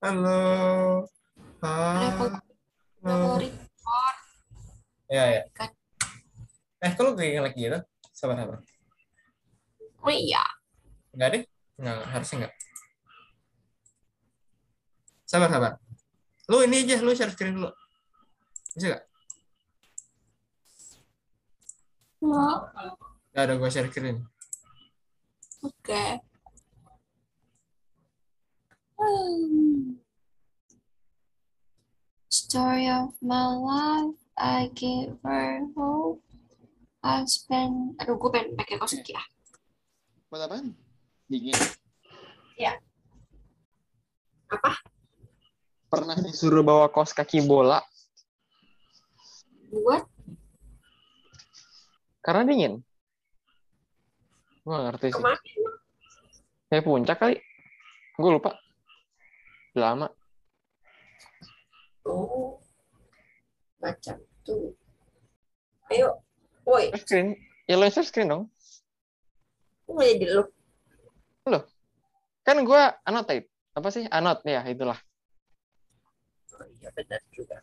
Halo. 0.00 1.04
Halo. 1.60 2.32
record 3.04 4.16
Ya, 5.12 5.24
ya. 5.28 5.42
kan. 5.52 5.68
Eh, 6.80 6.92
kalau 6.96 7.12
kayak 7.12 7.44
lagi 7.44 7.68
gitu? 7.68 7.76
Sabar, 8.16 8.40
sabar. 8.40 8.64
Oh 10.00 10.08
iya, 10.08 10.40
Enggak 11.12 11.28
deh? 11.36 11.42
Enggak, 11.76 12.00
harusnya 12.16 12.36
enggak. 12.40 12.54
Sabar, 15.28 15.48
sabar. 15.52 15.72
Lu 16.48 16.64
ini 16.64 16.80
aja, 16.80 17.04
lu 17.04 17.12
share 17.12 17.36
screen 17.36 17.60
dulu. 17.60 17.68
Bisa 18.72 18.96
enggak? 18.96 19.04
mau 22.24 22.72
Enggak 23.36 23.44
ada 23.44 23.52
gua 23.60 23.68
share 23.68 23.92
screen. 23.92 24.24
oke. 25.60 25.92
Hmm. 25.92 26.29
Story 32.30 32.86
of 32.92 33.16
my 33.24 33.48
life, 33.56 34.20
I 34.36 34.68
give 34.76 35.16
her 35.24 35.64
hope. 35.72 36.20
I 37.00 37.24
spend, 37.24 37.96
aduh 37.96 38.20
gue 38.20 38.28
pengen 38.28 38.60
pakai 38.60 38.76
kaos 38.76 38.92
kaki 38.92 39.16
ah. 39.16 39.24
Buat 40.28 40.52
apaan? 40.52 40.76
Dingin. 41.32 41.56
Apa? 44.52 44.76
Pernah 45.88 46.20
disuruh 46.20 46.60
bawa 46.60 46.92
kaos 46.92 47.16
kaki 47.16 47.40
bola 47.40 47.80
Buat 49.72 50.04
karena 52.20 52.44
dingin. 52.44 52.74
Gue 54.60 54.76
ngerti 54.76 55.08
sih. 55.08 55.16
ke 55.16 55.20
mana? 55.24 55.40
Kayak 56.68 56.84
puncak 56.84 57.16
kali. 57.16 57.36
Gue 58.20 58.30
lupa. 58.36 58.59
Lama. 59.74 60.08
Oh, 62.06 62.58
macam 63.78 64.18
tuh. 64.42 64.74
Ayo, 65.90 66.22
woi, 66.66 66.90
Screen. 66.98 67.34
Ya 67.70 67.78
lo 67.78 67.86
share 67.86 68.06
screen 68.06 68.30
dong. 68.30 68.44
gue 69.86 69.94
mau 69.94 70.06
jadi 70.06 70.26
lu. 70.38 70.42
Kan 72.50 72.66
gue 72.66 72.82
annotate. 73.06 73.46
Apa 73.78 73.88
sih? 73.94 74.10
Anot. 74.10 74.42
Ya, 74.42 74.66
itulah. 74.66 74.98
Oh 76.56 76.66
iya 76.82 76.90
benar 76.98 77.22
juga. 77.30 77.62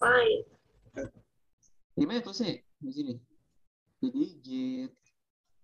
Fine. 0.00 0.48
Gimana 2.00 2.24
tuh 2.24 2.32
sih 2.32 2.64
di 2.80 2.92
sini? 2.96 3.14
Jadi 4.00 4.24
gate, 4.40 4.96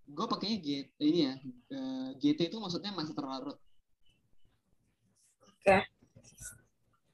gue 0.04 0.26
pakainya 0.28 0.58
gate 0.60 0.90
ini 1.00 1.18
ya. 1.24 1.34
eh, 1.72 2.08
GT 2.20 2.52
itu 2.52 2.60
maksudnya 2.60 2.92
masa 2.92 3.16
terlarut. 3.16 3.56
Oke. 5.66 5.82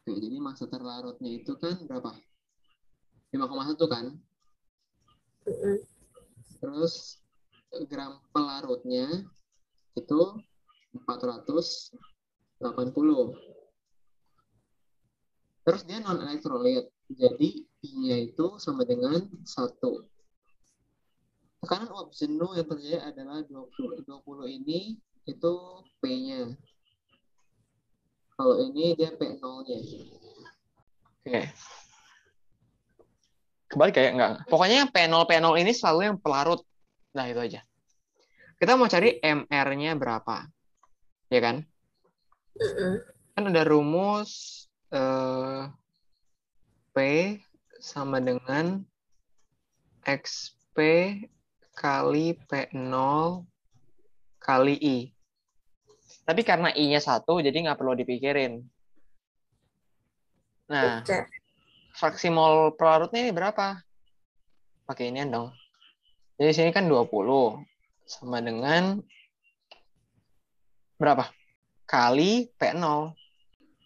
Oke, 0.05 0.13
jadi 0.21 0.37
masa 0.37 0.69
terlarutnya 0.69 1.41
itu 1.41 1.57
kan 1.57 1.89
berapa? 1.89 2.13
5,1 3.33 3.81
kan? 3.89 4.13
Mm-mm. 5.49 5.81
Terus 6.61 7.25
eh, 7.73 7.89
gram 7.89 8.21
pelarutnya 8.29 9.25
itu 9.97 10.21
480. 11.01 11.97
Terus 15.65 15.83
dia 15.89 16.05
non 16.05 16.21
elektrolit. 16.21 16.93
Jadi 17.09 17.65
I-nya 17.89 18.21
itu 18.21 18.61
sama 18.61 18.85
dengan 18.85 19.33
1. 19.33 19.49
Tekanan 21.65 21.89
uap 21.89 22.13
jenuh 22.13 22.53
yang 22.53 22.69
terjadi 22.69 23.17
adalah 23.17 23.41
20. 23.49 24.05
20 24.05 24.61
ini 24.61 25.01
itu 25.25 25.53
P-nya. 26.05 26.53
Kalau 28.37 28.55
ini 28.59 28.97
dia 28.97 29.11
P0-nya. 29.15 29.79
Oke. 31.23 31.43
Kebalik 33.73 33.95
kayak 33.97 34.13
enggak. 34.13 34.33
Pokoknya 34.53 34.91
P0 34.93 35.25
P0 35.25 35.57
ini 35.57 35.73
selalu 35.73 36.01
yang 36.13 36.17
pelarut. 36.21 36.61
Nah, 37.17 37.25
itu 37.25 37.41
aja. 37.41 37.61
Kita 38.61 38.77
mau 38.77 38.87
cari 38.87 39.17
MR-nya 39.23 39.97
berapa. 39.97 40.45
Ya 41.33 41.41
kan? 41.41 41.65
Mm-mm. 42.61 43.01
Kan 43.33 43.45
ada 43.49 43.65
rumus 43.65 44.65
eh, 44.93 45.73
P 46.93 46.97
sama 47.81 48.21
dengan 48.21 48.85
XP 50.05 50.77
kali 51.73 52.37
P0 52.45 53.49
kali 54.37 54.77
I. 54.77 54.99
Tapi 56.23 56.41
karena 56.47 56.71
I-nya 56.77 57.01
satu, 57.03 57.41
jadi 57.43 57.55
nggak 57.55 57.79
perlu 57.79 57.97
dipikirin. 57.97 58.63
Nah, 60.71 61.03
Oke. 61.03 61.29
fraksi 61.99 62.33
mol 62.33 62.73
pelarutnya 62.79 63.29
ini 63.29 63.33
berapa? 63.35 63.83
Pakai 64.89 65.13
ini 65.13 65.25
dong. 65.29 65.53
Jadi 66.41 66.51
sini 66.53 66.71
kan 66.73 66.89
20 66.89 67.09
sama 68.09 68.41
dengan 68.41 68.99
berapa? 70.97 71.29
Kali 71.85 72.49
P0. 72.57 73.13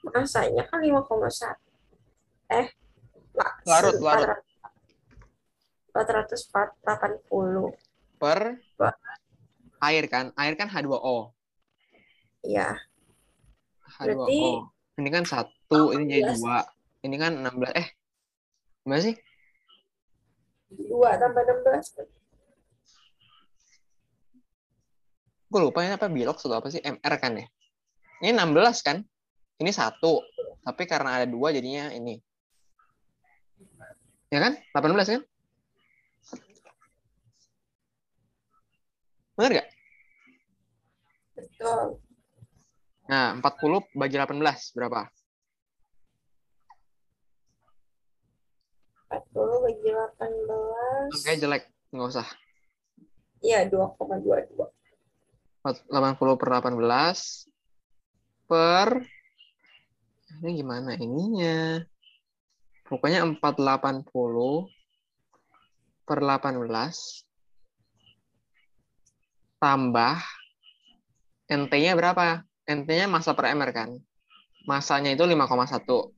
Masanya 0.06 0.62
kan 0.70 0.78
5,1. 0.78 1.58
Eh, 2.46 2.70
Larut, 3.66 3.96
larut. 4.00 4.38
480. 5.92 7.72
per 8.16 8.60
Wah. 8.80 8.96
air 9.84 10.04
kan. 10.08 10.32
Air 10.40 10.56
kan 10.56 10.68
H2O. 10.72 11.35
Iya. 12.46 12.68
H2O. 13.98 14.06
Berarti- 14.06 14.62
Ini 14.96 15.08
kan 15.12 15.24
satu, 15.28 15.92
ini 15.92 16.04
jadi 16.08 16.22
16. 16.32 16.40
dua. 16.40 16.58
Ini 17.04 17.16
kan 17.20 17.32
16. 17.36 17.72
Eh, 17.76 17.86
gimana 18.80 19.00
sih? 19.02 19.14
2 20.72 21.10
tambah 21.20 21.42
16. 21.44 21.86
Gue 25.46 25.60
lupa 25.62 25.84
ini 25.84 25.94
apa 25.94 26.08
bilok 26.08 26.40
atau 26.40 26.56
apa 26.56 26.68
sih? 26.72 26.80
MR 26.80 27.14
kan 27.20 27.36
ya? 27.36 27.46
Ini 28.24 28.32
16 28.32 28.80
kan? 28.80 29.04
Ini 29.60 29.70
satu. 29.70 30.24
Tapi 30.64 30.82
karena 30.88 31.20
ada 31.22 31.26
dua 31.28 31.52
jadinya 31.54 31.92
ini. 31.92 32.18
Ya 34.32 34.42
kan? 34.42 34.52
18 34.74 35.06
kan? 35.06 35.22
Bener 39.36 39.50
gak? 39.60 39.68
Betul. 41.36 42.00
Nah, 43.06 43.38
40 43.38 43.86
bagi 43.94 44.16
18 44.18 44.74
berapa? 44.74 45.06
40 49.06 49.62
bagi 49.62 49.88
18. 49.94 51.14
Oke, 51.14 51.32
jelek. 51.38 51.62
Nggak 51.94 52.08
usah. 52.10 52.26
Iya, 53.46 53.70
2,22. 53.70 54.66
80 55.66 56.38
per 56.38 56.48
18 56.62 57.50
per 58.46 59.02
ini 60.38 60.62
gimana 60.62 60.94
ininya 60.94 61.82
pokoknya 62.86 63.26
480 63.42 64.06
per 66.06 66.18
18 66.22 66.70
tambah 69.58 70.22
NT-nya 71.50 71.98
berapa? 71.98 72.46
NT-nya 72.66 73.06
massa 73.06 73.32
per 73.38 73.46
MR 73.54 73.70
kan? 73.70 73.90
Masanya 74.66 75.14
itu 75.14 75.22
5,1 75.22 76.10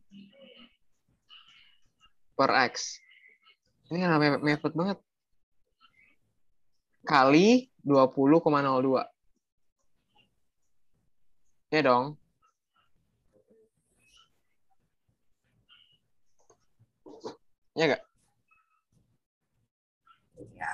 per 2.37 2.51
X. 2.73 2.97
Ini 3.93 3.97
kan 4.05 4.17
me- 4.17 4.43
mepet 4.45 4.73
banget. 4.73 4.99
Kali 7.05 7.69
20,02. 7.85 9.03
Ya 11.71 11.81
dong. 11.85 12.17
Ya 17.77 17.85
gak? 17.93 18.03
Iya. 20.39 20.73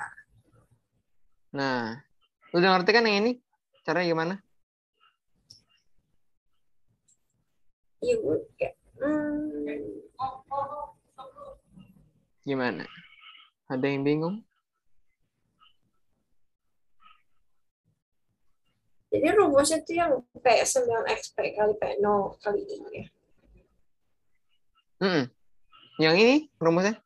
Nah, 1.55 2.03
lu 2.51 2.55
udah 2.59 2.69
ngerti 2.75 2.91
kan 2.95 3.03
yang 3.07 3.17
ini? 3.23 3.31
Caranya 3.85 4.07
gimana? 4.11 4.44
Iya, 8.05 8.21
gue 8.21 8.37
kayak, 8.61 8.73
hmm, 9.01 9.81
Gimana? 12.45 12.85
Ada 13.65 13.89
yang 13.89 14.05
bingung? 14.05 14.45
jadi 19.15 19.31
rumusnya 19.31 19.79
tuh 19.81 19.95
yang 19.95 20.13
P9XP 20.43 21.37
kali 21.55 21.73
P0 21.79 22.35
kali 22.43 22.61
I 22.67 22.77
ya. 22.93 23.05
Mm-mm. 25.01 25.25
Yang 25.97 26.15
ini 26.19 26.35
rumusnya? 26.59 26.99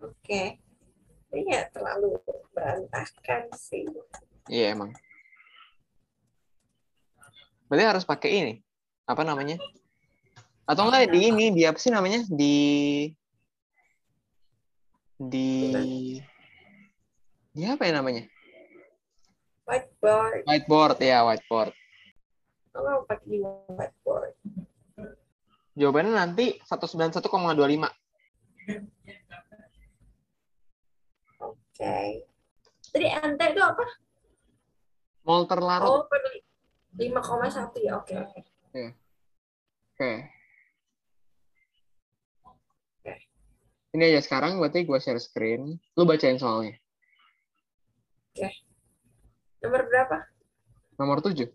Oke. 0.00 0.58
Ini 1.30 1.46
ya 1.46 1.62
terlalu 1.70 2.16
berantakan 2.56 3.52
sih. 3.54 3.84
Iya 4.48 4.72
emang. 4.72 4.90
Berarti 7.68 7.84
harus 7.84 8.04
pakai 8.04 8.30
ini. 8.30 8.54
Apa 9.04 9.24
namanya? 9.24 9.56
Atau 10.64 10.88
enggak 10.88 11.12
di 11.12 11.20
ini, 11.28 11.52
di 11.52 11.62
apa 11.68 11.76
sih 11.76 11.92
namanya? 11.92 12.24
Di 12.28 12.56
di 15.20 15.50
di 17.54 17.62
apa 17.68 17.84
ya 17.84 17.92
namanya? 18.00 18.24
Whiteboard. 19.64 20.44
Whiteboard 20.44 20.98
ya, 21.00 21.24
whiteboard. 21.24 21.72
Mau 22.74 23.04
pakai 23.08 23.26
di 23.28 23.38
whiteboard. 23.44 24.34
Jawabannya 25.74 26.12
nanti 26.14 26.58
191,25. 26.64 27.24
Oke. 31.42 31.98
Tadi 32.94 33.06
NT 33.10 33.40
itu 33.42 33.62
apa? 33.62 33.84
Mol 35.26 35.50
terlarut. 35.50 35.90
Oh, 35.90 36.06
5,1 36.94 37.82
ya. 37.82 37.98
Oke, 37.98 38.14
oke. 38.14 38.40
Oke. 39.94 40.12
Ini 43.94 44.10
aja 44.10 44.20
sekarang 44.26 44.58
berarti 44.58 44.82
gue 44.82 44.98
share 44.98 45.22
screen. 45.22 45.78
Lu 45.94 46.02
bacain 46.02 46.38
soalnya. 46.38 46.74
Nomor 49.62 49.86
berapa? 49.86 50.16
Nomor 50.98 51.18
7. 51.22 51.46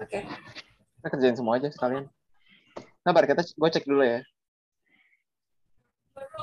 Oke. 0.00 0.18
Kita 0.24 1.08
kerjain 1.08 1.36
semua 1.36 1.56
aja 1.56 1.72
sekalian. 1.72 2.08
Sabar, 3.04 3.24
kita 3.28 3.44
gue 3.44 3.68
cek 3.68 3.84
dulu 3.84 4.04
ya. 4.04 4.20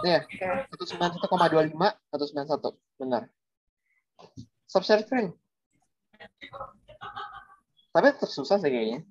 Iya, 0.02 0.26
Oke. 0.26 0.46
191,25, 0.78 1.74
191. 1.78 2.78
Benar. 2.98 3.24
Stop 4.66 4.86
share 4.86 5.06
screen. 5.06 5.34
Tapi 7.92 8.08
tetap 8.16 8.32
susah 8.32 8.56
sih 8.56 8.72
kayaknya. 8.72 9.04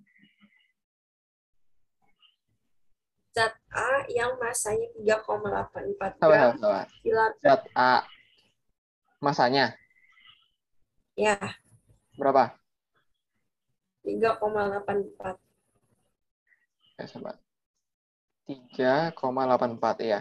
Zat 3.31 3.55
A 3.71 4.03
yang 4.11 4.35
masanya 4.43 4.89
3,84 4.99 6.19
Sabar, 6.19 6.51
gram 6.51 6.59
sabar, 6.59 6.85
sabar. 6.91 7.31
Zat 7.45 7.63
A. 7.77 7.95
Masanya 9.21 9.77
ya 11.13 11.37
berapa? 12.17 12.57
3,84 14.03 15.37
Ya, 16.97 17.05
sabar. 17.05 17.37
3,84 18.49 20.01
ya. 20.05 20.21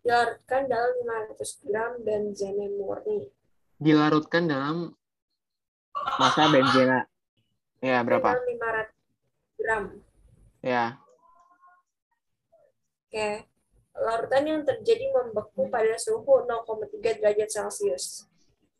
dilarutkan 0.00 0.64
dalam 0.64 0.92
500 1.36 1.66
gram 1.68 1.92
benzene 2.00 2.66
murni 2.72 3.28
Dilarutkan 3.76 4.48
dalam 4.48 4.96
masa 6.16 6.48
benzena. 6.48 7.04
Ya, 7.80 8.04
berapa? 8.04 8.36
dalam 8.36 8.44
500 8.44 9.60
gram 9.60 9.84
Ya, 10.60 11.00
Oke. 13.10 13.42
Larutan 13.98 14.46
yang 14.46 14.62
terjadi 14.62 15.10
membeku 15.10 15.66
pada 15.66 15.98
suhu 15.98 16.46
0,3 16.46 17.18
derajat 17.18 17.50
Celcius. 17.50 18.30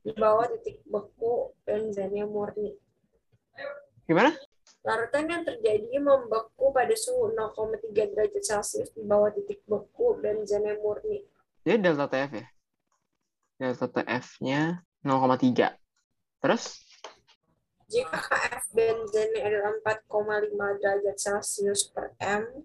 Di 0.06 0.14
bawah 0.14 0.46
titik 0.54 0.80
beku 0.86 1.50
benzene 1.66 2.22
murni. 2.24 2.78
gimana? 4.06 4.30
Larutan 4.86 5.26
yang 5.26 5.42
terjadi 5.42 5.98
membeku 5.98 6.70
pada 6.70 6.94
suhu 6.94 7.34
0,3 7.34 7.90
derajat 7.90 8.38
Celcius 8.38 8.94
di 8.94 9.02
bawah 9.02 9.34
titik 9.34 9.66
beku 9.66 10.22
benzene 10.22 10.78
murni. 10.78 11.26
Jadi 11.66 11.82
delta 11.82 12.06
TF 12.06 12.30
ya? 12.30 12.46
Delta 13.58 13.86
TF-nya 13.90 14.86
0,3. 15.02 15.74
Terus? 16.38 16.89
Jika 17.90 18.22
KF 18.22 18.64
benzene 18.70 19.42
adalah 19.42 19.74
4,5 20.06 20.78
derajat 20.78 21.16
Celcius 21.18 21.90
per 21.90 22.14
M, 22.22 22.62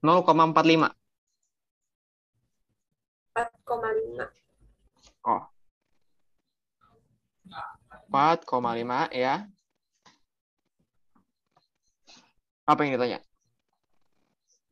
0,45. 0.00 0.96
4,5. 3.36 4.32
Oh. 5.28 5.44
4,5 8.08 9.12
ya. 9.12 9.44
Apa 12.64 12.80
yang 12.80 12.96
ditanya? 12.96 13.20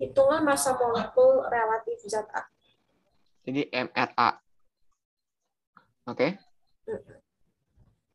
Hitunglah 0.01 0.41
massa 0.41 0.73
molekul 0.79 1.45
relatif 1.51 2.01
zat 2.09 2.25
A. 2.33 2.49
Jadi 3.45 3.69
MRA. 3.69 4.31
Oke. 6.09 6.41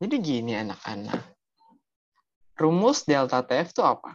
Jadi 0.01 0.15
gini 0.21 0.53
anak-anak. 0.57 1.21
Rumus 2.57 3.05
delta 3.05 3.41
TF 3.41 3.69
itu 3.73 3.81
apa? 3.81 4.13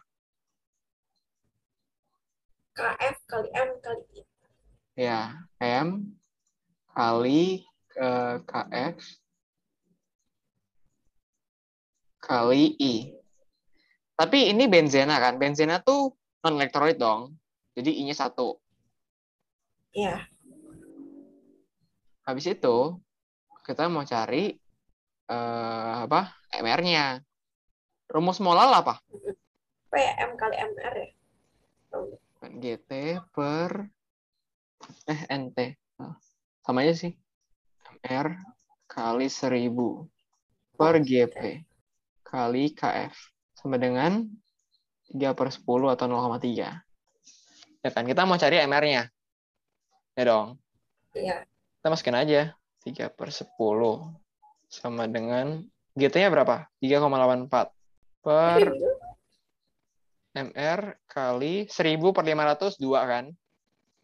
KF 2.75 3.17
kali 3.27 3.49
M 3.51 3.71
kali 3.83 4.03
I. 4.15 4.23
Ya, 4.99 5.21
M 5.59 6.15
kali 6.95 7.67
eh, 7.99 8.37
KF 8.43 8.97
kali 12.23 12.65
I. 12.79 12.95
Tapi 14.19 14.51
ini 14.55 14.67
benzena 14.67 15.19
kan? 15.19 15.39
Benzena 15.39 15.83
tuh 15.83 16.15
non 16.43 16.59
elektrolit 16.59 16.99
dong. 16.99 17.35
Jadi 17.79 18.03
I-nya 18.03 18.15
satu. 18.15 18.59
Ya, 19.95 20.27
Habis 22.29 22.45
itu 22.45 23.01
kita 23.65 23.89
mau 23.89 24.05
cari 24.05 24.53
eh, 25.29 25.95
apa? 26.05 26.35
MR-nya. 26.57 27.21
Rumus 28.09 28.41
molal 28.41 28.73
apa? 28.73 29.05
apa 29.89 29.97
ya 29.97 30.13
M 30.29 30.37
kali 30.37 30.57
MR 30.57 30.95
ya? 31.01 31.09
GT 32.61 32.91
per 33.33 33.89
eh 35.09 35.21
NT. 35.29 35.59
Ah, 36.01 36.17
Sama 36.65 36.85
aja 36.85 36.93
sih. 36.97 37.13
MR 38.05 38.37
kali 38.89 39.29
1000 39.29 39.73
per 40.77 40.95
GP 41.01 41.65
kali 42.25 42.77
KF 42.77 43.17
sama 43.57 43.81
dengan 43.81 44.29
3 45.09 45.33
per 45.33 45.49
10 45.49 45.65
atau 45.97 46.05
0,3. 46.05 46.85
Ya 47.81 47.91
kan, 47.95 48.05
kita 48.05 48.29
mau 48.29 48.37
cari 48.37 48.61
MR-nya. 48.61 49.09
Ya 50.13 50.23
dong. 50.29 50.61
Iya. 51.17 51.49
Kita 51.81 51.89
masukin 51.89 52.17
aja. 52.19 52.53
3 52.85 53.09
per 53.09 53.33
10 53.33 54.28
sama 54.69 55.09
dengan 55.09 55.65
GT-nya 55.99 56.31
berapa? 56.31 56.69
3,84 56.79 57.73
per 58.23 58.71
MR 60.37 60.81
kali 61.09 61.67
1000 61.67 62.15
per 62.15 62.25
500 62.25 62.79
2 62.79 63.11
kan? 63.11 63.25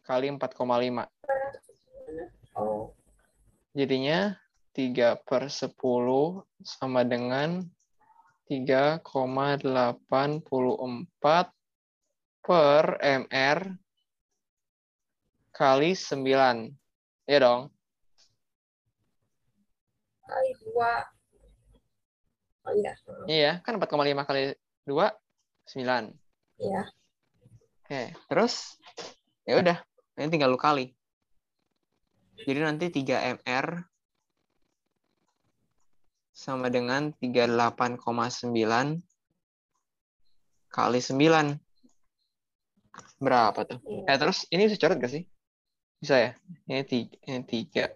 Kali 0.05 0.27
4,5. 0.29 1.07
Oh, 2.55 2.91
Jadinya 3.75 4.35
3 4.75 5.19
per 5.23 5.51
10 5.51 5.75
sama 6.63 7.03
dengan 7.07 7.63
3,84 8.47 9.59
per 12.39 12.83
MR 13.01 13.59
kali 15.51 15.91
9. 15.91 17.27
Ya 17.27 17.39
dong? 17.41 17.74
Kali 20.25 20.49
dua. 20.61 20.91
Oh 22.65 22.73
iya, 22.73 22.93
Iya, 23.29 23.51
kan 23.61 23.77
4,5 23.77 24.25
kali 24.25 24.57
2, 24.89 25.13
9. 25.69 26.09
iya. 26.57 26.81
Oke, 27.85 28.01
terus 28.25 28.81
ya 29.45 29.61
udah, 29.61 29.77
ini 30.17 30.33
tinggal 30.33 30.49
lu 30.49 30.57
kali. 30.57 30.89
Jadi 32.41 32.59
nanti 32.65 32.89
3 32.89 33.37
MR 33.37 33.85
sama 36.33 36.73
dengan 36.73 37.13
38,9 37.21 39.05
kali 40.73 40.99
9. 41.05 41.61
Berapa 43.21 43.61
tuh? 43.69 43.77
Eh, 44.09 44.17
terus 44.17 44.49
ini 44.49 44.65
bisa 44.65 44.81
coret 44.81 44.97
gak 44.97 45.13
sih? 45.13 45.23
Bisa 46.01 46.17
ya? 46.17 46.31
Ini 46.65 46.81
3. 46.81 47.13
Ini 47.29 47.39
3. 47.45 47.93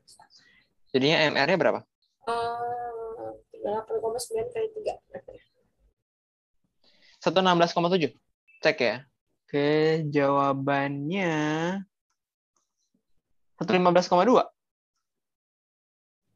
Jadinya 0.93 1.17
MR-nya 1.33 1.57
berapa? 1.57 1.81
Eh, 2.27 3.29
38,9 3.63 4.51
kali 4.51 4.67
3. 4.75 4.95
116,7. 7.19 8.15
Cek 8.63 8.77
ya. 8.79 8.95
Oke, 9.49 10.05
jawabannya 10.13 11.31
115,2. 13.59 14.45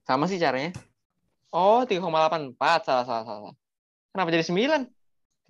Sama 0.04 0.28
sih 0.28 0.42
caranya. 0.42 0.76
Oh, 1.54 1.86
3,84. 1.86 2.84
Salah, 2.84 3.06
salah, 3.08 3.24
salah. 3.24 3.56
Kenapa 4.12 4.34
jadi 4.34 4.44
9? 4.44 4.90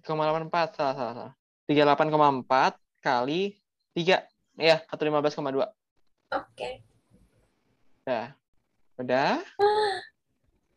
3,84. 0.04 0.75
Salah, 0.75 0.94
salah, 0.94 1.13
salah. 1.16 1.34
38,4 1.66 2.78
kali 3.02 3.58
3. 3.96 4.28
Iya, 4.60 4.84
115,2. 4.92 5.66
Oke. 6.36 6.70
Udah. 8.06 8.36
Udah. 9.00 9.42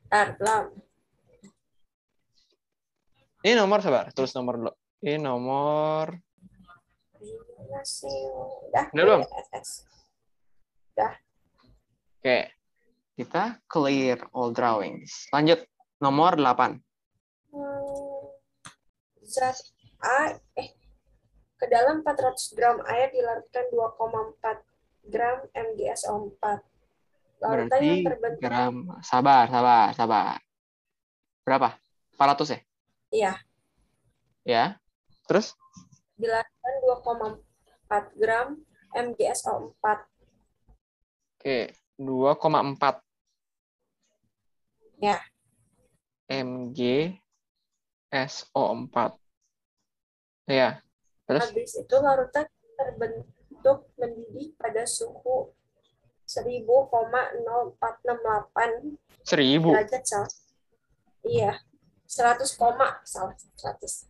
Ntar, 0.07 0.39
belum. 0.39 0.65
Ini 3.47 3.55
nomor 3.59 3.79
sabar, 3.83 4.11
tulis 4.15 4.35
nomor 4.35 4.55
dulu. 4.59 4.73
Ini 5.03 5.19
nomor 5.23 6.15
Masih. 7.67 8.23
Udah. 8.71 8.87
Udah 8.95 9.05
belum? 9.05 9.23
PSS. 9.27 9.87
Oke. 12.27 12.51
Kita 13.15 13.63
clear 13.71 14.19
all 14.35 14.51
drawings. 14.51 15.31
Lanjut 15.31 15.63
nomor 16.03 16.35
8. 16.35 16.75
Hmm, 17.55 18.35
zat 19.23 19.57
A 20.03 20.35
eh 20.59 20.75
ke 21.55 21.67
dalam 21.71 22.03
400 22.03 22.59
gram 22.59 22.83
air 22.91 23.15
dilarutkan 23.15 23.71
2,4 23.71 24.59
gram 25.07 25.39
MgSO4. 25.55 26.45
Larutan 27.37 27.81
yang 27.85 28.01
Berarti 28.01 28.07
terbentuk 28.09 28.41
gram 28.41 28.75
sabar, 29.05 29.45
sabar, 29.53 29.87
sabar. 29.93 30.37
Berapa? 31.45 31.69
400 32.17 32.55
ya? 32.55 32.61
Iya. 33.13 33.33
Ya. 34.47 34.65
Terus 35.29 35.53
dilarutkan 36.17 36.75
2,4 37.91 38.21
gram 38.21 38.49
MgSO4. 38.97 39.85
oke, 41.37 41.59
2,4 42.01 43.05
Ya. 44.97 45.21
mg 46.33 46.81
SO4. 48.09 48.97
Ya. 50.49 50.81
Terus 51.27 51.43
Habis 51.51 51.73
itu 51.75 51.97
larutan 52.01 52.47
terbentuk 52.79 53.91
mendidih 53.99 54.55
pada 54.57 54.87
suhu 54.89 55.56
10,0468 56.27 58.99
1000. 59.23 59.63
derajat 59.63 60.03
Celcius. 60.03 60.51
Iya. 61.23 61.63
100, 62.07 62.55
koma 62.59 63.03
salah 63.03 63.35
100. 63.59 64.07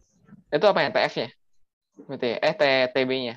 Itu 0.53 0.67
apa 0.69 0.85
ya? 0.85 0.93
TF-nya? 0.93 1.33
Berarti 2.09 2.37
eh 2.41 2.55
TB-nya. 2.93 3.37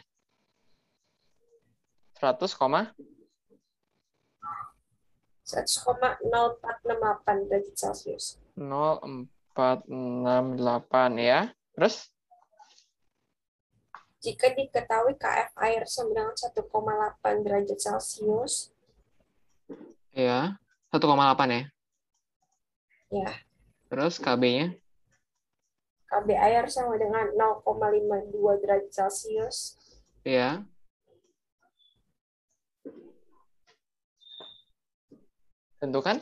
100, 2.19 2.59
koma 2.59 2.91
100,0468 5.47 7.47
derajat 7.47 7.75
Celcius. 7.75 8.35
0468 8.55 11.19
ya. 11.19 11.51
Terus 11.75 12.07
Jika 14.19 14.51
diketahui 14.51 15.15
KF 15.15 15.55
air 15.63 15.87
sama 15.87 16.11
dengan 16.11 16.35
1,8 16.35 17.43
derajat 17.45 17.79
Celcius, 17.79 18.75
ya 20.11 20.59
1,8 20.91 21.07
ya. 21.55 21.63
ya 23.09 23.31
Terus 23.87 24.19
KB-nya 24.19 24.75
KB 26.09 26.27
air 26.33 26.65
sama 26.67 26.97
dengan 26.97 27.29
0,52 27.37 28.61
derajat 28.65 28.89
Celcius, 28.89 29.77
ya. 30.25 30.65
Tentukan 35.79 36.19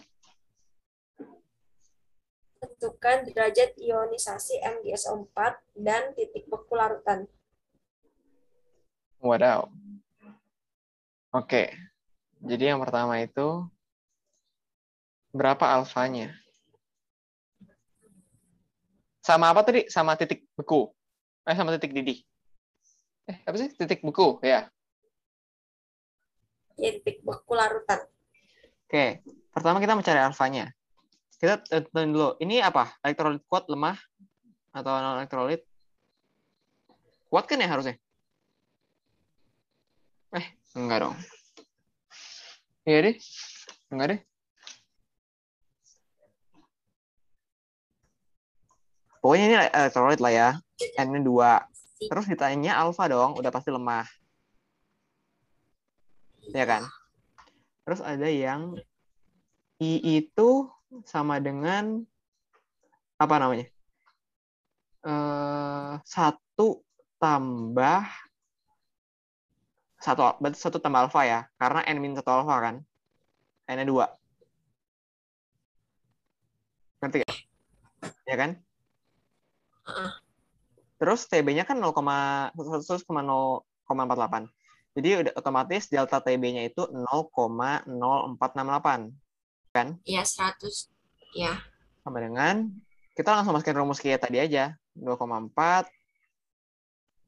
tentukan 2.61 3.25
derajat 3.25 3.73
ionisasi 3.79 4.61
MgSO4 4.61 5.37
dan 5.81 6.13
titik 6.13 6.45
beku 6.45 6.77
larutan. 6.77 7.25
Wadaw. 9.21 9.69
Oke. 11.33 11.73
Jadi 12.37 12.63
yang 12.69 12.79
pertama 12.81 13.17
itu 13.17 13.65
berapa 15.33 15.65
alfanya? 15.73 16.33
Sama 19.25 19.51
apa 19.51 19.65
tadi? 19.65 19.89
Sama 19.91 20.15
titik 20.15 20.47
beku. 20.55 20.93
Eh, 21.43 21.55
sama 21.57 21.75
titik 21.75 21.91
didih. 21.91 22.23
Eh, 23.27 23.37
apa 23.43 23.55
sih? 23.59 23.69
Titik 23.75 23.99
beku, 24.05 24.39
ya. 24.39 24.71
Ya, 26.79 26.89
titik 26.95 27.25
beku 27.25 27.51
larutan. 27.57 28.07
Oke. 28.87 29.19
Pertama 29.51 29.83
kita 29.83 29.97
mencari 29.97 30.21
alfanya. 30.21 30.71
Kita 31.35 31.59
tentuin 31.65 32.13
dulu. 32.13 32.39
Ini 32.39 32.63
apa? 32.63 32.93
Elektrolit 33.03 33.43
kuat, 33.49 33.67
lemah, 33.67 33.99
atau 34.71 34.93
non 35.01 35.19
elektrolit? 35.19 35.65
Kuat 37.27 37.45
kan 37.49 37.59
ya 37.59 37.67
harusnya? 37.67 37.99
Eh, 40.77 40.81
enggak 40.85 41.09
dong. 41.09 41.17
Iya 42.85 42.99
deh. 43.09 43.15
Enggak 43.89 44.07
deh. 44.13 44.19
Pokoknya 49.17 49.45
ini 49.49 49.55
elektrolit 49.73 50.21
lah 50.21 50.29
ya. 50.29 50.49
N-nya 51.01 51.21
2. 51.25 51.51
Terus 52.05 52.29
ditanya 52.29 52.77
alfa 52.77 53.09
dong, 53.09 53.33
udah 53.41 53.49
pasti 53.49 53.73
lemah. 53.73 54.05
Ya 56.53 56.69
kan? 56.69 56.85
Terus 57.81 58.05
ada 58.05 58.29
yang 58.29 58.77
I 59.81 60.21
itu 60.21 60.69
sama 61.09 61.41
dengan 61.41 62.05
apa 63.17 63.35
namanya? 63.41 63.65
Eh, 65.01 65.93
satu 66.05 66.85
tambah 67.17 68.26
satu 69.97 70.37
berarti 70.37 70.61
satu 70.61 70.77
tambah 70.77 71.09
alfa 71.09 71.25
ya 71.25 71.49
karena 71.57 71.81
n 71.89 71.97
min 71.97 72.13
satu 72.13 72.29
alfa 72.29 72.55
kan? 72.61 72.85
N 73.67 73.75
nya 73.77 73.85
dua. 73.85 74.07
Ngerti 77.01 77.17
gak? 77.21 77.37
ya 78.27 78.35
kan? 78.35 78.51
Terus 80.97 81.29
tb 81.29 81.53
nya 81.55 81.63
kan 81.63 81.79
0,100,048 81.79 84.49
jadi 84.97 85.21
udah 85.21 85.33
otomatis 85.37 85.93
delta 85.93 86.17
tb 86.19 86.43
nya 86.57 86.65
itu 86.65 86.89
0,0468 86.89 89.13
Iya, 90.09 90.25
100. 90.25 90.89
Ya. 91.37 91.61
sama 92.01 92.17
dengan 92.17 92.65
kita 93.13 93.29
langsung 93.29 93.53
masukin 93.53 93.77
rumus 93.77 94.01
kayak 94.01 94.25
tadi 94.25 94.41
aja. 94.41 94.73
2,4 94.97 95.85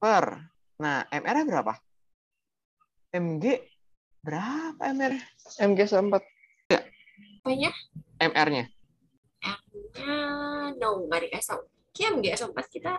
per. 0.01 0.49
Nah 0.81 1.05
mr 1.13 1.35
nya 1.37 1.45
berapa 1.45 1.77
mg 3.15 3.43
berapa 4.21 4.83
mr 4.93 5.13
mg 5.65 5.79
4 5.89 6.21
Apanya? 7.39 7.71
mr 8.21 8.47
nya 8.51 8.65
M-nya 9.39 10.15
no, 10.75 11.07
nggak 11.07 11.31
dikasih 11.31 11.55
tahu. 11.55 11.61
Kayak 11.95 12.11
MgSO4 12.19 12.59
kita 12.67 12.91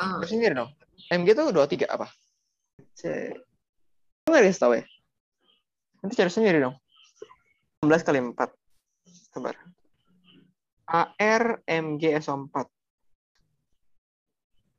ah, 0.00 0.18
Cari 0.24 0.28
sendiri 0.28 0.56
dong 0.56 0.72
mg 1.12 1.28
tuh 1.36 1.52
23 1.52 1.84
apa? 1.88 2.06
C. 2.96 3.02
Nggak 4.26 4.42
dikasih 4.44 4.62
tahu 4.62 4.72
ya? 4.76 4.84
Nanti 6.02 6.14
cari 6.14 6.30
sendiri 6.32 6.58
dong. 6.62 6.76
16 7.84 8.06
kali 8.06 8.18
4 8.32 8.34
sabar. 9.30 9.54
AR 10.88 11.44
MG 11.68 12.16
SO4 12.24 12.56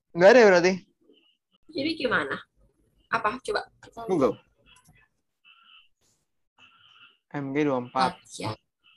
nggak 0.09 0.29
ada 0.33 0.39
ya 0.41 0.47
berarti? 0.49 0.73
Jadi 1.69 1.91
gimana? 1.93 2.33
Apa? 3.09 3.41
Coba. 3.41 3.61
Google 4.05 4.37
MG 7.29 7.57
24 7.65 8.17
Ya. 8.37 8.53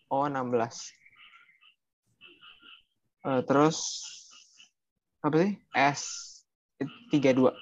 O 0.08 0.24
16 0.24 0.92
Eh, 3.22 3.40
terus 3.46 3.78
apa 5.22 5.36
sih 5.38 5.52
S 5.72 6.02
32 7.14 7.54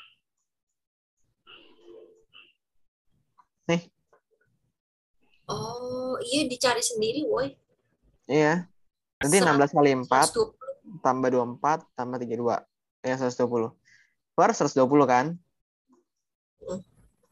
Oh, 5.50 6.14
iya 6.23 6.47
dicari 6.47 6.78
sendiri, 6.78 7.26
woi. 7.26 7.50
iya 8.30 8.71
nanti 9.19 9.42
16 9.42 9.75
kali 9.75 9.90
4 9.99 10.07
120. 10.07 11.02
tambah 11.02 11.28
24 11.28 11.83
tambah 11.92 12.16
32 12.23 12.62
ya 13.02 13.14
120 13.19 13.75
per 14.33 14.50
120 14.54 14.87
kan. 15.04 15.26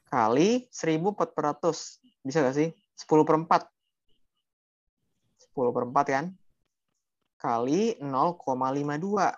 Kali 0.09 0.67
1000 0.73 1.13
per 1.15 1.29
100 1.33 2.25
bisa 2.25 2.43
gak 2.43 2.57
sih? 2.57 2.69
10 2.73 3.29
per 3.29 3.37
4 3.39 3.69
10 5.55 5.77
per 5.77 5.85
4 5.87 6.15
kan? 6.17 6.27
Kali 7.39 7.95
0,52 8.03 9.31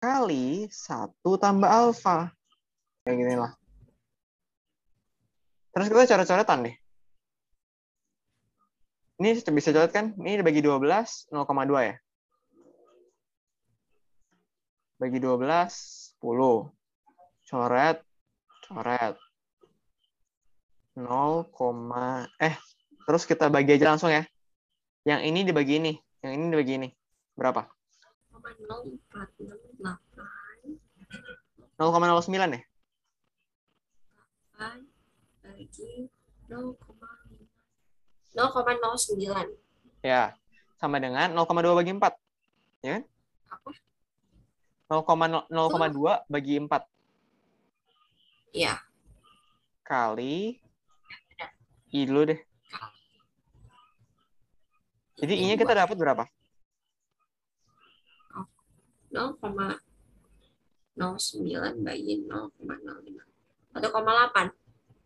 kali 0.00 0.68
1 0.70 1.44
tambah 1.44 1.68
alfa 1.68 2.30
kayak 3.02 3.16
gini 3.16 3.34
lah. 3.34 3.52
Terus 5.70 5.86
kita 5.86 6.06
coret-coretan 6.14 6.66
deh. 6.66 6.76
Ini 9.20 9.36
bisa 9.52 9.70
coret 9.76 9.92
kan? 9.92 10.16
Ini 10.16 10.40
dibagi 10.40 10.64
12 10.64 11.28
0,2 11.28 11.88
ya? 11.88 11.94
Bagi 14.96 15.18
12 15.20 16.16
10 16.20 16.72
coret 17.48 17.98
coret 18.64 19.16
0, 21.02 21.50
eh 22.40 22.56
terus 23.06 23.26
kita 23.26 23.48
bagi 23.48 23.72
aja 23.76 23.86
langsung 23.94 24.10
ya 24.12 24.24
yang 25.08 25.24
ini 25.24 25.42
dibagi 25.42 25.76
ini 25.80 25.92
yang 26.20 26.32
ini 26.36 26.44
dibagi 26.52 26.74
ini 26.76 26.88
berapa 27.34 27.66
0,0468 31.80 31.80
0,09 31.80 32.56
ya? 32.56 32.60
bagi 35.40 36.08
0,5 36.48 36.76
0,09 38.36 39.56
Ya. 40.00 40.32
Sama 40.80 40.96
dengan 40.96 41.28
0,2 41.36 41.76
bagi 41.76 41.92
4. 41.92 42.16
Ya 42.80 42.96
kan? 42.96 43.04
Apa? 43.52 43.70
0,0 44.90 45.46
0,2 45.46 46.26
bagi 46.26 46.58
4 46.58 46.82
ya 48.50 48.74
kali 49.86 50.58
I 51.90 52.06
dulu 52.06 52.22
deh. 52.30 52.40
Jadi 55.20 55.34
I-nya 55.36 55.56
kita 55.60 55.74
dapat 55.76 55.96
berapa? 55.98 56.24
0,09 59.10 59.76
bagi 61.82 62.14
0,05 62.30 63.74
1,8 63.74 64.54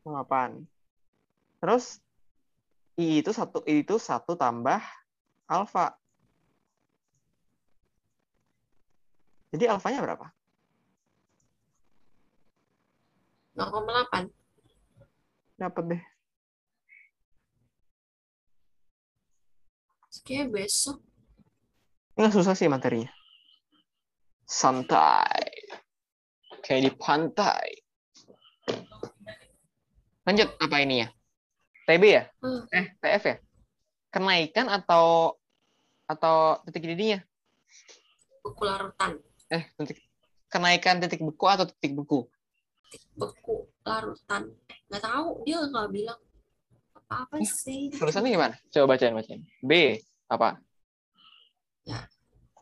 8. 0.04 0.68
Terus 1.64 2.04
I 3.00 3.24
itu 3.24 3.32
satu 3.32 3.64
I 3.64 3.80
itu 3.80 3.96
satu 3.96 4.36
tambah 4.36 4.84
alfa. 5.48 5.96
Jadi 9.56 9.64
alfanya 9.72 10.04
berapa? 10.04 10.28
0,8 13.56 14.28
Dapat 15.56 15.84
deh. 15.88 16.13
Kayaknya 20.24 20.46
besok 20.50 20.98
Nggak 22.14 22.32
susah 22.32 22.54
sih 22.54 22.70
materinya. 22.70 23.10
Santai. 24.46 25.66
Kayak 26.62 26.80
di 26.86 26.90
pantai. 26.94 27.68
Lanjut, 30.24 30.48
apa 30.62 30.76
ini 30.80 31.04
ya? 31.04 31.08
TB 31.84 32.04
ya? 32.06 32.22
Hmm. 32.40 32.62
Eh, 32.70 32.86
TF 33.02 33.24
ya? 33.28 33.36
Kenaikan 34.14 34.70
atau 34.70 35.36
atau 36.06 36.62
titik 36.64 36.86
didihnya? 36.88 37.26
buku 38.44 38.62
larutan 38.68 39.16
Eh, 39.48 39.64
titik 39.80 40.04
kenaikan 40.52 41.00
titik 41.00 41.24
beku 41.24 41.48
atau 41.48 41.64
titik 41.64 41.96
beku? 41.96 42.28
beku 43.18 43.66
larutan 43.82 44.54
nggak 44.86 45.02
tahu 45.02 45.42
dia 45.42 45.58
nggak 45.64 45.88
bilang 45.90 46.20
apa 46.94 47.26
apa 47.26 47.36
sih 47.42 47.90
Tulisannya 47.90 48.30
gimana? 48.36 48.54
Coba 48.70 48.94
bacain, 48.94 49.16
bacain. 49.16 49.42
B, 49.64 49.98
apa? 50.34 50.50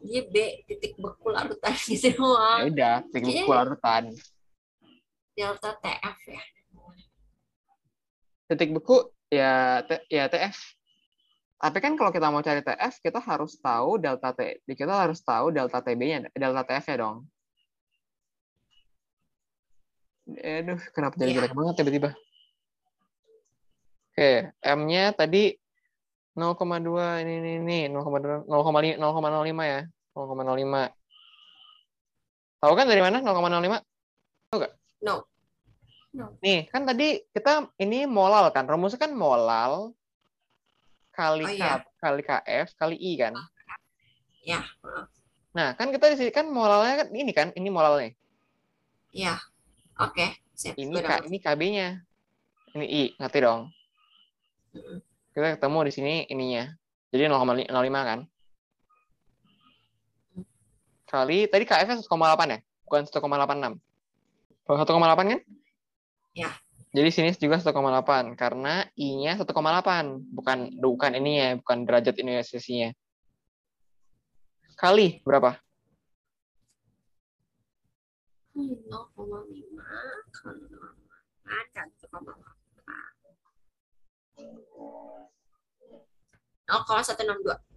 dia 0.02 0.22
B 0.26 0.34
titik 0.66 0.98
beku 0.98 1.30
larutan 1.30 1.72
gitu 1.78 2.10
Ya 2.10 2.14
doang 2.18 2.58
udah, 2.66 2.96
titik 3.08 3.46
beku 3.46 3.52
larutan. 3.54 4.02
delta 5.32 5.70
TF 5.78 6.18
ya 6.26 6.42
Titik 8.50 8.70
beku 8.74 8.96
ya 9.30 9.80
T- 9.80 10.04
ya 10.10 10.26
TF. 10.26 10.58
Tapi 11.56 11.78
kan 11.78 11.94
kalau 11.94 12.10
kita 12.10 12.26
mau 12.28 12.42
cari 12.42 12.58
TF, 12.60 12.98
kita 12.98 13.22
harus 13.22 13.54
tahu 13.56 13.94
delta 13.96 14.34
T. 14.34 14.58
Kita 14.66 14.92
harus 14.92 15.22
tahu 15.22 15.54
delta 15.54 15.78
TB-nya, 15.78 16.28
delta 16.34 16.66
TF-nya 16.66 16.96
dong. 16.98 17.16
Aduh, 20.26 20.82
kenapa 20.90 21.14
jadi 21.14 21.38
jelek 21.38 21.54
banget 21.54 21.74
tiba-tiba? 21.78 22.10
Oke, 24.12 24.50
M-nya 24.60 25.14
tadi 25.14 25.54
0,2 26.32 27.22
ini 27.24 27.32
ini 27.44 27.52
ini 27.60 27.78
0,2 27.92 28.48
0,5 28.48 28.48
0,05 28.48 29.64
ya. 29.68 29.80
0,05. 30.16 30.88
Tahu 32.62 32.72
kan 32.78 32.86
dari 32.86 33.02
mana 33.02 33.20
0,05? 33.20 33.82
no 35.02 35.26
Nih, 36.44 36.68
kan 36.68 36.84
tadi 36.84 37.24
kita 37.32 37.72
ini 37.80 38.04
molal 38.04 38.52
kan. 38.52 38.68
Rumusnya 38.68 39.00
kan 39.00 39.16
molal 39.16 39.96
kali 41.12 41.44
Oh, 41.44 41.52
K, 41.52 41.60
iya. 41.60 41.72
kali 42.00 42.22
KF 42.24 42.68
kali 42.76 42.96
I 42.96 43.12
kan. 43.20 43.32
ya 44.42 44.60
Nah, 45.52 45.76
kan 45.76 45.92
kita 45.92 46.08
di 46.12 46.16
sini 46.16 46.32
kan 46.32 46.48
molalnya 46.48 47.04
kan 47.04 47.08
ini 47.12 47.32
kan, 47.36 47.52
ini 47.52 47.68
molalnya. 47.68 48.16
ya 49.12 49.36
oke 50.00 50.40
siap 50.56 50.72
Ini 50.80 50.96
K, 51.04 51.28
ini 51.28 51.36
KB-nya. 51.36 51.88
Ini 52.72 52.86
I, 52.88 53.02
ngerti 53.20 53.38
dong. 53.44 53.68
Mm-mm. 54.72 55.11
Kita 55.32 55.56
ketemu 55.56 55.78
di 55.88 55.92
sini 55.92 56.14
ininya. 56.28 56.68
Jadi 57.08 57.24
0,05 57.28 57.72
kan. 58.04 58.20
Kali 61.08 61.48
tadi 61.48 61.64
KF-nya 61.64 61.96
1,8 62.00 62.52
ya? 62.52 62.60
Bukan 62.84 63.02
1,86. 63.08 63.80
Oh, 64.68 64.76
1,8 64.76 65.32
kan? 65.32 65.40
Ya. 66.36 66.52
Jadi 66.92 67.08
sini 67.08 67.32
juga 67.40 67.56
1,8 67.56 68.36
karena 68.36 68.84
I-nya 69.00 69.40
1,8, 69.40 69.48
bukan 70.28 70.76
bukan 70.76 71.16
ininya, 71.16 71.56
bukan 71.60 71.88
derajat 71.88 72.20
ionisasinya. 72.20 72.92
Kali 74.76 75.24
berapa? 75.24 75.56
Hmm, 78.52 78.76
0,5 78.92 79.80
kali 80.28 80.68
0,5 81.48 81.72
dan 81.72 81.88
1,8 81.96 82.51
0,162 86.68 87.72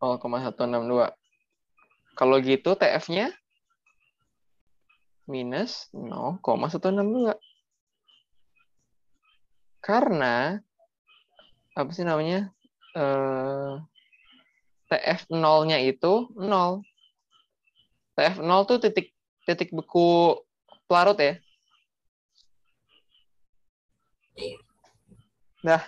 0,162. 0.00 1.12
Kalau 2.16 2.36
gitu 2.40 2.70
TF-nya 2.76 3.32
minus 5.28 5.88
0,162. 5.92 7.36
Karena 9.80 10.60
apa 11.76 11.90
sih 11.92 12.04
namanya? 12.04 12.52
Eh, 12.96 13.72
TF 14.88 15.28
0-nya 15.28 15.78
itu 15.82 16.30
0. 16.32 16.80
TF 18.16 18.36
0 18.40 18.68
tuh 18.68 18.78
titik 18.80 19.12
titik 19.44 19.70
beku 19.76 20.40
pelarut 20.88 21.20
ya. 21.20 21.36
Dah. 25.66 25.82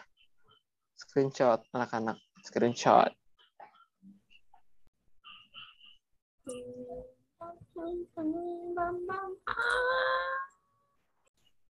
Screenshot 0.99 1.62
anak-anak. 1.71 2.19
Screenshot. 2.43 3.14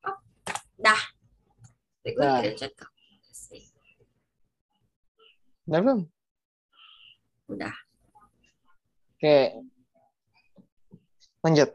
Oh, 0.05 0.19
dah. 0.77 1.01
Udah 5.65 5.81
belum? 5.81 6.05
Udah. 7.49 7.73
Oke. 9.17 9.65
Lanjut. 11.41 11.73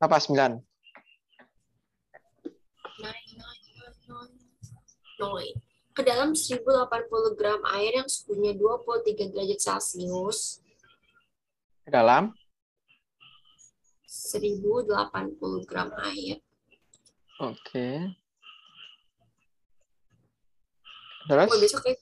Apa 0.00 0.16
9? 0.16 0.67
Noi. 5.18 5.50
Ke 5.92 6.06
dalam 6.06 6.30
1080 6.30 6.62
gram 7.34 7.58
air 7.74 7.98
yang 7.98 8.06
suhunya 8.06 8.54
23 8.54 9.34
derajat 9.34 9.58
Celcius, 9.58 10.62
Ke 11.82 11.90
dalam 11.90 12.30
1080 14.06 15.66
gram 15.66 15.90
air, 16.06 16.38
Oke. 17.38 18.14
Terus 21.26 21.48
gue 21.50 21.60
besok 21.60 21.80
kayak 21.82 21.98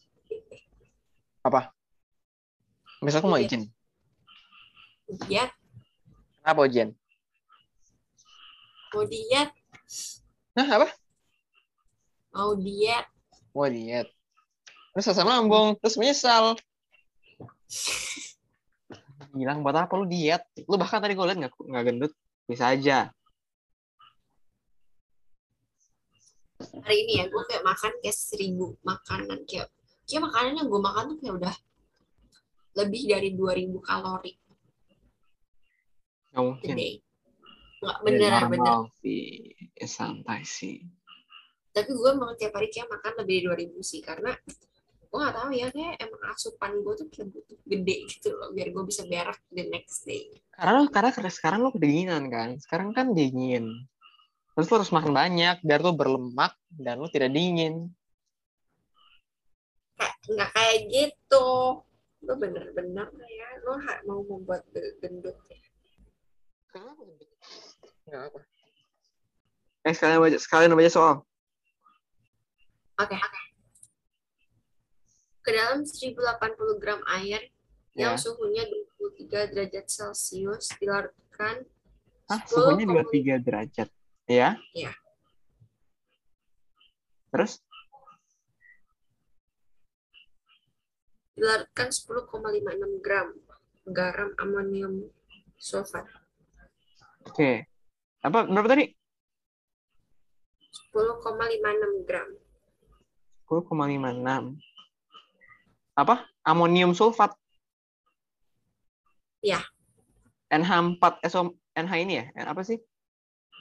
besok 2.99 3.21
aku 3.21 3.29
mau 3.29 3.37
Iya. 3.37 3.49
izin. 3.49 3.63
diet, 5.25 5.51
Kenapa 6.41 6.61
ujian? 6.63 6.89
mau 8.91 9.05
diet, 9.05 9.51
Nah, 10.53 10.67
apa? 10.67 10.89
Mau 12.37 12.53
diet. 12.53 13.07
Mau 13.57 13.65
diet. 13.73 14.09
Terus 14.93 15.09
asam 15.09 15.29
lambung, 15.29 15.77
terus 15.81 15.97
menyesal. 15.97 16.57
Bilang 19.33 19.65
buat 19.65 19.77
apa 19.77 19.93
lu 19.97 20.05
diet? 20.05 20.45
Lu 20.69 20.77
bahkan 20.77 21.01
tadi 21.01 21.17
gue 21.17 21.25
liat 21.25 21.41
nggak 21.41 21.53
nggak 21.57 21.85
gendut. 21.89 22.13
Bisa 22.45 22.77
aja. 22.77 23.09
Hari 26.57 26.97
ini 27.05 27.21
ya, 27.21 27.25
gue 27.29 27.43
kayak 27.49 27.65
makan 27.65 27.93
kayak 28.01 28.17
seribu 28.17 28.77
makanan. 28.85 29.45
Kayak, 29.45 29.69
kayak 30.09 30.23
makanan 30.25 30.53
yang 30.61 30.69
gue 30.69 30.81
makan 30.81 31.05
tuh 31.13 31.17
kayak 31.21 31.35
udah 31.43 31.55
lebih 32.77 33.03
dari 33.09 33.33
2000 33.33 33.73
kalori 33.81 34.37
Nggak 36.37 36.45
mungkin. 36.45 36.75
Nggak 37.81 37.99
beneran 38.05 38.43
bener. 38.53 38.77
sih. 39.01 39.57
Santai 39.85 40.45
sih. 40.45 40.85
Tapi 41.77 41.93
gue 41.93 42.09
emang 42.09 42.33
tiap 42.41 42.57
hari 42.57 42.73
kayak 42.73 42.89
makan 42.89 43.13
lebih 43.21 43.53
dari 43.53 43.69
2000 43.69 43.85
sih. 43.85 44.01
Karena 44.01 44.33
gue 45.07 45.19
gak 45.21 45.37
tahu 45.37 45.51
ya 45.53 45.69
kayak 45.69 45.95
emang 46.01 46.23
asupan 46.33 46.73
gue 46.81 46.95
tuh 46.97 47.07
kayak 47.13 47.29
butuh 47.37 47.59
gede 47.69 47.97
gitu 48.09 48.29
loh 48.33 48.49
biar 48.53 48.69
gue 48.73 48.85
bisa 48.85 49.05
berak 49.07 49.39
the 49.55 49.65
next 49.69 50.05
day 50.05 50.29
Karena 50.53 50.83
lo 50.83 50.89
karena 50.89 51.29
sekarang 51.29 51.61
lo 51.61 51.71
kedinginan 51.77 52.33
kan. 52.33 52.57
Sekarang 52.57 52.97
kan 52.97 53.13
dingin. 53.13 53.85
Terus 54.57 54.73
lo 54.73 54.75
harus 54.81 54.93
makan 54.97 55.13
banyak 55.13 55.57
biar 55.61 55.81
lo 55.85 55.93
berlemak 55.93 56.57
dan 56.73 56.97
lo 56.97 57.13
tidak 57.13 57.37
dingin. 57.37 57.93
kayak 59.97 60.17
nggak 60.29 60.51
kayak 60.53 60.79
gitu 60.93 61.47
lo 62.27 62.33
bener-bener 62.37 63.09
ya 63.17 63.49
lo 63.65 63.81
mau 64.05 64.21
membuat 64.25 64.65
ge- 64.73 64.97
gendut 65.01 65.37
ya 65.49 65.57
Nggak 68.07 68.23
apa. 68.31 68.41
Eh 69.87 69.95
sekalian 69.95 70.21
baca 70.21 70.39
sekalian 70.39 70.77
baca 70.77 70.93
soal. 70.93 71.15
Oke 72.97 73.17
ke 75.41 75.51
dalam 75.51 75.87
1080 75.87 76.83
gram 76.83 77.01
air 77.13 77.49
yang 77.95 78.15
Ya. 78.15 78.21
suhunya 78.21 78.67
23 78.99 79.47
derajat 79.49 79.87
celcius 79.87 80.69
dilarutkan 80.77 81.65
Hah, 82.27 82.43
10,5 82.43 82.51
suhunya 82.51 82.85
23 83.39 83.39
derajat. 83.39 83.89
Ya? 84.27 84.59
Iya. 84.75 84.93
Terus? 87.31 87.63
dilarutkan 91.37 91.93
10,56 91.93 93.05
gram 93.05 93.29
garam 93.87 94.33
amonium 94.41 95.13
sulfat 95.61 96.09
Oke. 97.27 97.67
Apa 98.23 98.47
berapa 98.47 98.67
tadi? 98.67 98.87
10,56 100.95 102.07
gram 102.09 102.29
10,56. 103.47 104.59
Apa? 105.97 106.27
Amonium 106.43 106.93
sulfat. 106.93 107.33
Iya. 109.41 109.63
NH4SO 110.51 111.55
NH 111.75 111.93
ini 112.03 112.15
ya? 112.21 112.25
N- 112.35 112.51
Apa 112.51 112.63
sih? 112.67 112.79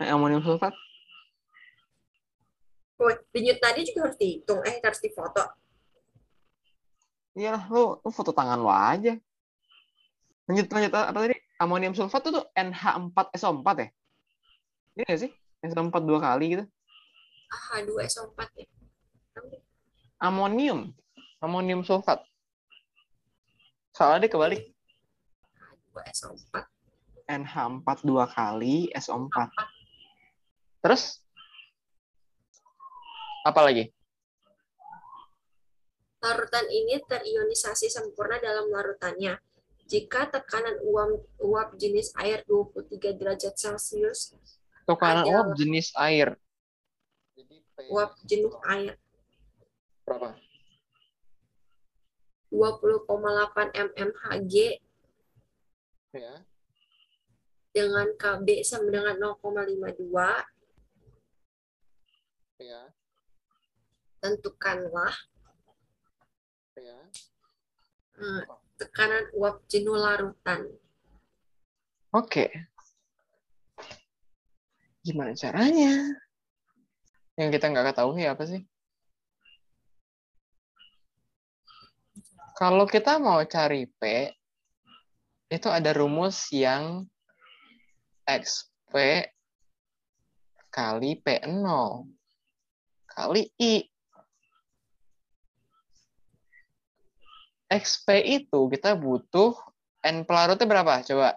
Amonium 0.01 0.41
sulfat. 0.41 0.73
Oh, 2.95 3.11
denyut 3.35 3.59
tadi 3.59 3.83
juga 3.83 4.07
harus 4.07 4.15
dihitung 4.15 4.63
eh 4.63 4.79
harus 4.79 5.03
difoto 5.03 5.43
Iyalah, 7.35 7.67
lu, 7.67 7.99
lu 7.99 8.09
foto 8.15 8.31
tangan 8.31 8.63
lo 8.63 8.71
aja. 8.71 9.19
Lanjut, 10.47 10.71
lanjut. 10.71 10.91
Apa 10.95 11.19
tadi? 11.27 11.35
Amonium 11.59 11.91
sulfat 11.91 12.23
itu 12.23 12.39
tuh 12.39 12.45
NH4SO4 12.55 13.67
ya? 13.75 13.87
Iya 14.95 15.03
nggak 15.03 15.19
sih? 15.19 15.31
SO4 15.67 15.95
dua 16.07 16.19
kali 16.23 16.45
gitu. 16.55 16.63
H2SO4 17.51 18.39
ya 18.55 18.65
Amonium. 20.19 20.95
Amonium 21.43 21.83
sulfat. 21.83 22.23
Soalnya 23.91 24.27
dia 24.27 24.31
kebalik. 24.31 24.61
H2SO4 25.95 26.75
NH4 27.25 27.97
dua 28.05 28.29
kali, 28.29 28.93
SO4. 28.93 29.49
Terus? 30.85 31.25
Apa 33.45 33.65
lagi? 33.65 33.89
Larutan 36.21 36.65
ini 36.69 36.97
terionisasi 37.05 37.89
sempurna 37.89 38.41
dalam 38.41 38.69
larutannya. 38.69 39.37
Jika 39.85 40.33
tekanan 40.33 40.81
uap, 40.81 41.29
uap 41.37 41.69
jenis 41.77 42.09
air 42.17 42.41
23 42.49 43.13
derajat 43.13 43.53
Celcius, 43.53 44.33
Tekanan 44.85 45.29
uap 45.29 45.53
jenis 45.57 45.93
air. 45.97 46.37
Jadi 47.37 47.57
uap 47.93 48.17
jenis 48.25 48.53
air 48.65 48.97
berapa? 50.05 50.29
20,8 52.53 53.73
mmHg 53.75 54.55
Ya. 56.15 56.47
dengan 57.75 58.07
KB 58.15 58.63
sama 58.63 58.87
dengan 58.87 59.19
0,52, 59.19 60.47
Ya. 62.55 62.95
tentukanlah 64.23 65.11
Ya. 66.79 66.99
eh, 68.15 68.41
tekanan 68.79 69.27
uap 69.35 69.67
jenuh 69.67 69.99
larutan. 69.99 70.71
Oke. 72.15 72.47
Gimana 75.03 75.35
caranya? 75.35 76.15
Yang 77.35 77.49
kita 77.59 77.65
nggak 77.75 77.91
ketahui 77.91 78.23
apa 78.23 78.43
sih? 78.47 78.63
Kalau 82.55 82.87
kita 82.87 83.19
mau 83.19 83.43
cari 83.43 83.83
P, 83.83 84.31
itu 85.51 85.67
ada 85.67 85.91
rumus 85.91 86.47
yang 86.55 87.03
XP 88.23 89.27
kali 90.71 91.19
P0 91.19 91.67
kali 93.11 93.51
I. 93.59 93.83
XP 97.67 98.07
itu 98.23 98.59
kita 98.71 98.95
butuh 98.95 99.51
N 100.07 100.23
pelarutnya 100.23 100.63
berapa? 100.63 101.03
Coba. 101.03 101.35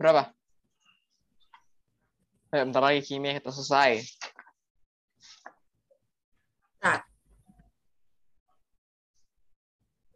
Berapa? 0.00 0.32
Ya, 2.56 2.64
bentar 2.64 2.80
lagi 2.80 3.04
kimia 3.04 3.36
kita 3.36 3.52
selesai. 3.52 4.00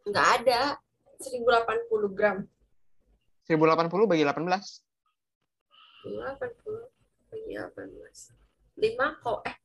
Nggak 0.07 0.27
ada 0.41 0.79
1080 1.19 2.15
gram. 2.15 2.47
1080 3.47 4.07
bagi 4.07 4.23
18. 4.23 4.83
1080 6.07 7.31
bagi 7.31 7.53
18. 7.55 8.31
5 8.77 9.23
kok 9.23 9.39
eh 9.47 9.55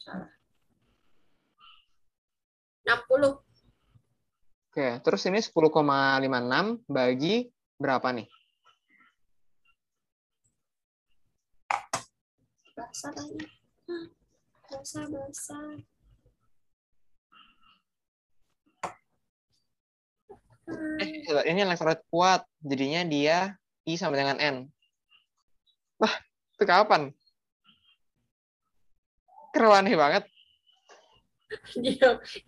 salah. 0.00 0.32
60 2.84 3.44
Oke, 4.70 5.02
terus 5.02 5.26
ini 5.26 5.42
10,56 5.42 6.86
bagi 6.86 7.50
berapa 7.74 8.08
nih? 8.14 8.28
basah 12.90 13.12
lagi. 13.12 13.46
Basah 14.66 15.04
basah. 15.06 15.99
Eh, 21.00 21.44
ini 21.50 21.64
elektrolit 21.64 22.02
kuat. 22.12 22.44
Jadinya 22.60 23.02
dia 23.06 23.38
I 23.88 23.96
sama 23.96 24.18
dengan 24.18 24.36
N. 24.38 24.56
Wah, 25.96 26.14
itu 26.56 26.64
kapan? 26.68 27.10
Keren 29.50 29.74
aneh 29.74 29.96
banget. 29.98 30.24
Di 31.74 31.98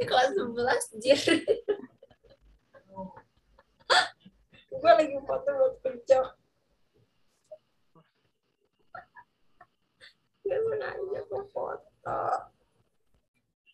kelas 0.06 0.30
11 0.38 1.02
jir. 1.02 1.20
Gue 4.72 4.92
lagi 4.94 5.18
foto 5.26 5.48
buat 5.50 5.74
kerja. 5.82 6.18
Gak 10.42 10.58
sengaja 10.58 11.20
gue 11.26 11.42
foto. 11.50 12.22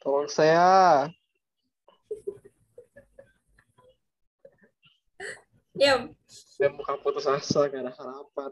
Tolong 0.00 0.28
saya. 0.32 1.06
Diam. 5.78 6.10
Dan 6.58 6.74
bukan 6.74 6.98
putus 7.06 7.30
asa, 7.30 7.70
gak 7.70 7.86
ada 7.86 7.94
harapan. 7.94 8.50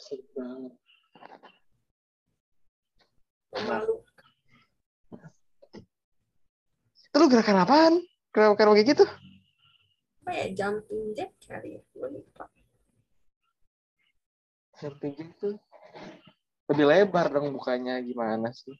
Sedih 0.00 0.24
banget. 0.32 0.72
Malu. 3.68 4.00
Itu 7.08 7.16
lu 7.20 7.26
gerakan 7.28 7.60
apaan? 7.60 7.94
Gerakan 8.32 8.72
kayak 8.72 8.88
gitu? 8.96 9.04
Apa 10.24 10.30
ya? 10.32 10.46
Jumping 10.56 11.12
jack 11.12 11.36
kali 11.44 11.76
ya. 11.76 11.80
Gue 11.92 12.08
lupa. 12.08 12.48
Jumping 14.80 15.12
gitu. 15.12 15.60
Lebih 16.72 16.84
lebar 16.88 17.32
dong 17.32 17.52
bukanya 17.52 18.00
gimana 18.00 18.48
sih? 18.52 18.76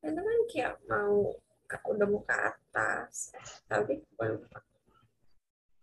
Itu 0.00 0.20
kan 0.20 0.38
kayak 0.48 0.80
mau 0.88 1.32
udah 1.78 2.06
mau 2.10 2.22
ke 2.26 2.34
atas. 2.34 3.30
Tapi 3.70 4.02
gue 4.02 4.26
lupa. 4.34 4.58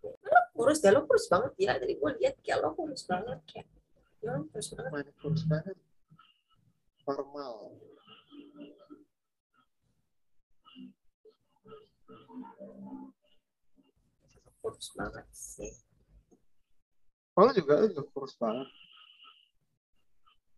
Lo 0.04 0.40
kurus 0.52 0.78
deh, 0.84 0.92
lo 0.92 1.08
kurus 1.08 1.26
banget 1.32 1.52
gila. 1.56 1.80
Tadi 1.80 1.94
gue 1.96 2.10
lihat 2.20 2.36
kayak 2.44 2.58
lo 2.60 2.76
kurus 2.76 3.02
banget 3.08 3.38
kayak. 3.48 3.68
Ya, 4.20 4.36
lo 4.36 4.44
kurus 4.52 4.68
banget. 4.76 4.90
Mana 4.92 5.12
kurus 5.20 5.44
banget. 5.48 5.76
Normal. 7.08 7.54
Kurus 14.60 14.88
banget 14.92 15.26
sih. 15.32 15.72
Oh, 17.38 17.48
juga, 17.54 17.86
juga 17.86 18.02
kurus 18.10 18.34
banget. 18.36 18.68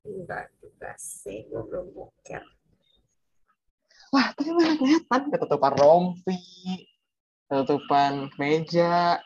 Enggak 0.01 0.49
juga 0.65 0.97
sih, 0.97 1.45
gue 1.45 1.61
belum 1.61 1.93
boker. 1.93 2.41
Wah, 4.11 4.35
tapi 4.35 4.51
mana 4.51 4.75
kelihatan 4.75 5.31
ketutupan 5.31 5.73
rompi, 5.79 6.39
ketutupan 7.47 8.27
meja. 8.43 9.23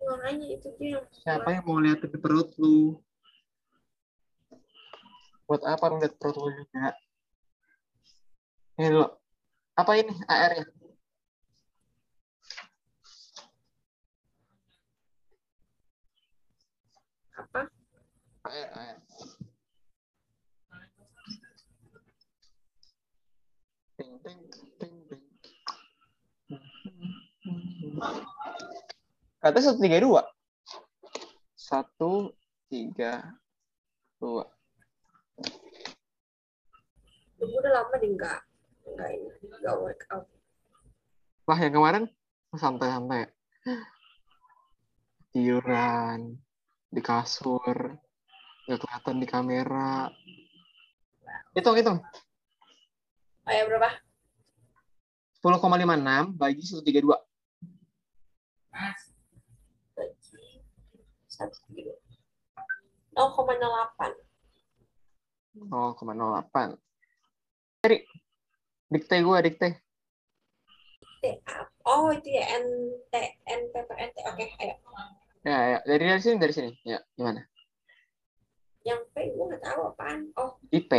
Makanya 0.00 0.46
itu 0.56 0.68
dia 0.80 0.96
yang 0.96 1.04
Siapa 1.12 1.48
yang 1.52 1.64
mau 1.68 1.76
lihat 1.76 2.00
di 2.00 2.16
perut 2.16 2.48
lu? 2.56 2.96
Buat 5.44 5.62
apa 5.68 5.84
lu 5.92 6.00
lihat 6.00 6.16
perut 6.16 6.36
lu 6.40 6.48
juga? 6.48 6.96
Ini 8.80 8.88
lo. 8.88 9.20
Apa 9.76 9.92
ini 10.00 10.12
AR-nya? 10.24 10.64
apa? 17.40 17.66
AR, 18.46 18.68
AR. 18.76 18.99
Katanya 29.40 29.72
satu 29.72 29.80
tiga 29.80 29.98
dua. 30.04 30.22
Satu 31.56 32.12
tiga 32.68 33.24
dua. 34.20 34.44
Udah 37.40 37.72
lama 37.72 37.96
deh 37.96 38.10
enggak 38.12 38.44
enggak 38.84 39.08
ini 39.16 39.32
enggak 39.48 39.76
workout. 39.80 40.28
Wah 41.48 41.56
yang 41.56 41.72
kemarin 41.72 42.04
santai-santai. 42.52 43.32
Tiduran 45.32 46.36
di 46.92 47.00
kasur, 47.00 47.96
nggak 48.68 48.76
kelihatan 48.76 49.16
di 49.24 49.26
kamera. 49.30 50.12
Hitung 51.56 51.80
hitung. 51.80 52.04
Oh 53.48 53.52
ya 53.56 53.64
berapa? 53.64 53.88
10,56 55.40 56.36
bagi 56.36 56.60
132. 56.60 57.16
Bagi 58.68 59.09
satu 61.40 61.56
kilo. 61.72 61.96
0,08. 63.16 64.12
0,08. 65.56 66.76
Cari. 67.80 67.98
Dikte 68.90 69.16
gue, 69.24 69.38
dikte. 69.40 69.68
Oh 71.88 72.12
itu 72.12 72.28
ya 72.32 72.44
NT 72.60 73.12
NP 73.44 73.74
per 73.88 73.96
NT. 73.96 74.16
Oke, 74.28 74.44
ayo. 74.60 74.74
Ya, 75.40 75.56
ya. 75.76 75.78
Dari, 75.88 76.04
dari 76.04 76.20
sini, 76.20 76.36
dari 76.36 76.52
sini. 76.52 76.70
Ya, 76.84 77.00
gimana? 77.16 77.40
Yang 78.84 79.00
P 79.12 79.16
gue 79.32 79.44
nggak 79.48 79.62
tahu 79.64 79.80
apaan. 79.96 80.28
Oh, 80.36 80.60
Di 80.68 80.80
P, 80.84 80.92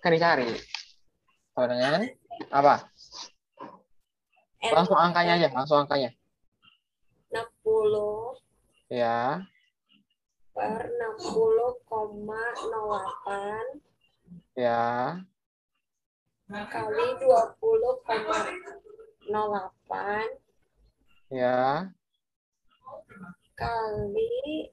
kan 0.00 0.12
dicari. 0.12 0.48
Sama 1.52 1.68
dengan 1.68 2.08
apa? 2.48 2.88
N 4.62 4.72
Langsung 4.72 4.96
angkanya 4.96 5.36
aja, 5.36 5.48
langsung 5.52 5.84
angkanya. 5.84 6.12
60 7.32 8.41
Ya, 8.92 9.40
per 10.52 10.84
60,08 10.84 13.80
ya, 14.52 15.16
kali 16.68 17.06
20,08 17.24 19.32
ya. 21.32 21.88
kali 23.56 24.68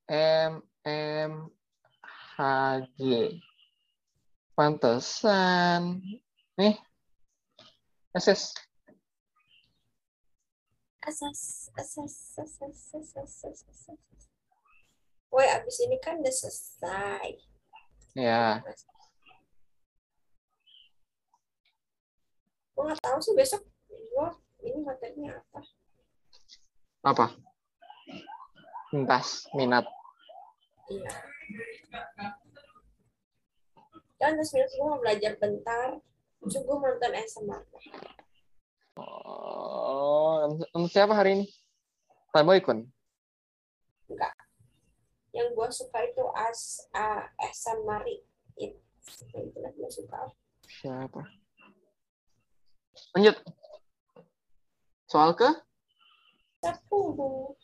M 0.10 0.64
M 0.84 1.32
H 2.36 2.40
G. 2.98 3.40
Pantesan. 4.56 6.02
Nih. 6.58 6.76
SS. 8.16 8.69
Asas 11.08 11.72
asas 11.80 12.12
asas 12.36 12.54
asas 12.62 13.16
asas 13.16 13.60
asas 13.70 14.00
Woi, 15.30 15.46
abis 15.46 15.78
ini 15.86 16.02
kan 16.02 16.18
udah 16.18 16.34
selesai. 16.34 17.38
Ya. 18.18 18.66
Gue 22.74 22.84
nggak 22.90 22.98
tahu 22.98 23.18
sih 23.22 23.38
besok 23.38 23.62
gue 23.94 24.30
ini 24.66 24.82
materinya 24.82 25.38
apa. 25.38 25.62
Apa? 27.06 27.26
Lintas 28.90 29.46
minat. 29.54 29.86
Iya. 30.90 31.14
Dan 34.18 34.34
terus 34.34 34.52
minus 34.58 34.74
gue 34.74 34.88
mau 34.90 34.98
belajar 34.98 35.38
bentar. 35.38 36.02
Terus 36.42 36.58
gue 36.58 36.74
mau 36.74 36.90
nonton 36.90 37.14
ASMR. 37.14 37.64
Oh, 39.00 40.60
untuk 40.76 40.92
siapa 40.92 41.16
hari 41.16 41.40
ini? 41.40 41.46
Tanboy 42.36 42.60
Kun. 42.60 42.84
Enggak. 44.12 44.36
Yang 45.32 45.48
gue 45.56 45.70
suka 45.72 46.00
itu 46.04 46.26
as 46.36 46.84
uh, 46.92 47.24
ASMR 47.40 48.04
itu. 48.60 48.76
Itu 49.32 49.58
gue 49.64 49.90
suka. 49.90 50.28
Siapa? 50.68 51.22
Lanjut. 53.16 53.38
Soal 55.08 55.32
ke? 55.34 55.50
Sepuluh. 56.60 57.56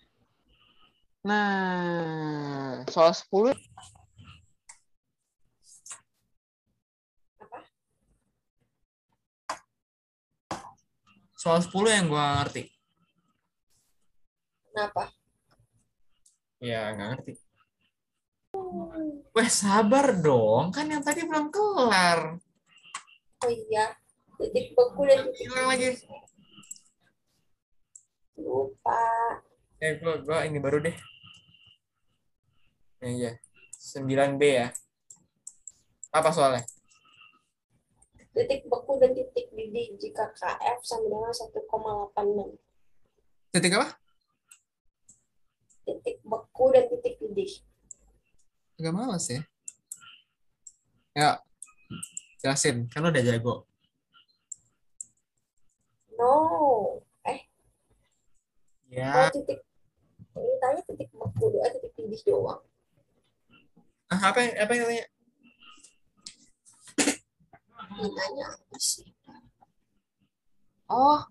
Nah, 1.25 2.85
soal 2.85 3.09
10 3.09 3.57
Apa? 7.41 7.65
Soal 11.45 11.61
10 11.61 11.93
yang 11.93 12.09
gue 12.09 12.17
ngerti. 12.17 12.63
Kenapa? 14.73 15.13
Ya, 16.57 16.89
nggak 16.97 17.07
ngerti. 17.13 17.33
Weh, 19.29 19.49
sabar 19.53 20.17
dong. 20.17 20.73
Kan 20.73 20.89
yang 20.89 21.05
tadi 21.05 21.21
belum 21.21 21.53
kelar. 21.53 22.41
Oh 23.45 23.51
iya, 23.53 23.93
titik 24.41 24.73
beku 24.73 25.05
dan 25.05 25.29
titik 25.29 25.53
Hilang 25.53 25.69
lagi. 25.69 25.87
lupa. 28.41 29.05
Eh, 29.79 30.01
gua, 30.01 30.17
gua 30.25 30.49
ini 30.49 30.57
baru 30.57 30.81
deh. 30.81 30.97
Ya, 33.05 33.07
iya. 33.13 33.31
9B 33.77 34.41
ya. 34.41 34.67
Apa 36.09 36.33
soalnya? 36.33 36.65
Titik 38.35 38.67
beku 38.67 38.99
dan 38.99 39.15
titik 39.15 39.47
didih 39.55 39.95
jika 39.95 40.27
KF 40.35 40.83
sama 40.83 41.07
dengan 41.07 41.31
1,86. 41.31 42.59
Titik 43.55 43.71
apa? 43.79 43.95
Titik 45.87 46.19
beku 46.19 46.65
dan 46.75 46.83
titik 46.91 47.15
didih. 47.15 47.63
Agak 48.75 48.91
males 48.91 49.23
ya. 49.31 49.41
Ya, 51.15 51.29
jelasin. 52.43 52.91
Kan 52.91 53.07
udah 53.07 53.23
jago. 53.23 53.63
No. 56.19 56.35
Eh, 57.23 57.47
Ya. 58.91 59.31
kalau 59.31 59.31
titik 59.31 59.59
ini 60.35 60.55
tanya 60.59 60.81
titik 60.83 61.07
beku 61.15 61.55
doang, 61.55 61.71
titik 61.71 61.91
didih 61.95 62.21
doang. 62.27 62.59
Ah, 64.11 64.19
apa 64.27 64.43
yang, 64.43 64.53
apa 64.59 64.71
yang 64.75 64.83
katanya? 64.83 65.05
Tanya 67.89 68.45
apa 68.49 68.77
sih? 68.77 69.07
Oh, 70.89 71.21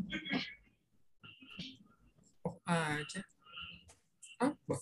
Oh, 2.45 2.57
aja. 2.69 3.23
Apa? 4.43 4.77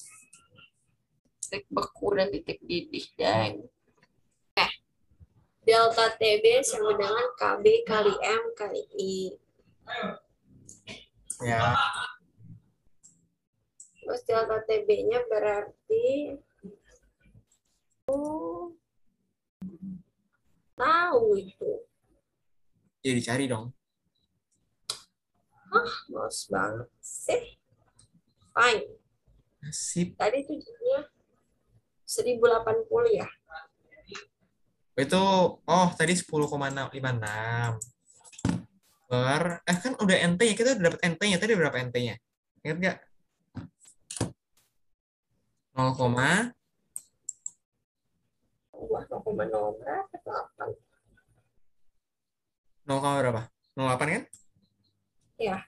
titik 1.53 1.69
beku 1.69 2.17
dan 2.17 2.33
titik 2.33 2.65
didih, 2.65 3.07
deng. 3.13 3.69
Eh, 4.57 4.73
delta 5.69 6.09
TB 6.17 6.65
sama 6.65 6.97
dengan 6.97 7.29
KB 7.37 7.85
kali 7.85 8.15
M 8.17 8.45
kali 8.57 8.83
I. 8.97 9.17
Ya. 11.45 11.77
Terus 14.01 14.25
delta 14.25 14.65
TB-nya 14.65 15.29
berarti 15.29 16.41
oh 18.09 18.73
tahu 20.77 21.37
itu. 21.39 21.71
Jadi 23.03 23.21
cari 23.25 23.45
dong. 23.51 23.75
Males 26.13 26.39
banget 26.53 26.89
sih. 27.01 27.57
Fine. 28.53 28.85
Sip. 29.73 30.19
Tadi 30.21 30.45
itu 30.45 30.53
jadinya 30.61 31.01
1080 32.05 33.17
ya. 33.17 33.29
Itu, 34.93 35.25
oh 35.65 35.89
tadi 35.97 36.13
10,56. 36.13 36.53
Per, 39.09 39.45
eh 39.65 39.77
kan 39.81 39.93
udah 39.97 40.17
NT-nya. 40.37 40.55
Kita 40.57 40.77
udah 40.77 40.85
dapat 40.93 41.01
NT-nya. 41.17 41.37
Tadi 41.41 41.53
berapa 41.57 41.77
NT-nya? 41.89 42.17
Ingat 42.65 42.77
nggak? 42.77 42.99
0, 45.73 45.97
Wah, 48.93 49.03
0,0 49.09 49.81
berapa? 49.81 50.12
8. 50.33 50.75
0, 52.88 52.99
berapa? 53.21 53.42
0,8 53.77 54.09
kan? 54.16 54.25
Iya. 55.38 55.59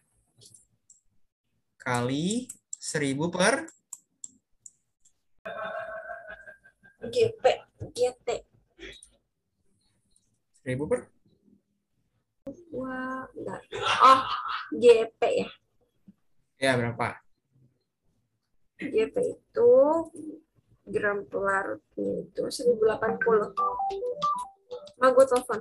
Kali 1.79 2.49
1000 2.81 3.29
per 3.29 3.55
GP, 7.05 7.45
GT. 7.93 8.29
1000 10.65 10.89
per 10.89 11.01
Wah, 12.75 13.25
enggak. 13.33 13.61
Oh, 14.05 14.21
GP 14.77 15.21
ya. 15.41 15.49
ya 16.61 16.73
berapa? 16.77 17.25
GP 18.77 19.17
itu 19.17 19.73
gram 20.85 21.25
pelarutnya 21.25 22.11
itu 22.21 22.43
1080. 22.45 23.57
Mau 24.95 25.11
gue 25.11 25.27
telepon. 25.27 25.61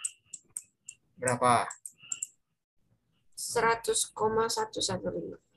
berapa? 1.18 1.66
100,115. 3.38 5.51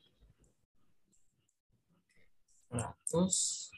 100,115. 2.75 3.71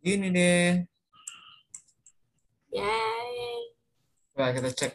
Gini 0.00 0.32
deh. 0.32 0.80
Yeay. 2.70 3.74
Coba 4.32 4.54
kita 4.54 4.70
cek. 4.72 4.94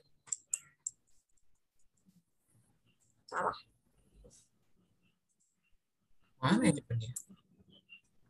Salah. 3.28 3.58
Mana 6.40 6.64
ya 6.70 6.74
jawabannya? 6.78 7.12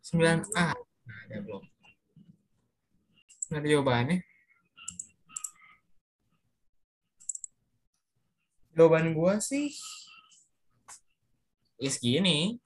9A. 0.06 0.68
Nah, 1.06 1.18
ada 1.28 1.38
belum. 1.44 1.64
Nggak 3.52 3.62
ada 3.62 3.70
jawabannya. 3.70 4.18
Jawaban 8.76 9.16
gua 9.16 9.40
sih 9.40 9.72
ya 11.80 11.90
segini. 11.92 12.60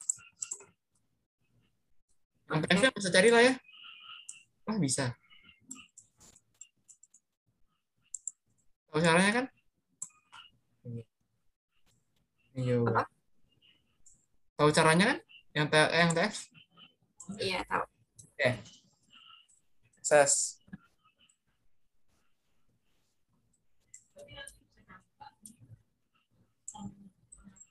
Yang 2.50 2.94
bisa 2.98 3.10
cari 3.14 3.30
lah 3.30 3.42
ya. 3.46 3.54
Wah 4.66 4.78
bisa. 4.78 5.14
Tahu 8.90 8.98
caranya 8.98 9.30
kan? 9.30 9.46
Apa? 12.60 13.02
Tahu 14.58 14.70
caranya 14.74 15.04
kan? 15.14 15.18
Yang 15.54 15.66
T 15.70 15.74
yang 15.94 16.10
TF? 16.10 16.34
Iya, 17.38 17.60
tahu. 17.70 17.84
Ses. 20.02 20.34
Ya, 20.58 20.59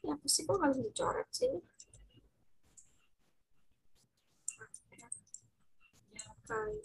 apa 0.10 0.26
sih 0.26 0.44
kok 0.46 0.58
harus 0.62 0.78
dicoret 0.82 1.30
sih? 1.30 1.54
kali. 6.50 6.82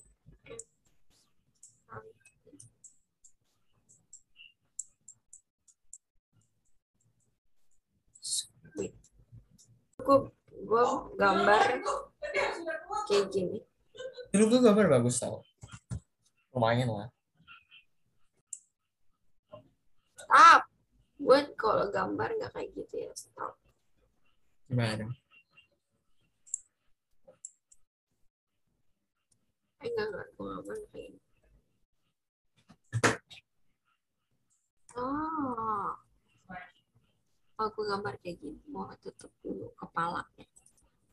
Gue 10.05 10.19
gue 10.65 10.85
gambar 11.17 11.61
kayak 13.09 13.27
gini. 13.33 13.59
Dulu 14.33 14.45
gue 14.53 14.61
gambar 14.61 14.87
bagus 15.01 15.17
tau. 15.23 15.41
Lumayan 16.53 16.93
lah. 16.93 17.09
Stop. 20.21 20.74
Gue 21.25 21.41
kalau 21.57 21.89
gambar 21.89 22.37
nggak 22.37 22.53
kayak 22.53 22.69
gitu 22.77 23.01
ya. 23.01 23.13
Stop. 23.17 23.57
Gimana 24.69 24.93
dong? 25.01 25.13
Eh 29.81 29.89
enggak. 29.89 30.29
Gue 30.37 30.53
kayak 30.69 30.85
gini. 30.93 31.19
Oh. 35.01 35.97
Aku 37.57 37.81
gambar 37.89 38.21
kayak 38.21 38.45
gini. 38.45 38.61
Mau 38.69 38.93
tutup 39.01 39.33
dulu 39.41 39.73
kepalanya. 39.81 40.45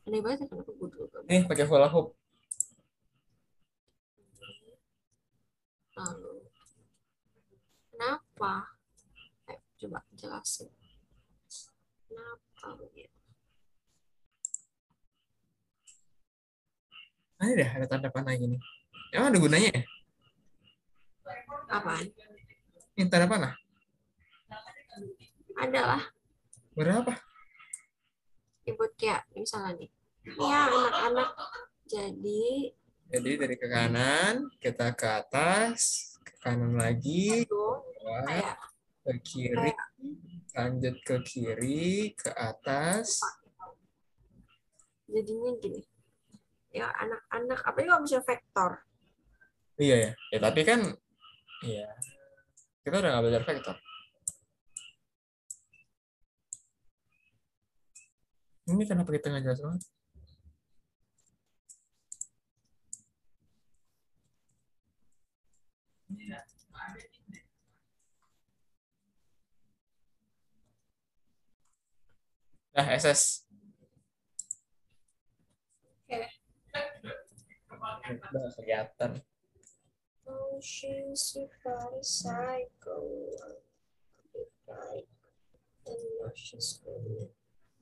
Aneh 0.04 0.20
banget 0.20 0.44
ya 0.44 0.46
kenapa 0.52 0.76
gue 0.76 0.88
dulu 0.92 1.08
gambar. 1.08 1.28
Nih 1.32 1.48
pakai 1.48 1.64
hula 1.64 1.88
hoop. 1.88 2.12
Lalu. 5.96 6.36
Kenapa? 7.96 8.71
Coba 9.82 9.98
jelasin. 10.14 10.70
Kenapa 12.06 12.78
begitu? 12.78 13.18
Ada 17.42 17.52
deh 17.58 17.70
ada 17.74 17.86
tanda 17.90 18.08
panah 18.14 18.38
gini. 18.38 18.62
Emang 19.10 19.34
ada 19.34 19.38
gunanya 19.42 19.70
ya? 19.74 19.82
Apaan? 21.66 22.06
Ini 22.94 23.10
tanda 23.10 23.26
panah. 23.26 23.54
Adalah 25.58 26.14
Berapa? 26.78 27.18
ribut 28.62 28.94
kayak 28.94 29.26
misalnya 29.34 29.82
nih. 29.82 29.90
Ya 30.38 30.70
anak-anak 30.70 31.30
jadi 31.90 32.70
Jadi 33.10 33.30
dari 33.34 33.56
ke 33.58 33.66
kanan, 33.66 34.46
kita 34.62 34.94
ke 34.94 35.04
atas, 35.04 36.14
ke 36.22 36.32
kanan 36.40 36.78
lagi, 36.78 37.44
bawah, 37.50 38.24
kayak 38.24 38.56
ke 39.02 39.12
kiri, 39.26 39.70
lanjut 40.54 40.96
ke 41.02 41.16
kiri, 41.26 42.14
ke 42.14 42.30
atas. 42.30 43.18
jadinya 45.12 45.52
gini. 45.60 45.82
Ya 46.72 46.88
anak-anak 46.88 47.60
apa 47.68 47.78
kalau 47.84 48.00
misalnya 48.00 48.24
vektor? 48.24 48.72
Iya 49.76 49.96
ya. 49.98 50.10
Ya 50.32 50.38
tapi 50.40 50.60
kan, 50.64 50.80
iya. 51.66 51.90
Kita 52.80 52.96
udah 53.02 53.10
nggak 53.12 53.24
belajar 53.28 53.42
vektor. 53.44 53.76
Ini 58.72 58.82
kenapa 58.88 59.10
kita 59.12 59.28
nggak 59.28 59.44
jelas 59.44 59.60
banget? 59.60 59.82
Nah, 72.72 72.88
SS. 72.96 73.44
Oke. 76.08 76.24
Udah 78.32 78.48
kelihatan. 78.56 79.12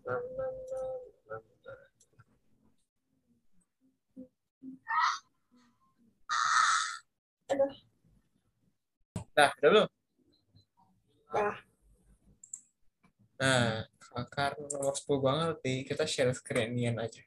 Mama, 0.03 0.19
mama, 0.35 0.83
mama. 1.29 1.75
Aduh, 7.51 7.75
Nah, 9.37 9.51
udah 9.59 9.69
belum? 9.71 9.89
dah. 11.31 11.57
Nah, 13.41 13.90
karena 14.11 14.67
nomor 14.75 14.95
10 14.99 15.23
gue 15.23 15.33
ngerti, 15.39 15.75
kita 15.87 16.05
share 16.05 16.35
screen 16.35 16.75
aja. 16.99 17.23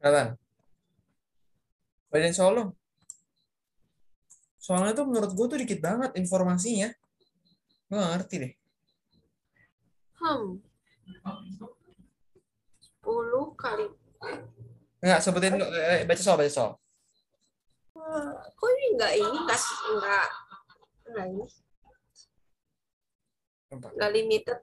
Kelihatan? 0.00 0.28
Bacain 2.08 2.32
soal 2.32 2.52
dong. 2.56 2.70
Soalnya 4.56 4.96
tuh 4.96 5.06
menurut 5.06 5.30
gue 5.36 5.46
tuh 5.46 5.58
dikit 5.60 5.80
banget 5.84 6.16
informasinya. 6.16 6.88
Gue 7.86 7.96
gak 8.00 8.12
ngerti 8.16 8.34
deh. 8.40 8.52
Hmm. 10.16 10.58
10 13.04 13.60
kali. 13.60 13.86
Enggak, 15.04 15.20
sebutin 15.22 15.54
dulu. 15.54 15.66
Eh, 15.70 16.02
baca 16.08 16.22
soal, 16.24 16.40
baca 16.40 16.50
soal. 16.50 16.72
Eh, 17.96 18.32
Kok 18.54 18.68
ini 18.70 18.84
enggak 18.94 19.12
ini 19.18 19.38
kasih 19.50 19.78
enggak 19.92 20.28
enggak 21.10 21.26
ini 21.26 21.44
Apa? 23.72 23.88
enggak 23.92 24.10
limited 24.14 24.58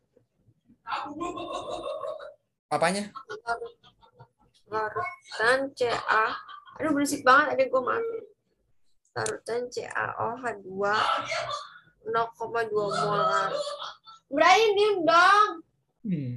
Apanya? 2.71 3.03
larutan 4.73 5.69
CA 5.77 6.33
aduh 6.81 6.91
berisik 6.97 7.21
banget 7.21 7.53
ada 7.53 7.63
gue 7.69 7.81
maaf 7.85 8.07
larutan 9.13 9.61
CaOH 9.69 10.43
2 10.65 12.09
0,2 12.09 12.09
molar 12.73 13.51
Brian 14.33 14.71
diem 14.73 14.97
dong 15.05 15.51
Hmm. 16.03 16.35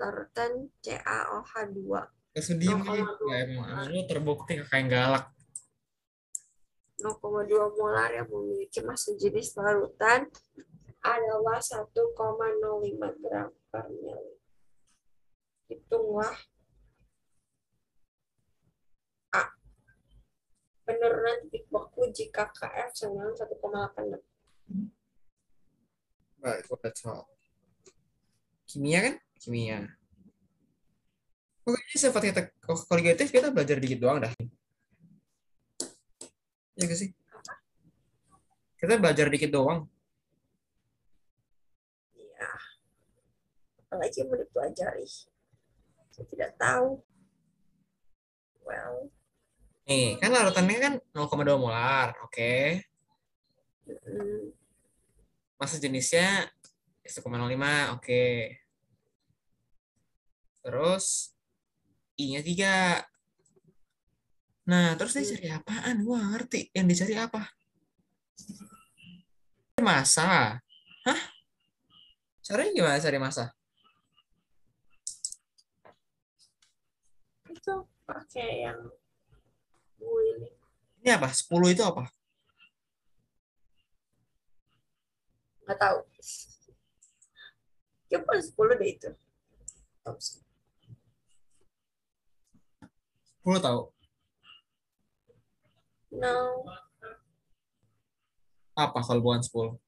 larutan 0.00 0.72
CaOH 0.80 1.52
2 1.70 2.34
Kesedih 2.34 2.66
nih. 2.82 2.98
Ya, 3.30 3.46
emang, 3.46 3.62
emang 3.70 3.86
lu 3.94 4.02
terbukti 4.10 4.58
kakak 4.58 4.74
yang 4.82 4.90
galak. 4.90 5.30
0,2 7.04 7.76
molar 7.76 8.08
yang 8.16 8.24
memiliki 8.32 8.80
massa 8.80 9.12
jenis 9.20 9.52
larutan 9.60 10.24
adalah 11.04 11.60
1,05 11.60 11.92
gram 13.20 13.52
per 13.68 13.84
mili. 13.92 14.40
Hitunglah 15.68 16.32
A. 19.36 19.44
Penurunan 20.88 21.44
titik 21.52 21.68
beku 21.68 22.08
jika 22.08 22.48
KF 22.56 22.96
sama 22.96 23.28
1,86. 23.36 24.24
Baik, 26.40 26.64
soal. 26.96 27.28
Kimia 28.64 29.00
kan? 29.04 29.14
Kimia. 29.36 29.92
Oh, 31.64 31.72
ini 31.72 31.96
sifat 31.96 32.32
kita 32.32 32.40
koligatif 32.64 33.32
kita 33.32 33.48
belajar 33.52 33.76
dikit 33.80 34.00
doang 34.00 34.20
dah. 34.24 34.32
Ya 36.74 36.90
gak 36.90 36.98
sih? 36.98 37.10
Kita 38.74 38.98
belajar 38.98 39.30
dikit 39.30 39.54
doang. 39.54 39.86
Ya. 42.18 42.52
Apalagi 43.86 44.20
yang 44.20 44.28
mau 44.28 44.38
dipelajari. 44.38 45.06
Saya 46.10 46.26
tidak 46.30 46.50
tahu. 46.58 46.98
Well, 48.66 49.08
Nih, 49.84 50.16
kan 50.16 50.32
larutannya 50.32 50.78
kan 50.80 50.94
0,2 51.12 51.60
molar. 51.60 52.16
Oke. 52.24 52.80
mm, 53.84 54.44
Masa 55.60 55.76
jenisnya 55.76 56.50
1,05. 57.04 57.94
Oke. 57.94 58.24
Terus 60.64 61.36
I-nya 62.16 62.40
3. 62.40 63.13
Nah, 64.64 64.96
terus 64.96 65.12
dia 65.12 65.28
cari 65.28 65.48
apaan? 65.52 65.96
Gua 66.04 66.20
ngerti. 66.32 66.72
Yang 66.72 66.86
dicari 66.92 67.14
apa? 67.20 67.42
Masa. 69.84 70.56
Hah? 71.04 71.20
Caranya 72.40 72.72
gimana 72.72 73.00
cari 73.00 73.18
masa? 73.20 73.52
itu 77.64 77.80
pakai 78.04 78.68
yang 78.68 78.92
boiling. 79.96 80.52
Ini 81.00 81.16
apa? 81.16 81.32
10 81.32 81.72
itu 81.72 81.80
apa? 81.80 82.04
Nggak 85.64 85.78
tahu. 85.80 85.98
Coba 88.12 88.32
10 88.36 88.76
deh 88.76 88.90
itu. 88.92 89.10
10 93.40 93.64
tahu. 93.64 93.93
No. 96.14 96.62
Apa 98.74 98.98
kalau 99.02 99.22
bukan 99.22 99.42
10? 99.42 99.78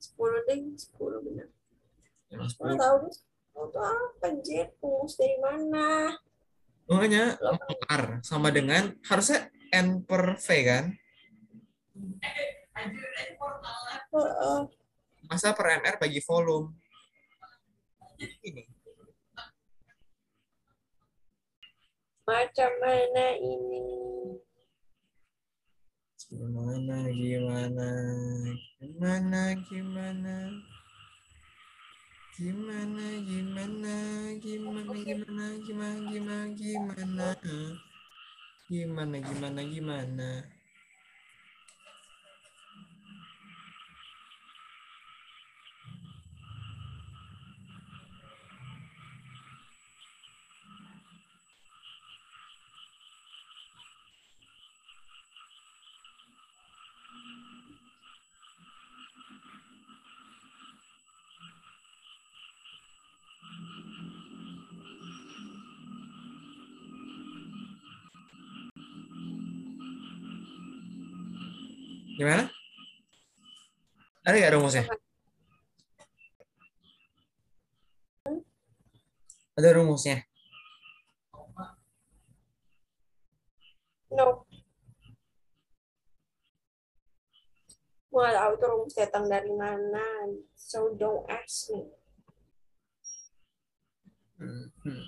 10 0.00 0.46
deh, 0.46 0.58
10 0.74 1.26
benar. 1.26 1.48
Emang 2.30 2.50
Mana 2.58 2.74
10. 2.74 2.82
tahu 2.82 2.96
nih. 3.06 3.14
Mau 3.50 3.66
tuh 3.74 3.82
apa 3.82 4.26
Jet? 4.46 4.70
Rumus 4.78 5.18
dari 5.18 5.36
mana? 5.42 6.14
Makanya 6.86 7.38
R 7.90 8.04
sama 8.22 8.54
dengan 8.54 8.94
harusnya 9.06 9.50
N 9.74 10.06
per 10.06 10.38
V 10.38 10.46
kan? 10.66 10.84
Heeh. 14.10 14.60
Masa 15.26 15.54
per 15.54 15.66
MR 15.82 15.98
bagi 15.98 16.18
volume. 16.22 16.74
Ini. 18.18 18.79
Macam 22.30 22.70
mana 22.78 23.26
ini? 23.42 23.82
Gimana, 26.30 27.10
gimana, 27.10 27.90
gimana, 28.78 29.40
gimana, 29.66 30.36
gimana, 32.38 33.08
gimana, 33.26 33.94
gimana, 34.38 34.94
gimana, 34.94 35.44
gimana, 35.58 36.46
gimana, 36.54 36.54
gimana, 36.54 37.26
gimana, 38.70 39.18
gimana, 39.26 39.60
gimana. 39.66 40.59
Gimana? 72.20 72.52
Ada 74.28 74.36
nggak 74.36 74.52
rumusnya? 74.60 74.84
Ada 79.56 79.68
rumusnya. 79.72 80.20
No. 84.12 84.44
Gua 88.12 88.28
nggak 88.28 88.36
tahu 88.36 88.52
itu 88.52 88.66
rumus 88.68 88.94
datang 89.00 89.24
dari 89.24 89.52
mana. 89.56 90.04
So 90.52 90.92
don't 91.00 91.24
ask 91.24 91.72
me. 91.72 91.88
Hmm, 94.36 94.68
hmm, 94.84 95.04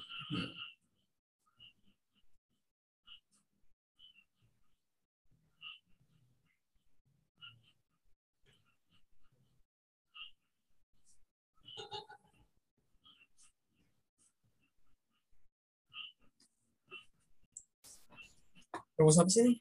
Rumus 19.02 19.18
apa 19.18 19.26
sih 19.34 19.42
ini? 19.42 19.58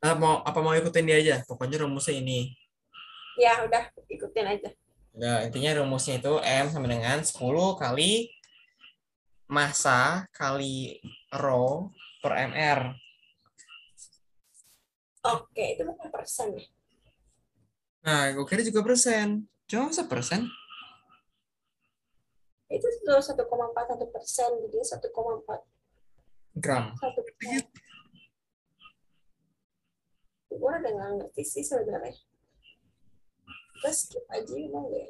Ah, 0.00 0.16
mau 0.16 0.40
apa 0.40 0.64
mau 0.64 0.72
ikutin 0.72 1.04
dia 1.04 1.20
aja? 1.20 1.36
Pokoknya 1.44 1.84
rumusnya 1.84 2.16
ini. 2.16 2.56
Ya 3.36 3.68
udah 3.68 3.92
ikutin 4.08 4.48
aja. 4.48 4.72
Nah, 5.12 5.44
intinya 5.44 5.84
rumusnya 5.84 6.16
itu 6.16 6.40
M 6.40 6.72
sama 6.72 6.88
dengan 6.88 7.20
10 7.20 7.36
kali 7.76 8.32
massa 9.44 10.24
kali 10.32 11.04
rho 11.36 11.92
per 12.24 12.32
MR. 12.48 12.96
Oke, 15.28 15.76
itu 15.76 15.84
bukan 15.84 16.08
persen 16.08 16.56
ya. 16.56 16.64
Nah, 18.08 18.32
gue 18.32 18.46
kira 18.48 18.64
juga 18.64 18.80
persen. 18.80 19.44
Cuma 19.68 19.92
masa 19.92 20.08
persen? 20.08 20.48
Itu 22.72 22.88
tuh 23.04 23.20
1,41 23.20 24.08
persen, 24.08 24.48
jadi 24.64 24.76
1,41 24.80 25.76
Gram. 26.58 26.90
persen. 26.98 27.62
Gue 30.48 30.72
udah 30.74 30.90
nggak 30.90 31.10
ngerti 31.22 31.42
sih 31.46 31.62
sebenarnya. 31.62 32.18
Kita 33.78 33.90
skip 33.94 34.26
aja 34.26 34.54
deh. 34.58 35.08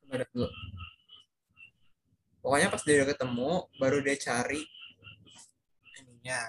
Coba 0.00 0.14
lihat 0.16 0.30
dulu. 0.32 0.48
Pokoknya 2.40 2.68
pas 2.72 2.82
dia 2.84 3.00
udah 3.00 3.08
ketemu, 3.12 3.52
baru 3.80 3.98
dia 4.04 4.16
cari 4.20 4.60
ininya. 6.00 6.40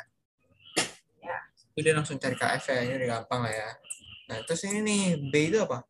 Ya. 1.24 1.38
Itu 1.76 1.80
dia 1.84 1.96
langsung 1.96 2.20
cari 2.20 2.36
KF 2.40 2.64
ya, 2.72 2.80
ini 2.88 2.94
udah 3.04 3.10
gampang 3.20 3.48
lah 3.48 3.54
ya. 3.56 3.70
Nah, 4.32 4.38
terus 4.48 4.64
ini 4.68 4.80
nih, 4.84 5.04
B 5.32 5.34
itu 5.52 5.60
apa? 5.60 5.84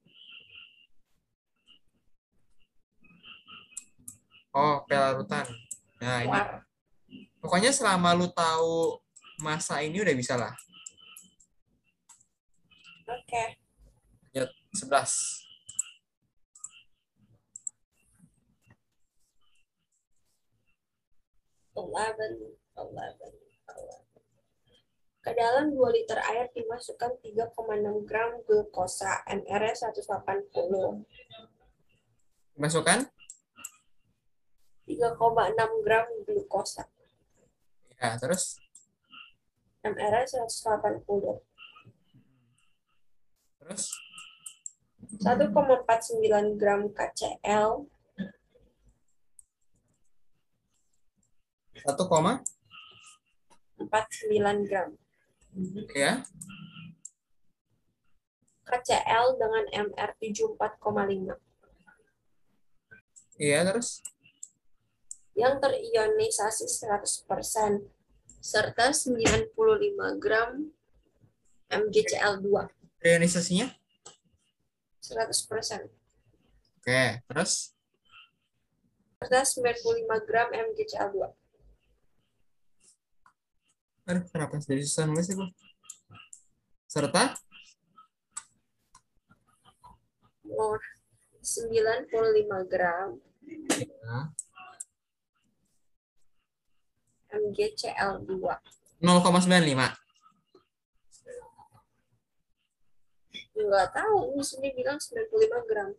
Oh, 4.55 4.85
P 4.85 4.89
larutan. 4.93 5.64
Nah, 6.01 6.19
ini 6.27 6.39
pokoknya 7.39 7.71
selama 7.71 8.11
lu 8.17 8.27
tahu 8.31 8.99
masa 9.39 9.79
ini 9.83 10.01
udah 10.01 10.15
bisa 10.15 10.35
lah. 10.35 10.53
Oke. 13.05 13.65
11. 14.75 15.45
Eleven, 21.75 22.33
eleven, 22.75 23.33
eleven. 23.71 24.03
Ke 25.23 25.31
dalam 25.33 25.71
2 25.73 25.95
liter 25.95 26.19
air 26.21 26.51
dimasukkan 26.51 27.17
3,6 27.23 28.07
gram 28.07 28.31
glukosa, 28.45 29.23
MR-nya 29.27 29.73
180. 29.73 31.03
Masukkan? 32.55 33.09
3,6 34.85 35.85
gram 35.85 36.07
glukosa, 36.25 36.85
Ya, 37.95 38.17
terus? 38.21 38.59
MR-nya 39.81 40.45
180. 40.45 41.41
Terus? 43.61 43.83
1,49 45.21 46.59
gram 46.59 46.81
KCl, 46.91 47.87
1, 51.85 52.09
koma? 52.09 52.41
49 53.77 54.65
gram. 54.65 54.89
Ya. 55.93 56.25
KCl 58.65 59.25
dengan 59.37 59.63
MR 59.93 60.11
74,5 60.17 61.37
Iya, 63.37 63.61
terus? 63.67 64.01
Yang 65.35 65.59
terionisasi 65.59 66.65
100% 66.65 67.27
serta 68.39 68.95
95 68.95 69.51
gram 70.17 70.71
MgCl2 71.67 72.47
Reionisasinya? 73.03 73.67
100% 75.03 75.91
Oke, 76.81 77.03
terus? 77.27 77.75
serta 79.19 79.41
95 79.43 80.27
gram 80.27 80.47
MgCl2 80.55 81.17
Aduh, 84.05 84.21
kenapa 84.29 84.61
jadi 84.61 84.85
susah 84.85 85.09
nulis 85.09 85.25
gua? 85.33 85.49
Serta? 86.85 87.33
Oh, 90.45 90.77
95 91.41 92.69
gram 92.69 93.17
Ya. 93.45 94.29
MgCl2 97.35 98.31
0,95. 99.03 100.05
nggak 103.55 103.87
tahu 103.95 104.17
ini 104.35 104.43
sini 104.43 104.67
bilang 104.75 104.99
95 104.99 105.69
gram 105.69 105.89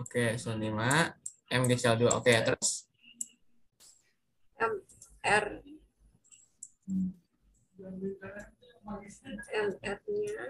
Oke, 0.00 0.40
95. 0.40 1.12
MgCl2. 1.52 2.02
Oke, 2.16 2.32
terus? 2.32 2.88
MR 4.56 5.60
MR-nya 9.52 10.46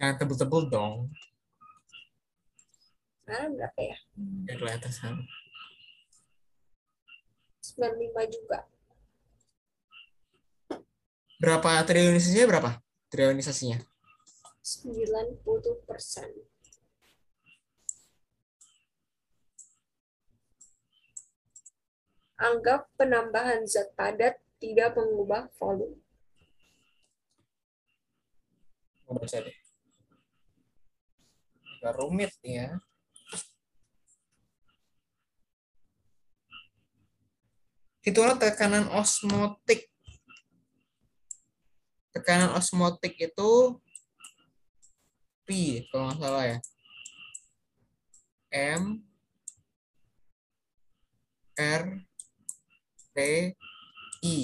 Jangan 0.00 0.14
tebel-tebel 0.16 0.62
dong. 0.72 1.12
sekarang 3.20 3.54
berapa 3.54 3.78
ya? 3.78 3.98
Biar 4.18 4.56
kelihatan 4.58 4.90
sama. 4.90 5.22
95 7.62 8.26
juga. 8.34 8.66
Berapa 11.40 11.80
trionisasinya 11.88 12.44
berapa? 12.44 12.70
Trionisasinya? 13.08 13.80
90 14.60 15.88
persen. 15.88 16.28
Anggap 22.36 22.92
penambahan 23.00 23.64
zat 23.64 23.88
padat 23.96 24.36
tidak 24.60 24.92
mengubah 25.00 25.48
volume. 25.56 25.96
Mau 29.08 29.16
baca 29.16 29.40
deh. 29.40 29.56
Agak 31.80 31.92
rumit 31.96 32.32
ya. 32.44 32.76
Itulah 38.04 38.36
tekanan 38.36 38.92
osmotik. 38.92 39.89
Tekanan 42.10 42.58
osmotik 42.58 43.14
itu 43.22 43.78
P 45.46 45.82
kalau 45.90 46.10
nggak 46.10 46.18
salah 46.18 46.44
ya. 46.46 46.58
M 48.50 49.06
R 51.54 51.84
T 53.14 53.18
I. 54.26 54.38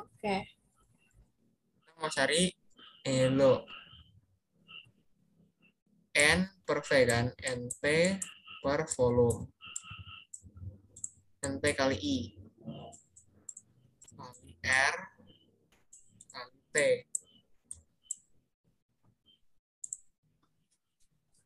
Oke. 0.00 0.36
Kita 1.84 1.90
mau 2.02 2.10
cari 2.10 2.50
elo. 3.06 3.68
N 6.14 6.40
per 6.62 6.78
V 6.86 6.90
kan, 7.10 7.26
NT 7.42 7.84
per 8.62 8.86
volume. 8.94 9.50
NT 11.42 11.64
kali 11.74 11.98
I. 11.98 12.43
R 14.64 14.96
kali 16.32 16.58
T. 16.72 16.76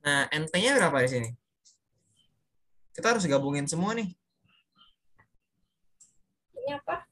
Nah, 0.07 0.25
NT-nya 0.33 0.79
berapa 0.79 1.05
di 1.05 1.11
sini? 1.11 1.29
Kita 2.95 3.13
harus 3.13 3.29
gabungin 3.29 3.69
semua 3.69 3.93
nih. 3.93 4.09
Ini 6.57 6.81
apa? 6.81 7.05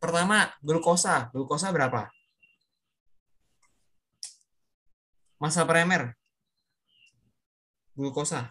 Pertama, 0.00 0.48
glukosa. 0.62 1.28
Glukosa 1.34 1.74
berapa? 1.74 2.08
Masa 5.36 5.68
primer. 5.68 6.16
Glukosa. 7.92 8.48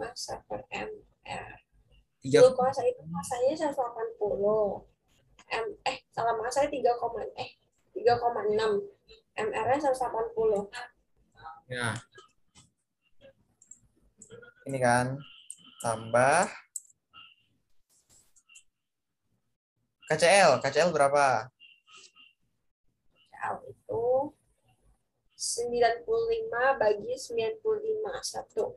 Masa 0.00 0.40
per 0.48 0.64
mR. 0.72 1.69
Tiga, 2.20 2.44
Glukosa 2.44 2.84
itu 2.84 3.00
masanya 3.08 3.72
180. 3.72 4.84
M, 5.50 5.66
eh, 5.88 5.96
salah 6.12 6.36
masanya 6.36 6.68
3, 6.68 6.92
eh 7.40 7.50
3,6. 7.96 8.84
MR-nya 9.40 9.78
180. 9.80 10.68
ya. 11.72 11.96
Ini 14.68 14.78
kan. 14.84 15.16
Tambah. 15.80 16.44
KCL. 20.12 20.60
KCL 20.60 20.92
berapa? 20.92 21.48
L 23.40 23.56
itu 23.64 24.04
95 25.40 26.76
bagi 26.76 27.16
95. 27.16 28.20
Satu. 28.20 28.76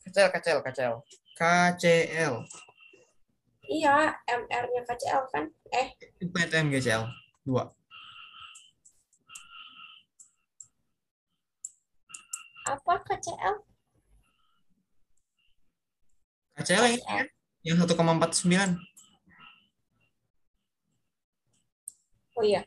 KCL, 0.00 0.32
KCL, 0.32 0.60
KCL. 0.64 0.94
KCL. 1.36 2.34
Iya, 3.70 4.18
MR-nya 4.26 4.82
KCL 4.82 5.22
kan? 5.30 5.44
Eh, 5.70 5.94
PTM 6.18 6.74
GCL. 6.74 7.06
Dua. 7.46 7.70
apa 12.70 13.02
KCL? 13.02 13.54
KCL 16.54 16.84
yang 16.86 16.94
ini 16.94 17.02
kan? 17.02 17.26
Yang 17.66 17.76
1,49. 17.90 18.78
Oh 22.38 22.44
iya. 22.46 22.62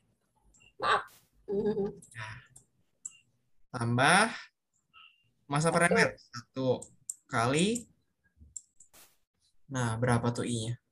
Maaf. 0.78 1.04
Hmm. 1.48 1.88
Tambah 3.74 4.30
masa 5.48 5.72
primer. 5.72 6.20
Satu 6.20 6.84
kali. 7.32 7.88
Nah, 9.72 9.98
berapa 9.98 10.30
tuh 10.30 10.46
I-nya? 10.46 10.83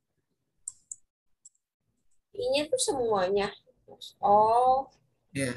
Ini 2.32 2.68
tuh 2.68 2.80
semuanya. 2.80 3.48
Oh, 4.20 4.88
Ya, 5.32 5.52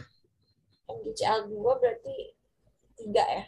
MGCL 0.87 1.51
2 1.51 1.79
berarti 1.81 2.15
3 2.95 3.23
ya? 3.27 3.43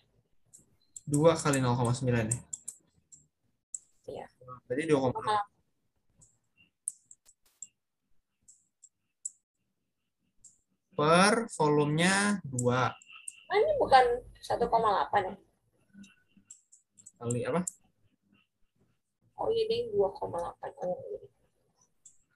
dua 1.08 1.32
kali 1.40 1.64
0,9 1.64 2.04
ya. 2.28 2.40
Iya. 4.08 4.26
Berarti 4.68 4.84
2,8. 4.92 5.16
Sama. 5.16 5.38
Per 10.98 11.34
volumenya 11.56 12.42
2 12.44 12.90
Ah, 13.48 13.56
ini 13.56 13.72
bukan 13.80 14.04
1,8 14.44 15.24
ya? 15.24 15.36
kali 17.18 17.42
apa? 17.50 17.62
Oh 19.40 19.48
iya, 19.54 19.64
deh 19.70 19.82
2,8. 19.94 21.37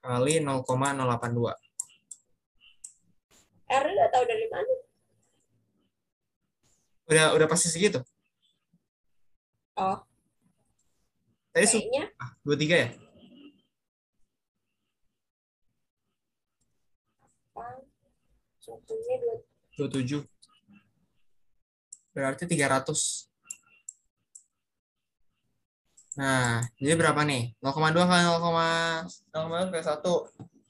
Kali 0.01 0.41
0,082. 0.41 1.53
R 3.71 3.85
udah 3.87 4.07
tahu 4.09 4.23
dari 4.25 4.45
mana? 4.49 4.73
Udah 7.05 7.25
udah 7.37 7.47
pasti 7.47 7.69
segitu. 7.69 8.01
Oh, 9.77 10.01
Tadi 11.51 11.67
kayaknya 11.67 12.09
ah, 12.17 12.31
23 12.43 12.83
ya? 12.83 12.89
2 19.77 19.87
27. 19.89 20.23
Berarti 22.13 22.43
300. 22.47 23.30
Nah, 26.11 26.59
jadi 26.75 26.99
berapa 26.99 27.23
nih? 27.23 27.55
0,2 27.63 28.03
kali 28.03 28.23
0,0 28.27 29.71
kali 29.71 29.79
1 29.79 30.03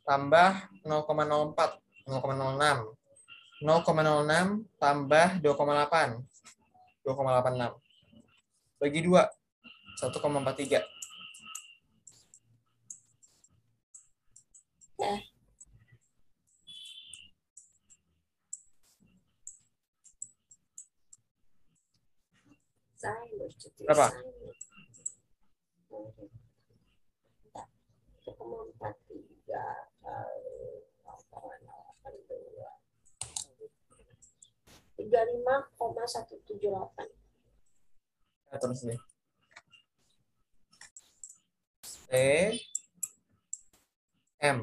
tambah 0.06 0.52
0,04 0.86 1.82
0,06 2.06 2.94
0,06 3.66 4.70
tambah 4.78 5.28
2,8 5.42 6.22
2,86 7.02 7.74
bagi 8.78 9.00
2 9.02 9.18
1,43 10.02 10.86
saya 23.02 23.26
bercuti 23.34 23.82
Berapa? 23.90 24.31
empat 28.40 28.96
tiga 29.10 29.66
kali 30.00 30.56
delapan 31.32 32.14
dua 32.28 32.72
tiga 34.96 35.22
lima 35.28 35.56
koma 35.76 36.04
satu 36.08 36.40
tujuh 36.48 36.72
delapan 36.72 37.08
terus 38.60 38.84
nih. 38.84 39.00
T 42.12 42.14
M. 44.44 44.60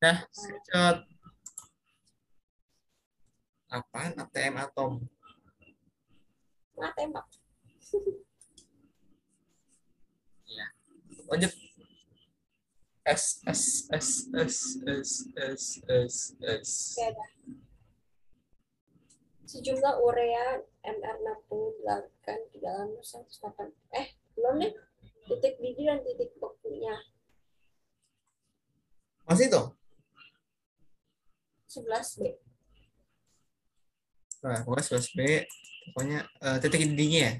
Nah 0.00 0.18
screenshot. 0.32 0.98
ATM 3.68 4.54
atom. 4.56 5.04
Atm 6.80 7.12
Lanjut. 11.26 11.52
S 13.06 13.38
S 13.46 13.62
S 13.94 14.08
S 14.34 14.56
S 14.82 15.10
S 15.38 15.64
S 15.86 16.16
S. 16.42 16.70
Dah. 16.98 17.30
Sejumlah 19.46 19.94
urea 20.02 20.58
MR68 20.82 22.26
di 22.50 22.58
dalam 22.58 22.98
108. 22.98 23.70
Eh, 23.94 24.06
belum 24.34 24.58
nih. 24.58 24.72
Titik 25.26 25.54
biji 25.62 25.86
dan 25.86 26.02
titik 26.02 26.34
bekunya. 26.38 26.94
Masih 29.26 29.46
tuh? 29.50 29.66
11B. 31.70 32.38
Nah, 34.46 34.62
pokoknya 34.66 34.84
11B. 34.98 35.20
Pokoknya 35.94 36.20
eh, 36.42 36.58
titik 36.58 36.82
intinya 36.82 37.20
ya. 37.22 37.32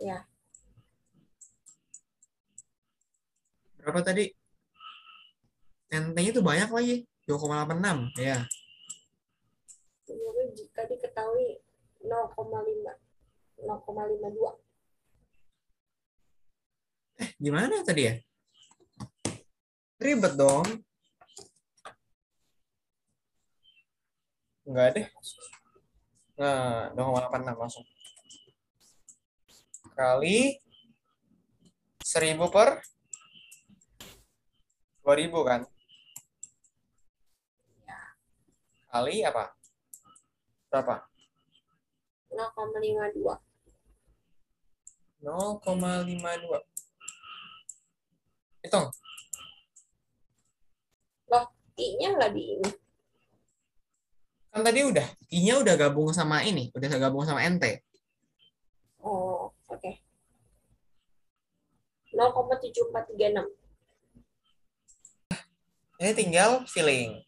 Ya, 0.00 0.18
Berapa 3.80 4.00
tadi? 4.04 4.28
NT-nya 5.90 6.30
tuh 6.36 6.44
banyak 6.44 6.70
lagi. 6.70 6.96
2,86. 7.24 8.12
Ya. 8.20 8.44
Menurut 10.10 10.52
jika 10.52 10.84
diketahui 10.84 11.62
0,5 12.04 12.96
0,52 13.60 14.60
Gimana 17.40 17.84
tadi 17.84 18.08
ya? 18.08 18.14
Ribet 20.00 20.34
dong. 20.36 20.64
Enggak 24.64 24.88
deh. 24.96 25.06
Nah, 26.40 26.88
2,86 26.96 27.60
langsung. 27.60 27.84
Kali 29.92 30.56
1000 32.00 32.48
per 32.48 32.80
2000 35.02 35.48
kan? 35.48 35.60
Kali 38.90 39.22
apa? 39.22 39.54
Berapa? 40.66 41.06
0,52 42.34 43.38
0,52. 45.22 46.64
Hitung. 48.64 48.88
I-nya 51.80 52.12
nggak 52.12 52.36
di 52.36 52.60
ini 52.60 52.70
Kan 54.52 54.60
tadi 54.60 54.84
udah. 54.84 55.08
I-nya 55.32 55.64
udah 55.64 55.80
gabung 55.80 56.12
sama 56.12 56.44
ini. 56.44 56.68
Udah 56.76 56.92
gabung 57.00 57.24
sama 57.24 57.40
NT. 57.48 57.80
oh 59.00 59.48
oke 59.68 59.90
0,7436 62.12 63.59
Ini 66.00 66.16
tinggal 66.16 66.64
filling. 66.64 67.20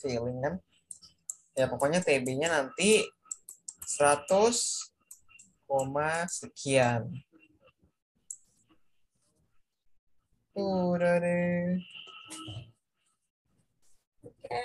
Filling 0.00 0.40
kan. 0.40 0.54
Ya 1.52 1.68
pokoknya 1.68 2.00
TB-nya 2.00 2.48
nanti 2.48 3.04
100 3.84 4.24
koma 5.68 6.24
sekian. 6.32 7.12
Udah 10.56 11.20
deh. 11.20 11.84
oke 14.24 14.60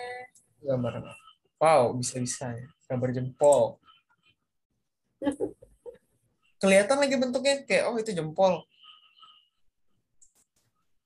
Gambar. 0.64 1.12
Wow, 1.60 1.92
bisa-bisa 2.00 2.56
ya. 2.56 2.68
Gambar 2.88 3.12
jempol. 3.12 3.84
Kelihatan 6.64 7.04
lagi 7.04 7.16
bentuknya 7.20 7.68
kayak 7.68 7.92
oh 7.92 8.00
itu 8.00 8.16
jempol. 8.16 8.64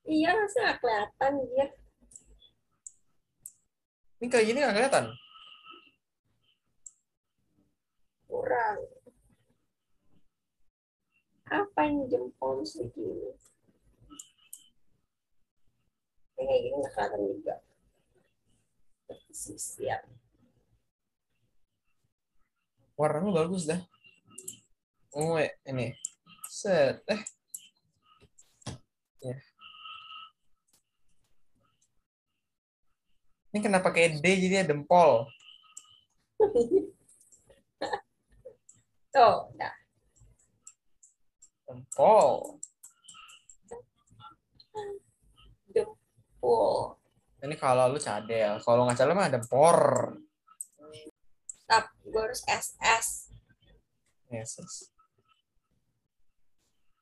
Iya 0.10 0.34
masa 0.34 0.58
nggak 0.66 0.78
kelihatan 0.82 1.34
dia 1.54 1.68
Ini 4.20 4.28
kayak 4.28 4.46
gini 4.52 4.60
nggak 4.60 4.76
kelihatan. 4.76 5.06
kurang 8.30 8.78
apa 11.50 11.80
yang 11.82 12.06
jempol 12.12 12.62
segini 12.62 13.32
Ini 16.38 16.44
kayak 16.46 16.62
gini 16.62 16.76
nggak 16.78 16.94
kelihatan 16.98 17.22
juga 17.30 17.56
siap 19.30 20.04
Warnanya 23.00 23.32
bagus 23.32 23.64
dah. 23.64 23.80
Oh, 25.16 25.40
ini. 25.40 25.96
Set. 26.52 27.00
Eh. 27.08 27.24
Ya. 29.24 29.40
Ini 33.50 33.60
kenapa 33.66 33.90
kayak 33.90 34.22
D 34.22 34.26
jadi 34.46 34.62
ada 34.62 34.78
dempol? 34.78 35.26
tuh 39.10 39.38
dah 39.58 39.76
Dempol. 41.66 42.58
full 46.40 46.98
Ini 47.40 47.56
kalau 47.56 47.90
lu 47.90 48.00
cadel. 48.02 48.60
Kalau 48.62 48.86
nggak 48.86 48.98
cadel 49.00 49.16
mah 49.16 49.32
dempor. 49.32 49.78
Stop. 51.64 51.86
Gue 52.04 52.22
harus 52.26 52.42
SS. 52.46 53.32
Yes. 54.30 54.60
yes. 54.60 54.76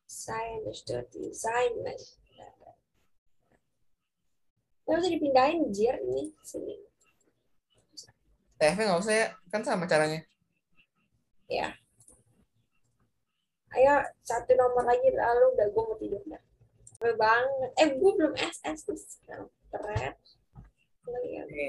Saya 0.06 0.62
understood 0.62 1.10
design. 1.10 1.74
Gak 4.88 4.98
usah 5.04 5.12
dipindahin 5.12 5.68
jir 5.76 6.00
nih 6.08 6.32
sini. 6.48 6.76
TF 8.58 8.78
nggak 8.80 9.02
usah 9.04 9.14
ya. 9.14 9.28
Kan 9.52 9.62
sama 9.62 9.84
caranya. 9.86 10.24
Ayo 13.78 13.94
satu 14.26 14.58
nomor 14.58 14.90
lagi 14.90 15.14
lalu 15.14 15.54
udah 15.54 15.68
gue 15.70 15.84
mau 15.86 15.98
tidur 16.02 16.24
dah. 16.26 16.42
Capek 16.98 17.14
banget. 17.14 17.72
Eh 17.78 17.88
gue 17.94 18.12
belum 18.18 18.34
SS 18.34 18.90
sekarang. 18.90 19.54
Keren. 19.70 20.14
Lihat. 21.06 21.46
Oke. 21.46 21.68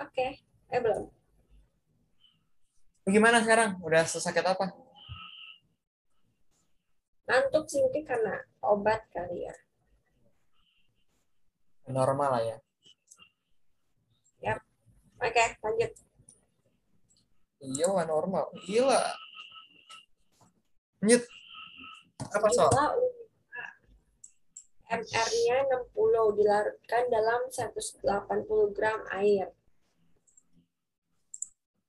Oke. 0.00 0.26
Eh 0.72 0.80
belum. 0.80 1.04
Lu 3.04 3.08
Gimana 3.12 3.44
sekarang? 3.44 3.76
Udah 3.84 4.08
sesakit 4.08 4.40
apa? 4.40 4.72
Ngantuk 7.28 7.68
sih 7.68 7.84
mungkin 7.84 8.04
karena 8.08 8.40
obat 8.64 9.04
kali 9.12 9.44
ya. 9.44 9.54
Normal 11.88 12.30
lah 12.38 12.42
ya. 12.44 12.56
Oke 15.24 15.44
lanjut. 15.64 15.92
Iya, 17.64 17.86
wah 17.88 18.04
normal. 18.04 18.44
Gila. 18.68 19.00
Nyet. 21.00 21.24
Apa 22.28 22.48
soal? 22.52 22.68
Gila, 22.68 22.92
MR-nya 25.00 25.56
60 25.96 26.36
dilarutkan 26.36 27.08
dalam 27.08 27.40
180 27.48 28.76
gram 28.76 29.00
air. 29.16 29.48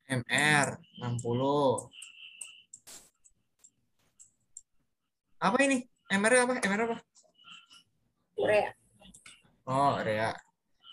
MR 0.07 0.79
60. 1.03 1.91
Apa 5.43 5.57
ini? 5.59 5.83
MR 6.07 6.33
apa? 6.47 6.53
MR 6.63 6.81
apa? 6.87 6.97
Urea. 8.39 8.71
Oh, 9.65 9.97
area. 9.97 10.29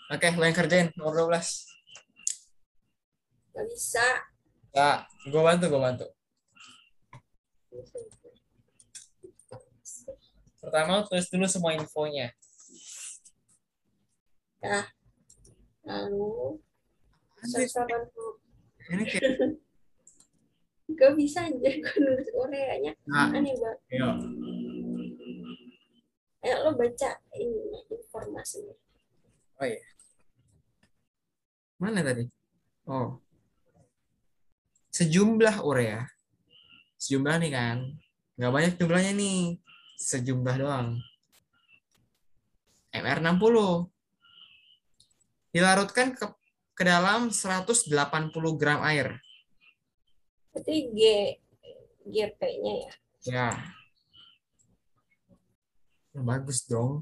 Oke, 0.09 0.33
lo 0.33 0.43
yang 0.43 0.57
kerjain 0.57 0.89
nomor 0.97 1.29
12. 1.29 1.69
Gak 3.53 3.65
bisa. 3.69 4.05
Ya, 4.73 5.05
gue 5.29 5.41
bantu, 5.41 5.65
gue 5.69 5.81
bantu. 5.81 6.05
Pertama, 10.57 11.05
tulis 11.05 11.29
dulu 11.29 11.45
semua 11.45 11.77
infonya. 11.77 12.33
Lalu 15.83 16.57
Anjir, 17.43 17.67
180 17.67 18.95
Ini 18.95 19.03
kayak, 19.03 19.31
Gak 20.97 21.11
bisa 21.19 21.43
anjir 21.43 21.83
gue 21.83 21.95
nulis 21.99 22.29
ureanya. 22.31 22.95
nah, 23.03 23.27
Aneh 23.27 23.51
banget. 23.59 23.79
ayo. 23.91 24.09
Ayo 26.43 26.55
lo 26.67 26.71
baca 26.75 27.09
ini 27.39 27.87
informasinya. 27.87 28.75
Oh 29.63 29.67
iya. 29.67 29.79
Mana 31.79 32.03
tadi? 32.03 32.27
Oh. 32.83 33.15
Sejumlah 34.91 35.63
urea. 35.63 36.03
Sejumlah 36.99 37.39
nih 37.39 37.51
kan. 37.55 37.77
Nggak 38.35 38.51
banyak 38.51 38.73
jumlahnya 38.75 39.11
nih. 39.15 39.41
Sejumlah 39.95 40.55
doang. 40.59 40.99
MR60. 42.91 43.57
Dilarutkan 45.55 46.11
ke, 46.11 46.27
ke 46.75 46.83
dalam 46.83 47.31
180 47.31 47.87
gram 48.59 48.83
air. 48.83 49.15
Berarti 50.51 50.91
G 50.91 50.99
GP-nya 52.03 52.73
ya. 52.83 52.93
Ya. 53.23 53.49
Ya, 56.13 56.21
Bagus 56.21 56.61
dong. 56.69 57.01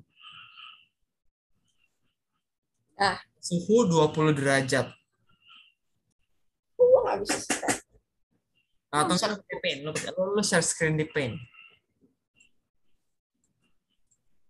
Ah. 2.96 3.20
Suhu 3.44 3.84
20 3.92 4.40
derajat. 4.40 4.88
Gue 6.80 7.00
gak 7.04 7.18
bisa 7.20 7.38
start. 7.44 7.84
Atau 8.92 9.16
share 9.20 9.36
di 9.36 9.58
paint. 9.60 9.80
Lu, 9.84 9.92
lu, 10.36 10.42
share 10.44 10.64
screen 10.64 10.96
di 10.96 11.08
paint. 11.08 11.36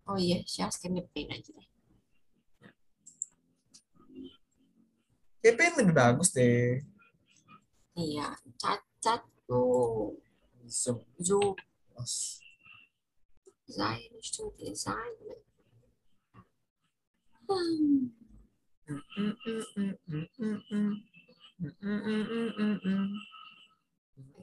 Oh 0.06 0.18
iya, 0.20 0.46
share 0.46 0.70
screen 0.70 1.02
di 1.02 1.06
paint 1.10 1.30
aja 1.34 1.50
deh. 1.58 1.70
Di 5.42 5.52
paint 5.58 5.76
lebih 5.82 5.96
bagus 5.96 6.30
deh. 6.36 6.86
Iya, 7.98 8.36
cacat 8.62 9.26
tuh. 9.50 10.18
Zoom. 10.70 11.02
Zoom 11.18 11.58
Plus. 13.72 13.88
Design 13.88 14.12
to 14.36 14.52
design. 14.60 15.16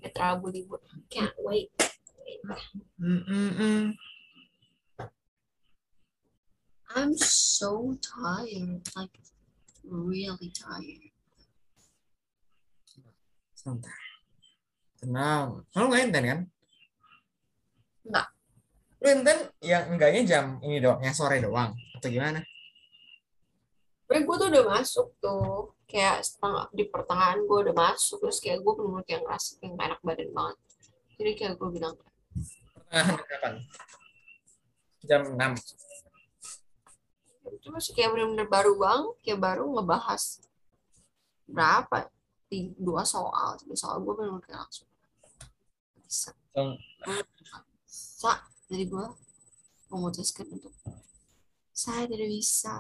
Kayak 0.01 0.13
terlalu 0.17 0.65
libur. 0.65 0.81
Can't 1.13 1.37
wait. 1.45 1.69
I'm 6.97 7.13
so 7.21 8.01
tired. 8.01 8.81
Like, 8.97 9.13
really 9.85 10.49
tired. 10.57 11.13
Santai. 13.53 13.93
Tenang. 14.97 15.69
Kamu 15.77 15.85
nggak 15.93 16.03
inten 16.09 16.25
kan? 16.25 16.41
Nggak. 18.09 18.29
Lu 18.99 19.07
inten 19.15 19.39
yang 19.63 19.95
enggaknya 19.95 20.23
jam 20.27 20.45
ini 20.59 20.83
doang, 20.83 20.99
yang 20.99 21.15
sore 21.15 21.39
doang. 21.39 21.71
Atau 21.95 22.11
gimana? 22.11 22.43
Sebenernya 24.03 24.25
gue 24.27 24.37
tuh 24.37 24.49
udah 24.51 24.65
masuk 24.67 25.07
tuh. 25.23 25.77
Kayak 25.89 26.21
setengah, 26.21 26.69
di 26.75 26.85
pertengahan 26.85 27.41
gue 27.47 27.59
udah 27.69 27.75
masuk. 27.77 28.19
Terus 28.21 28.39
kayak 28.43 28.59
gue 28.61 28.73
bener-bener 28.75 29.05
kayak 29.07 29.23
ngerasa 29.25 29.49
kayak 29.57 29.71
nggak 29.73 29.87
enak 29.87 30.01
badan 30.03 30.31
banget. 30.35 30.57
Jadi 31.19 31.31
kayak 31.39 31.55
gue 31.57 31.69
bilang, 31.73 31.95
Pertengahan 32.89 33.17
kapan? 33.29 33.55
Jam 35.07 35.23
6. 35.31 35.39
terus 37.59 37.91
kayak 37.97 38.13
bener-bener 38.13 38.49
baru 38.51 38.73
bang, 38.77 39.03
kayak 39.25 39.41
baru 39.41 39.65
ngebahas 39.79 40.23
berapa? 41.49 42.13
Di, 42.49 42.73
dua 42.77 43.05
soal. 43.05 43.57
Dua 43.63 43.77
soal 43.77 44.03
gue 44.03 44.13
bener-bener 44.13 44.45
kayak 44.45 44.61
langsung. 44.67 44.89
Bisa. 46.03 46.31
Langsung, 46.53 46.81
Sa, 47.89 48.33
jadi 48.69 48.85
gue 48.85 49.07
memutuskan 49.89 50.47
untuk 50.53 50.73
saya 51.73 52.05
tidak 52.05 52.29
bisa. 52.29 52.75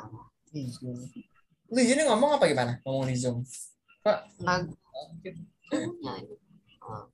Lu 1.68 1.80
jadi 1.80 2.04
ngomong 2.04 2.36
apa 2.36 2.44
gimana? 2.44 2.76
Ngomong 2.84 3.08
di 3.08 3.16
Zoom. 3.16 3.40
Pak, 4.04 4.28
Nggak. 4.40 4.68
Oh, 6.88 7.04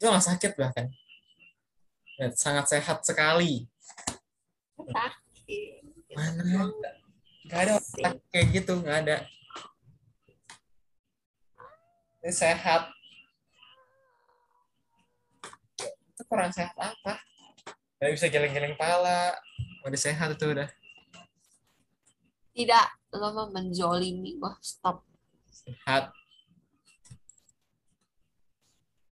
itu 0.00 0.04
nggak 0.08 0.26
sakit 0.26 0.52
bahkan. 0.56 0.86
Dan 2.16 2.30
sangat 2.32 2.72
sehat 2.72 3.04
sekali. 3.04 3.68
sakit. 4.80 5.84
Mana? 6.16 6.72
Nggak 7.46 7.60
ada 7.66 7.74
kayak 8.32 8.46
gitu, 8.54 8.80
nggak 8.80 8.98
ada. 9.06 9.16
Ini 12.20 12.32
sehat. 12.32 12.99
Itu 16.20 16.28
kurang 16.28 16.52
sehat 16.52 16.76
apa? 16.76 17.16
Nggak 17.96 18.12
bisa 18.12 18.28
geleng-geleng 18.28 18.76
pala. 18.76 19.32
Udah 19.88 19.96
sehat 19.96 20.36
itu 20.36 20.52
udah. 20.52 20.68
Tidak, 22.52 22.86
lo 23.16 23.32
mah 23.32 23.48
menzolimi. 23.48 24.36
Wah, 24.36 24.52
stop. 24.60 25.00
Sehat. 25.48 26.12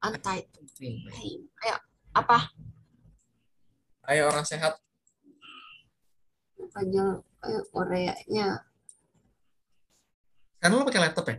Anti 0.00 0.48
pain. 1.12 1.44
Ayo, 1.44 1.76
apa? 2.16 2.48
Ayo 4.09 4.32
orang 4.32 4.48
sehat. 4.48 4.80
Aja, 6.72 7.05
ayo 7.20 7.61
Koreanya. 7.68 8.64
Karena 10.57 10.80
lu 10.80 10.88
pakai 10.88 11.05
laptop 11.05 11.28
ya? 11.28 11.36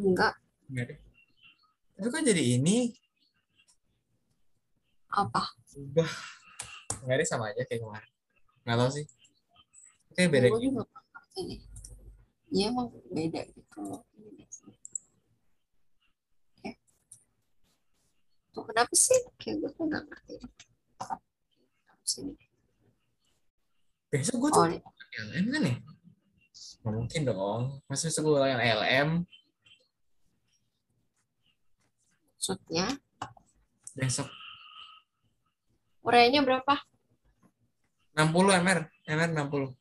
Enggak, 0.00 0.40
Enggak 0.72 0.84
deh. 0.88 0.98
Tapi 2.00 2.08
kok 2.08 2.24
jadi 2.24 2.44
ini? 2.56 3.03
Apa? 5.14 5.42
Ubah. 5.78 6.10
Enggak 7.04 7.16
deh 7.22 7.28
sama 7.28 7.50
aja 7.54 7.62
kayak 7.62 7.80
kemarin. 7.82 8.10
Nggak 8.66 8.76
tahu 8.80 8.90
sih. 8.90 9.06
Oke, 10.10 10.22
beda. 10.30 10.46
Gue 10.50 10.62
juga. 10.62 10.82
Iya 12.54 12.70
emang 12.70 12.86
beda 13.10 13.40
gitu 13.50 13.78
loh. 13.82 14.02
Oke. 16.54 16.70
Tuh 18.54 18.62
kenapa 18.66 18.94
sih? 18.94 19.18
Kayak 19.38 19.56
gue 19.62 19.70
tuh 19.74 19.84
nggak 19.90 20.02
ngerti. 20.06 20.34
Kenapa 20.98 22.04
sih? 22.06 22.22
Besok 24.14 24.36
gue 24.38 24.50
Oh, 24.50 24.54
tuh 24.54 24.64
ini. 24.70 24.78
LM 25.14 25.46
kan 25.50 25.62
ya? 25.66 25.74
Mungkin 26.84 27.20
dong. 27.26 27.62
Masa 27.90 28.06
besok 28.10 28.22
gue 28.34 28.46
yang 28.46 28.62
LM? 28.62 29.10
maksudnya 32.44 32.92
Besok 33.96 34.28
Koreanya 36.04 36.44
berapa? 36.44 36.74
60 38.12 38.60
MR. 38.60 38.80
MR 39.08 39.30
60. 39.32 39.72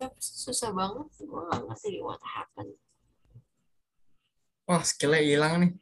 Ya, 0.00 0.08
susah 0.18 0.74
banget. 0.74 1.06
Gue 1.22 1.38
nggak 1.44 1.60
ngerti 1.70 2.02
what 2.02 2.18
happened. 2.24 2.74
Wah, 4.66 4.82
skillnya 4.82 5.22
hilang 5.22 5.54
nih. 5.62 5.72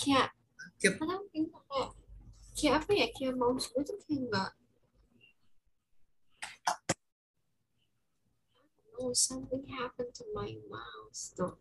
Kayak, 0.00 0.32
kadang 0.80 1.26
kayak, 1.28 1.90
kayak 2.54 2.74
apa 2.80 2.90
ya? 2.94 3.06
Kayak 3.12 3.34
mouse 3.36 3.68
gue 3.68 3.82
tuh 3.84 3.98
kayak 4.06 4.22
nggak 4.32 4.50
Oh, 8.96 9.12
something 9.12 9.60
happened 9.68 10.08
to 10.16 10.24
my 10.32 10.56
mouse 10.72 11.36
tuh. 11.36 11.60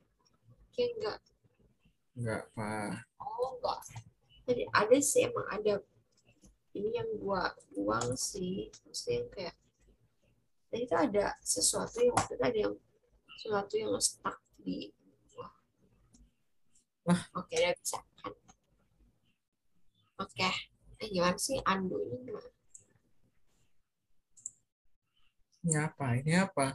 Kayak 0.71 0.91
nggak 1.03 1.17
Enggak, 2.15 2.47
Pak. 2.55 3.03
Oh 3.19 3.59
enggak. 3.59 3.79
Jadi 4.47 4.63
ada 4.71 4.97
sih 5.03 5.27
emang 5.27 5.47
ada 5.51 5.83
ini 6.71 6.89
yang 6.95 7.09
gua 7.19 7.51
buang 7.75 8.15
sih. 8.15 8.71
Maksudnya 8.87 9.15
yang 9.19 9.29
kayak 9.35 9.55
dan 10.71 10.79
itu 10.79 10.95
ada 10.95 11.25
sesuatu 11.43 12.03
yang 12.03 12.15
waktu 12.15 12.33
itu 12.35 12.43
ada 12.43 12.59
yang 12.67 12.75
sesuatu 13.35 13.73
yang 13.75 13.91
stuck 13.99 14.37
di 14.63 14.95
gua. 15.35 15.51
Wah. 17.11 17.21
Oke, 17.35 17.59
udah 17.59 17.75
bisa 17.75 17.99
kan. 18.23 18.33
Oke. 20.23 20.49
Eh, 21.03 21.11
gimana 21.11 21.35
sih 21.35 21.59
undo 21.59 21.99
ini 21.99 22.15
gimana? 22.23 22.49
Ini 25.67 25.75
apa? 25.83 26.05
Ini 26.15 26.33
apa? 26.39 26.67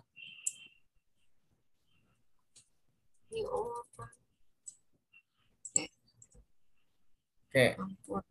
Ini 3.32 3.41
oh 3.49 3.80
apa? 3.80 4.20
Oke, 7.51 7.74
Ampun. 7.74 8.22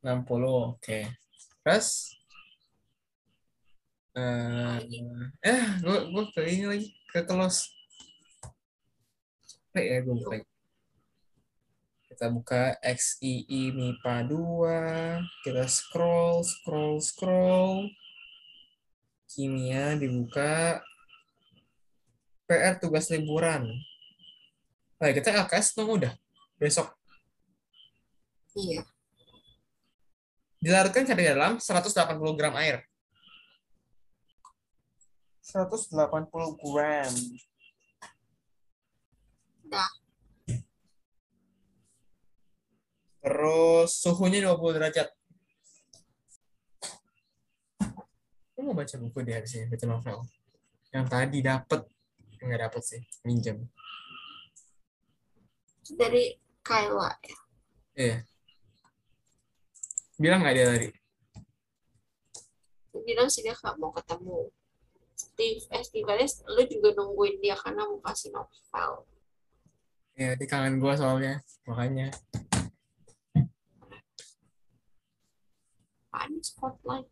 60. 0.00 0.72
Oke. 0.72 1.04
Terus 1.60 2.16
eh 4.16 4.80
eh 5.44 5.62
gue 5.84 5.98
gue 6.08 6.24
ke 6.32 6.40
ini 6.48 6.64
lagi 6.64 6.88
ke 7.12 7.28
close. 7.28 7.68
Baik 9.76 9.84
ya 9.84 9.98
gue 10.00 10.16
buka. 10.16 10.34
Kita 12.08 12.26
buka 12.32 12.80
XII 12.80 13.68
MIPA 13.68 14.32
2. 14.32 15.44
Kita 15.44 15.68
scroll, 15.68 16.40
scroll, 16.40 17.04
scroll. 17.04 17.92
Kimia 19.28 19.92
dibuka. 20.00 20.80
PR 22.48 22.80
tugas 22.80 23.12
liburan. 23.12 23.68
Baik, 24.96 25.20
kita 25.20 25.36
LKS 25.44 25.76
tuh 25.76 26.00
udah. 26.00 26.16
Besok 26.56 26.99
Iya. 28.60 28.82
dilarutkan 30.60 31.08
ke 31.08 31.16
dalam 31.16 31.56
180 31.56 32.36
gram 32.36 32.52
air. 32.60 32.84
180 35.40 35.96
gram. 36.60 37.12
Dah. 39.64 39.92
Terus 43.24 43.90
suhunya 44.04 44.44
20 44.44 44.76
derajat. 44.76 45.08
Aku 47.80 48.60
mau 48.60 48.76
baca 48.76 48.94
buku 49.00 49.24
di 49.24 49.32
habis 49.32 49.56
ini, 49.56 49.64
baca 49.64 49.84
novel. 49.88 50.20
Yang 50.92 51.06
tadi 51.08 51.38
dapet, 51.40 51.80
nggak 52.36 52.60
dapet 52.68 52.82
sih, 52.84 53.00
minjem. 53.24 53.64
Dari 55.96 56.36
Kayla 56.60 57.16
ya. 57.24 57.38
Iya. 57.96 58.29
Bilang 60.20 60.44
nggak 60.44 60.52
dia 60.52 60.66
tadi? 60.68 60.88
Dia 62.92 63.00
bilang 63.08 63.32
sih 63.32 63.40
dia 63.40 63.56
nggak 63.56 63.80
mau 63.80 63.88
ketemu 63.88 64.52
Steve. 65.16 65.64
Eh, 65.72 65.80
Steve 65.80 66.08
Alice, 66.12 66.44
lu 66.44 66.60
juga 66.68 66.92
nungguin 66.92 67.40
dia 67.40 67.56
karena 67.56 67.88
mau 67.88 67.96
kasih 68.04 68.28
novel. 68.36 69.08
Ya, 70.20 70.36
dia 70.36 70.44
kangen 70.44 70.76
gue 70.76 70.92
soalnya, 70.92 71.40
makanya. 71.64 72.12
Apaan 76.12 76.36
nih 76.36 76.44
spotlight? 76.44 77.08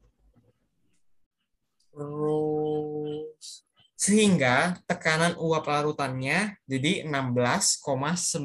Terus 1.89 3.65
sehingga 3.97 4.77
tekanan 4.85 5.33
uap 5.41 5.65
larutannya 5.65 6.61
jadi 6.69 7.09
16,915. 7.09 8.45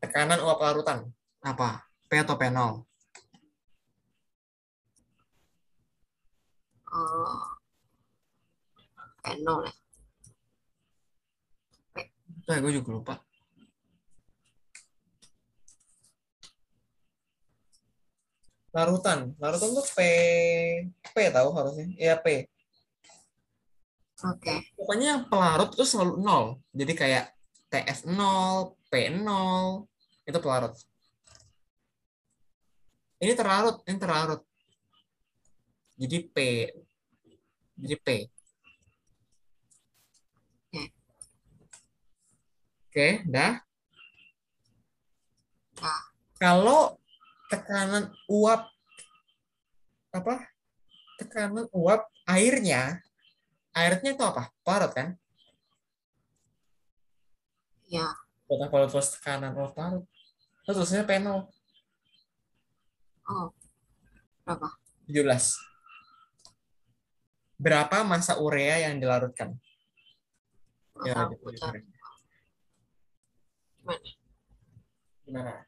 Tekanan 0.00 0.40
uap 0.40 0.58
larutan. 0.64 1.12
Apa? 1.44 1.84
P 2.08 2.10
atau 2.16 2.36
P0? 2.40 2.58
Oh. 6.90 7.60
Penol 9.22 9.68
ya. 9.68 9.72
Eh, 12.50 12.58
gue 12.58 12.72
juga 12.74 12.90
lupa. 12.90 13.14
Larutan. 18.74 19.36
Larutan 19.38 19.70
tuh 19.76 19.86
P. 19.94 19.98
P 21.14 21.16
tahu 21.30 21.48
harusnya. 21.54 21.86
Iya, 21.94 22.14
P. 22.18 22.48
Oke. 24.26 24.54
Pokoknya 24.74 25.06
yang 25.14 25.22
pelarut 25.30 25.70
itu 25.74 25.84
selalu 25.86 26.14
nol. 26.18 26.44
Jadi 26.74 26.92
kayak 26.98 27.24
TF 27.70 27.98
0, 28.10 28.74
P 28.90 28.94
0, 29.14 29.89
itu 30.30 30.40
pelarut. 30.40 30.74
Ini 33.20 33.32
terlarut, 33.36 33.76
ini 33.84 33.98
terlarut. 34.00 34.40
Jadi 36.00 36.18
P. 36.32 36.36
Jadi 37.76 37.96
P. 38.00 38.08
Oke. 42.90 43.22
Dah. 43.22 43.62
Kalau 46.42 46.98
tekanan 47.46 48.10
uap 48.26 48.66
apa? 50.10 50.34
Tekanan 51.22 51.70
uap 51.70 52.10
airnya 52.26 52.98
airnya 53.70 54.10
itu 54.10 54.24
apa? 54.26 54.50
Pelarut 54.66 54.90
kan? 54.90 55.08
Ya. 57.86 58.10
Terus 58.50 59.14
tekanan 59.14 59.54
uap 59.54 59.70
pelarut. 59.78 60.04
Terus 60.70 60.86
tulisnya 60.86 61.02
P0. 61.02 61.50
Oh. 63.26 63.50
Berapa? 64.46 64.70
17. 65.10 67.58
Berapa 67.58 68.06
masa 68.06 68.38
urea 68.38 68.86
yang 68.86 69.02
dilarutkan? 69.02 69.58
Ya, 71.02 71.26
gitu. 71.26 71.50
tahu. 71.58 71.82
Gimana? 73.82 73.98
Gimana? 75.26 75.66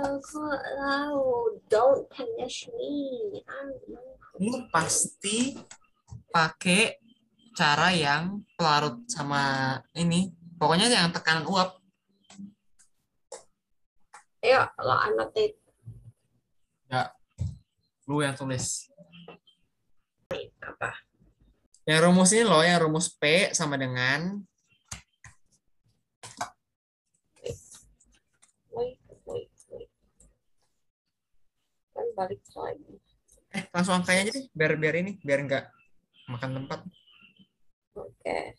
Aku 0.00 0.40
tahu. 0.56 1.28
Don't 1.68 2.08
punish 2.08 2.72
me. 2.72 2.96
I'm 3.52 3.68
Ini 4.40 4.72
pasti 4.72 5.60
pakai 6.32 6.96
cara 7.52 7.92
yang 7.92 8.40
pelarut 8.56 9.04
sama 9.12 9.76
ini. 9.92 10.32
Pokoknya 10.56 10.88
yang 10.88 11.12
tekanan 11.12 11.44
uap. 11.44 11.81
Ayo, 14.42 14.66
lo 14.82 14.94
annotate. 14.98 15.54
Lu 18.10 18.18
yang 18.18 18.34
tulis. 18.34 18.90
Apa? 20.58 20.90
Yang 21.86 22.00
rumus 22.10 22.30
ini 22.34 22.42
loh, 22.42 22.62
yang 22.62 22.82
rumus 22.82 23.06
P 23.14 23.54
sama 23.54 23.78
dengan 23.78 24.42
Wait, 28.72 28.98
wait, 29.28 29.50
wait. 29.70 29.90
Kan 31.94 32.06
balik 32.16 32.40
lagi. 32.56 32.94
eh 33.52 33.68
langsung 33.68 34.00
angkanya 34.00 34.24
aja 34.24 34.32
deh, 34.32 34.48
biar 34.56 34.80
biar 34.80 34.94
ini, 35.04 35.20
biar 35.20 35.44
nggak 35.44 35.64
makan 36.32 36.50
tempat. 36.56 36.80
Oke. 37.94 38.56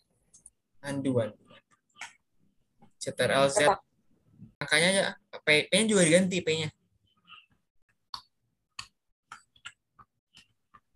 Anduan. 0.86 1.34
CTRL 3.02 3.50
Z 3.50 3.68
Apa? 3.68 3.82
Angkanya 4.64 4.88
aja 4.90 5.20
P, 5.44 5.68
P-nya 5.68 5.86
juga 5.92 6.08
diganti 6.08 6.40
P-nya. 6.40 6.72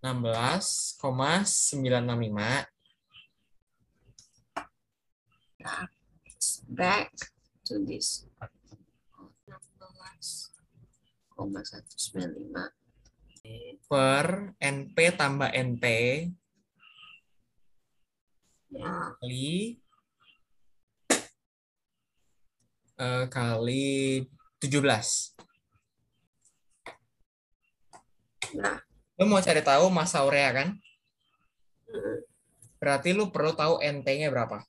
16,965 0.02 2.66
Back 6.68 7.10
to 7.66 7.84
this. 7.84 8.24
16,195. 11.36 12.72
per 13.88 14.52
NP 14.60 14.96
tambah 15.16 15.48
NP 15.48 15.84
Ya, 18.68 19.16
kali 19.16 19.80
eh, 22.98 23.24
kali 23.30 24.26
17. 24.58 25.34
nah. 28.58 28.78
Lo 29.18 29.26
mau 29.26 29.42
cari 29.42 29.62
tahu 29.62 29.90
masa 29.90 30.22
urea 30.22 30.54
kan? 30.54 30.68
Berarti 32.78 33.10
lu 33.10 33.34
perlu 33.34 33.50
tahu 33.50 33.82
NT-nya 33.82 34.30
berapa. 34.30 34.62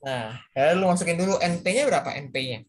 Nah, 0.00 0.40
ya 0.56 0.72
lu 0.72 0.88
masukin 0.88 1.20
dulu 1.20 1.36
NP-nya 1.36 1.84
berapa 1.84 2.16
NP-nya? 2.24 2.64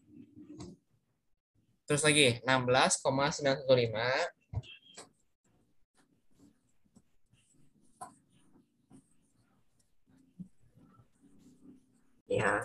Terus 1.88 2.04
lagi 2.04 2.44
16,915 2.44 4.41
Ya, 12.32 12.64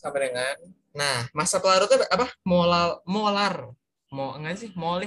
sama 0.00 0.16
dengan 0.16 0.56
nah 0.92 1.28
masa 1.36 1.60
pelarutnya 1.60 2.04
apa 2.08 2.28
molar 2.44 3.04
molar 3.04 3.72
mau 4.12 4.36
enggak 4.36 4.60
sih 4.60 4.70
mol 4.76 5.04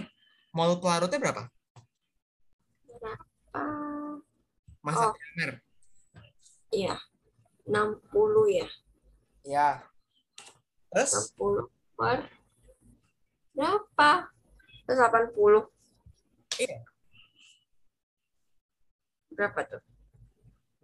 mol 0.54 0.78
pelarutnya 0.78 1.18
berapa 1.22 1.44
ah, 3.54 4.18
masa 4.86 5.10
Oh. 5.10 5.14
primer 5.14 5.62
iya. 6.70 6.98
60 7.66 8.06
ya. 8.54 8.68
ya 9.46 9.70
terus 10.94 11.34
60 11.38 11.70
per 11.98 12.30
berapa? 13.56 14.12
Terus 14.86 15.00
80. 15.00 16.62
Iya. 16.62 16.80
Berapa 19.32 19.60
tuh? 19.66 19.82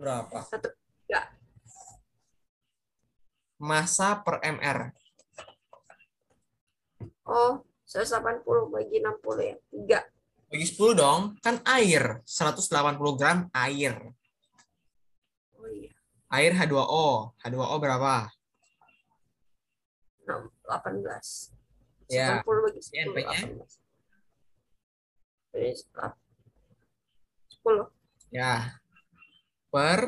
berapa 0.02 0.42
Satu 0.50 0.74
tiga. 1.06 1.30
Masa 3.62 4.18
per 4.20 4.42
mr 4.42 4.90
Oh, 7.24 7.62
180 7.88 8.44
bagi 8.68 8.98
60 9.00 9.40
ya. 9.40 9.56
Tiga. 9.70 10.00
bagi 10.52 10.66
10 10.68 11.00
dong 11.00 11.22
kan 11.40 11.64
air 11.64 12.20
180 12.28 12.68
gram 13.16 13.48
air 13.56 13.96
Oh 15.56 15.70
iya. 15.70 15.94
air 16.34 16.52
H2O 16.52 17.32
H2O 17.40 17.76
berapa 17.80 18.28
6, 20.28 20.52
18. 20.68 21.56
Ya. 22.12 22.44
90 22.44 22.66
bagi 22.68 22.82
10. 22.84 22.92
Ya, 22.92 23.02
NP-nya? 23.08 23.40
18. 23.48 23.80
Jadi 25.52 25.70
10. 27.64 27.88
ya 28.32 28.76
per 29.72 30.00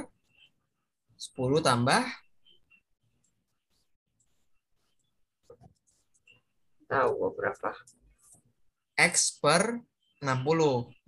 10 1.16 1.64
tambah 1.64 2.04
Tahu 6.88 7.10
gua 7.18 7.32
berapa? 7.34 7.70
X 8.94 9.42
per 9.42 9.82
60 10.24 10.30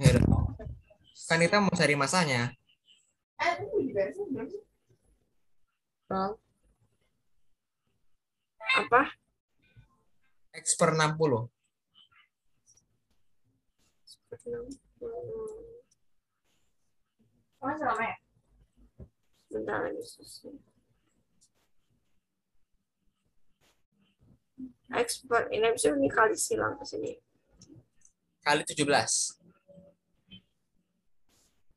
ya 0.02 0.10
udah. 0.18 0.26
kan 1.26 1.40
kita 1.40 1.64
mau 1.64 1.72
cari 1.72 1.96
masanya 1.96 2.52
Berapa? 6.06 6.36
Apa? 8.76 9.02
X 10.60 10.76
per 10.76 10.92
60 10.98 11.48
Seperti 14.04 14.48
60. 14.52 14.76
Bentar 19.50 19.88
lagi 19.88 20.04
selesai. 20.04 20.75
Expert 24.94 25.50
ini 25.50 25.66
bisa 25.74 25.90
ini 25.98 26.10
kali 26.12 26.38
silang 26.38 26.78
ke 26.78 26.86
sini. 26.86 27.18
kali 28.46 28.62
17 28.62 28.86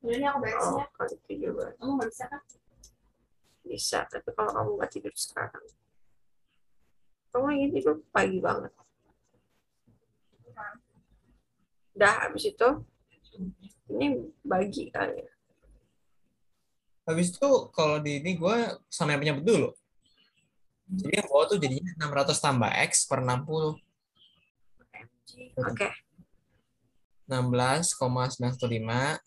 Ini 0.04 0.24
aku 0.28 0.38
beresin 0.44 0.72
Oh, 0.76 0.88
kali 0.92 1.14
17. 1.24 1.80
Kamu 1.80 1.90
nggak 1.96 2.08
bisa 2.12 2.24
kan? 2.28 2.42
Bisa, 3.64 3.98
tapi 4.08 4.28
kalau 4.36 4.52
kamu 4.52 4.70
nggak 4.76 4.90
tidur 4.92 5.14
sekarang. 5.16 5.64
Kamu 7.32 7.44
lagi 7.48 7.66
tidur 7.72 7.96
pagi 8.12 8.38
banget. 8.40 8.72
Udah 11.98 12.14
habis 12.28 12.44
itu 12.46 12.68
ini 13.90 14.28
bagi 14.44 14.92
kali 14.92 15.24
ya. 15.24 15.32
Habis 17.08 17.32
itu 17.32 17.50
kalau 17.72 17.98
di 18.04 18.20
ini 18.20 18.36
gue 18.36 18.56
sama 18.92 19.16
yang 19.16 19.20
penyebut 19.24 19.44
dulu. 19.48 19.68
Jadi 20.88 21.20
yang 21.20 21.28
bawah 21.28 21.46
tuh 21.52 21.58
jadinya 21.60 21.92
600 22.00 22.40
tambah 22.40 22.70
X 22.88 23.04
per 23.04 23.20
60. 23.20 23.76
Oke. 25.60 25.88
16,915 27.28 29.20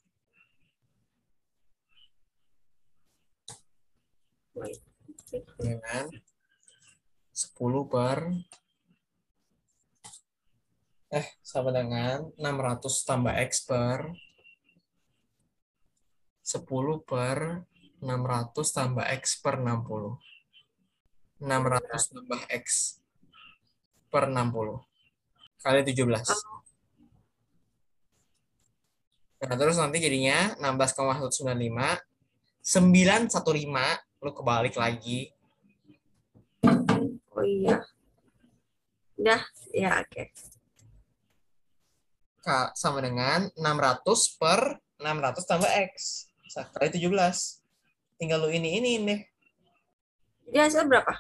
Wait. 4.58 4.82
dengan 5.62 6.10
10 7.32 7.86
per 7.88 8.20
eh 11.12 11.28
sama 11.46 11.70
dengan 11.70 12.34
600 12.42 13.06
tambah 13.06 13.38
X 13.38 13.70
per 13.70 14.10
10 16.42 17.06
per 17.06 17.38
600 18.02 18.66
tambah 18.74 19.06
X 19.22 19.24
per 19.46 19.62
60. 19.62 20.31
600 21.42 22.14
tambah 22.14 22.42
X 22.54 22.66
per 24.14 24.30
60. 24.30 24.78
Kali 25.58 25.82
17. 25.82 26.06
Nah, 29.42 29.58
terus 29.58 29.74
nanti 29.74 29.98
jadinya 29.98 30.54
16,195. 30.62 31.98
915. 32.62 34.06
Lu 34.22 34.32
kebalik 34.38 34.78
lagi. 34.78 35.34
Oh 37.34 37.42
iya. 37.42 37.82
Udah, 39.18 39.42
ya 39.74 39.98
oke. 39.98 40.30
Ka- 42.42 42.70
Sama 42.78 43.02
dengan 43.02 43.50
600 43.58 44.38
per 44.38 44.78
600 45.02 45.42
tambah 45.50 45.72
X. 45.90 46.30
Kali 46.78 46.94
17. 46.94 47.02
Tinggal 48.22 48.46
lu 48.46 48.54
ini 48.54 48.78
ini 48.78 48.92
deh. 49.02 49.22
Jadi 50.46 50.58
hasil 50.62 50.86
berapa? 50.86 51.18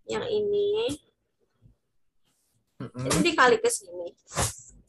yang 0.09 0.25
ini 0.25 0.89
Mm-mm. 2.79 3.05
itu 3.11 3.19
dikali 3.21 3.59
ke 3.61 3.69
sini. 3.69 4.15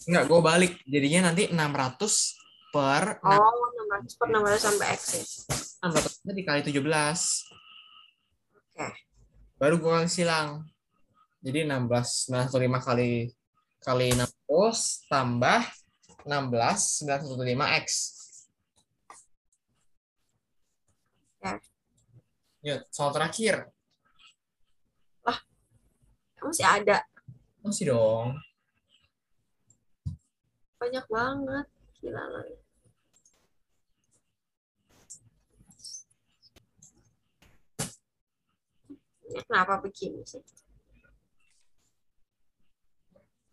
Enggak, 0.07 0.24
gue 0.30 0.39
balik. 0.39 0.72
Jadinya 0.86 1.32
nanti 1.32 1.49
600 1.51 2.70
per 2.70 3.17
Oh, 3.26 3.74
600 3.89 4.20
per 4.20 4.28
600 4.30 4.61
sampai 4.61 4.88
X 4.95 5.01
ya. 5.17 5.26
600 5.89 6.24
nya 6.30 6.34
dikali 6.38 6.61
17. 6.61 6.80
Oke. 8.53 8.88
Baru 9.57 9.76
gue 9.82 9.91
kasih 9.91 10.24
silang. 10.24 10.63
Jadi 11.41 11.65
16, 11.65 12.30
915 12.51 12.88
kali 12.88 13.32
kali 13.80 14.07
600 14.11 15.07
tambah 15.07 15.61
16, 16.30 17.09
915 17.09 17.82
X. 17.82 17.88
Ya. 21.41 21.57
Yuk, 22.61 22.82
soal 22.93 23.09
terakhir. 23.09 23.73
Masih 26.39 26.63
ada. 26.63 27.03
Masih 27.59 27.91
dong. 27.91 28.39
Banyak 30.80 31.05
banget. 31.11 31.65
Gila 31.99 32.23
lagi. 32.32 32.55
Kenapa 39.45 39.77
begini 39.84 40.23
sih? 40.23 40.41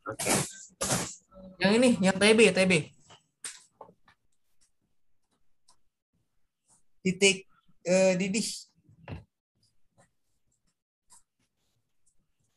Oke. 0.07 0.31
Yang 1.59 1.73
ini, 1.83 1.91
yang 1.99 2.15
TB, 2.15 2.41
TB. 2.55 2.73
Titik 7.03 7.47
eh, 7.83 8.15
didih. 8.15 8.49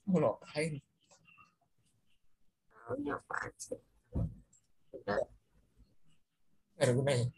Oh, 0.10 0.18
lo 0.18 0.42
apain? 0.42 0.82
Tahu 2.74 2.94
ini 2.98 3.10
apaan 3.14 3.54
sih? 3.62 3.78
Ada 6.82 6.92
gunanya. 6.98 7.30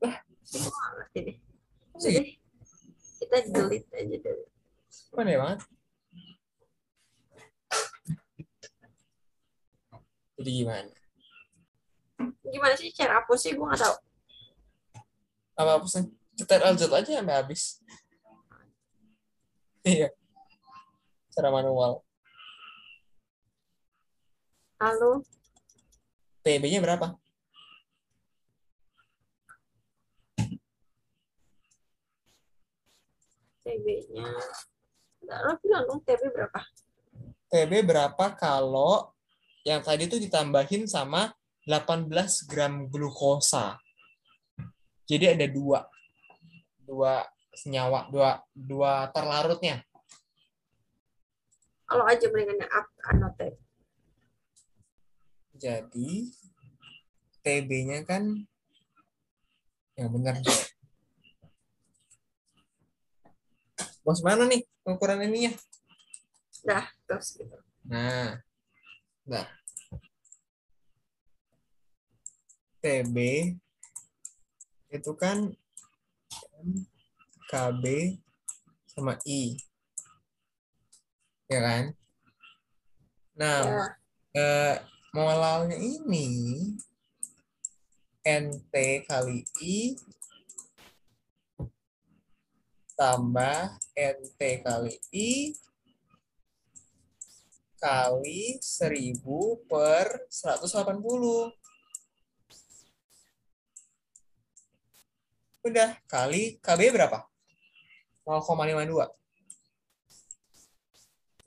Banget 0.00 1.12
ini. 1.16 1.32
Sih. 1.96 2.36
Kita 3.20 3.36
delete 3.48 3.92
aja 3.96 4.16
dulu. 4.20 4.44
Aneh 5.16 5.36
banget. 5.40 5.60
Jadi 10.40 10.64
gimana? 10.64 10.88
Gimana 12.48 12.72
sih 12.72 12.88
cara 12.96 13.20
hapus 13.20 13.44
sih? 13.44 13.52
Gue 13.52 13.68
nggak 13.68 13.84
tahu. 13.84 13.96
Apa 15.60 15.70
apa 15.76 15.84
sih? 15.84 16.08
Kita 16.32 16.56
lanjut 16.64 16.88
aja 16.88 17.10
sampai 17.20 17.36
habis. 17.36 17.62
Iya. 19.80 20.12
Cara 21.32 21.48
manual. 21.48 22.04
Lalu, 24.76 25.24
TB-nya 26.44 26.84
berapa? 26.84 27.16
TB-nya. 33.64 34.28
Lo 35.24 35.52
bilang 35.64 35.84
dong 35.88 36.04
TB 36.04 36.28
berapa? 36.28 36.60
TB 37.48 37.72
berapa 37.88 38.24
kalau 38.36 39.16
yang 39.66 39.84
tadi 39.84 40.08
itu 40.08 40.16
ditambahin 40.16 40.88
sama 40.88 41.32
18 41.68 42.08
gram 42.48 42.88
glukosa. 42.88 43.76
Jadi 45.04 45.36
ada 45.36 45.46
dua. 45.50 45.84
Dua 46.80 47.22
senyawa, 47.52 48.08
dua 48.08 48.40
dua 48.54 49.10
terlarutnya. 49.12 49.84
Kalau 51.84 52.06
aja 52.06 52.30
mendingan 52.30 52.64
up, 52.70 52.86
annotate. 53.10 53.58
Jadi 55.60 56.30
TB-nya 57.44 58.06
kan 58.06 58.46
yang 59.98 60.08
benar. 60.14 60.40
Bos 64.00 64.24
mana 64.24 64.48
nih 64.48 64.64
ukuran 64.88 65.26
ininya? 65.28 65.52
Dah, 66.64 66.88
terus 67.04 67.36
gitu. 67.36 67.58
Nah, 67.84 68.40
nah. 69.30 69.46
TB 72.82 73.16
itu 74.90 75.12
kan 75.14 75.54
KB 77.46 77.84
sama 78.90 79.14
I. 79.22 79.54
Ya 81.46 81.60
kan? 81.62 81.84
Nah, 83.38 83.62
Ya, 83.62 83.84
eh, 84.34 84.76
molalnya 85.14 85.78
ini 85.78 86.26
NT 88.26 88.74
kali 89.06 89.46
I 89.62 89.96
tambah 92.96 93.80
NT 93.96 94.40
kali 94.60 94.94
I 95.12 95.30
kali 97.80 98.60
1000 98.60 99.64
per 99.64 100.28
180. 100.28 101.48
Udah, 105.64 105.96
kali 106.04 106.60
KB 106.60 106.80
berapa? 106.92 107.24
0,52. 108.24 109.08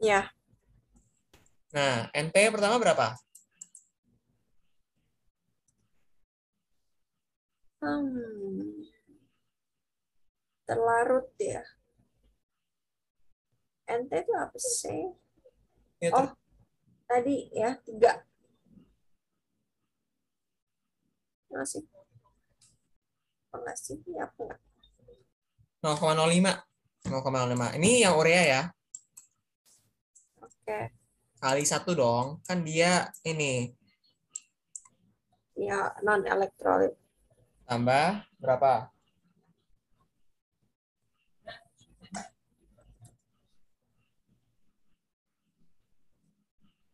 ya. 0.03 0.27
Nah, 1.73 2.09
NT 2.13 2.35
pertama 2.53 2.77
berapa? 2.77 3.17
Hmm. 7.81 8.83
Terlarut 10.67 11.33
ya. 11.39 11.63
NT 13.87 14.11
itu 14.13 14.33
apa 14.37 14.57
sih? 14.59 15.22
Ya, 16.03 16.11
Oh. 16.11 16.27
Tadi 17.07 17.47
ya, 17.55 17.79
tiga. 17.79 18.27
Masih. 21.47 21.87
Apa 23.47 23.55
nggak 23.63 23.77
sih? 23.79 24.03
Ya, 24.11 24.27
apa 24.27 24.39
nggak? 24.43 24.59
0,05. 25.79 26.59
0,05. 27.07 27.79
Ini 27.79 28.03
yang 28.03 28.19
urea 28.19 28.41
ya. 28.43 28.61
Oke. 30.43 30.91
Kali 31.39 31.63
satu 31.63 31.95
dong. 31.95 32.43
Kan 32.43 32.67
dia 32.67 33.07
ini 33.23 33.71
Ya, 35.53 35.93
non 36.03 36.25
elektrolit. 36.25 36.97
tambah 37.63 38.27
berapa? 38.43 38.91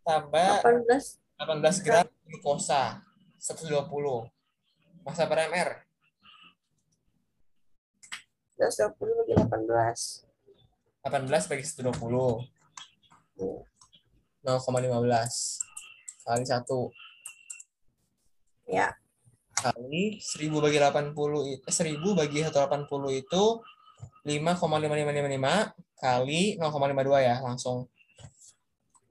Tambah 0.10 0.65
18 0.65 1.22
18 1.38 1.86
gram 1.86 2.10
glukosa 2.26 3.06
120. 3.38 3.86
Masa 5.06 5.30
per 5.30 5.53
mr 5.53 5.86
120 8.57 8.98
bagi 8.98 9.38
18 9.38 11.06
18 11.06 11.30
bagi 11.45 11.61
120. 11.61 11.94
0,15 14.40 16.23
kali 16.26 16.44
1 16.44 16.65
ya. 18.73 18.90
Kali 19.53 20.18
1000 20.18 20.57
bagi 20.57 20.81
80 20.81 21.53
itu 21.53 21.69
1000 21.69 22.18
bagi 22.18 22.41
180 22.41 23.14
itu 23.14 23.61
5,5555 24.26 26.02
kali 26.02 26.57
0,52 26.57 27.22
ya 27.22 27.45
langsung. 27.45 27.86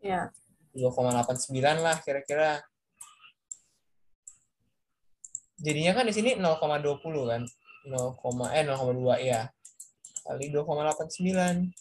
Ya 0.02 0.34
2,89 0.76 1.84
lah 1.84 1.96
kira-kira. 2.02 2.60
Jadinya 5.58 5.92
kan 5.96 6.06
di 6.06 6.14
sini 6.14 6.30
0,20 6.38 7.00
kan. 7.28 7.42
0, 7.88 8.54
eh 8.54 8.62
0,2 8.66 9.16
ya. 9.22 9.48
Kali 10.26 10.52
2,89. 10.52 11.72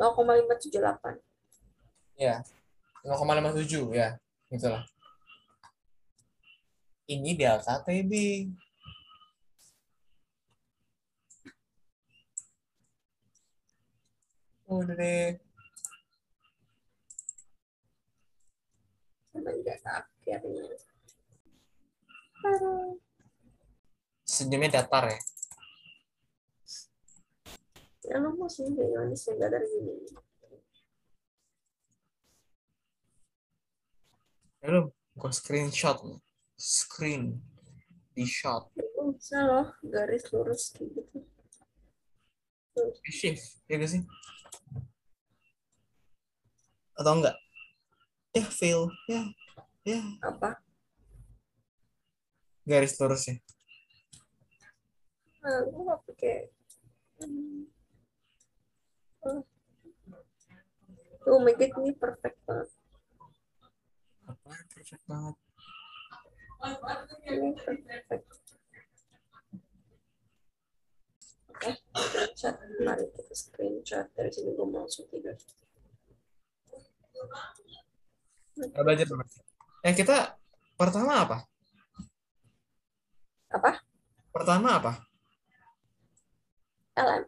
nol 0.00 0.16
koma 0.16 0.32
lima 0.32 0.56
tujuh 0.56 0.80
delapan 0.80 1.12
Ya. 2.20 2.44
0,57 3.00 3.96
ya. 3.96 4.20
Itulah. 4.52 4.84
Ini 7.08 7.32
delta 7.32 7.80
TB. 7.80 8.12
Udah 14.70 14.94
deh. 14.94 15.34
sama 19.30 19.50
juga 19.56 19.74
akhirnya. 19.82 20.64
Senyumnya 24.22 24.70
datar 24.78 25.10
ya. 25.10 25.18
ya 28.10 28.16
lu 28.18 28.34
mau 28.34 28.50
sih 28.50 28.66
gimana 28.66 29.14
sih 29.14 29.30
nggak 29.38 29.50
dari 29.54 29.66
gini 29.70 29.94
Lalu 34.66 34.90
gua 35.18 35.30
screenshot 35.30 35.98
nih. 36.06 36.20
Screen 36.54 37.42
di 38.14 38.22
shot. 38.22 38.70
Bisa 38.76 39.42
loh 39.42 39.74
garis 39.82 40.28
lurus 40.30 40.76
kayak 40.76 40.94
gitu 40.94 41.18
Shift, 43.10 43.64
ya 43.66 43.76
gak 43.76 43.90
sih? 43.90 44.02
Atau 47.00 47.16
enggak? 47.16 47.36
Ya, 48.36 48.44
fail. 48.46 48.92
Ya, 49.08 49.24
ya. 49.88 50.00
apa 50.20 50.60
Garis 52.68 52.94
lurus 53.00 53.24
ya. 53.26 53.36
nah, 55.40 55.64
gue 55.64 55.82
nggak 55.82 56.00
pakai 56.04 56.36
Hmm. 57.20 57.68
Oh. 59.28 59.44
oh 61.28 61.38
my 61.44 61.52
god 61.52 61.68
ini 61.84 61.92
perfect 61.92 62.40
banget 62.48 62.72
Apa? 64.24 64.56
Perfect 64.72 65.04
banget. 65.04 65.36
ini 67.28 67.52
perfect 67.60 68.24
oke 71.52 71.70
screenshot 71.92 72.56
mari 72.80 73.04
kita 73.12 73.34
screenshot 73.36 74.08
dari 74.16 74.32
sini 74.32 74.56
gue 74.56 74.64
mau 74.64 74.88
langsung 74.88 75.04
tidur 75.12 75.36
Kita 78.60 78.80
belajar. 78.84 79.06
Eh, 79.86 79.94
kita 79.96 80.36
pertama 80.76 81.24
apa? 81.24 81.38
apa 83.50 83.82
Pertama 84.30 84.78
apa? 84.78 84.92
LM 86.94 87.24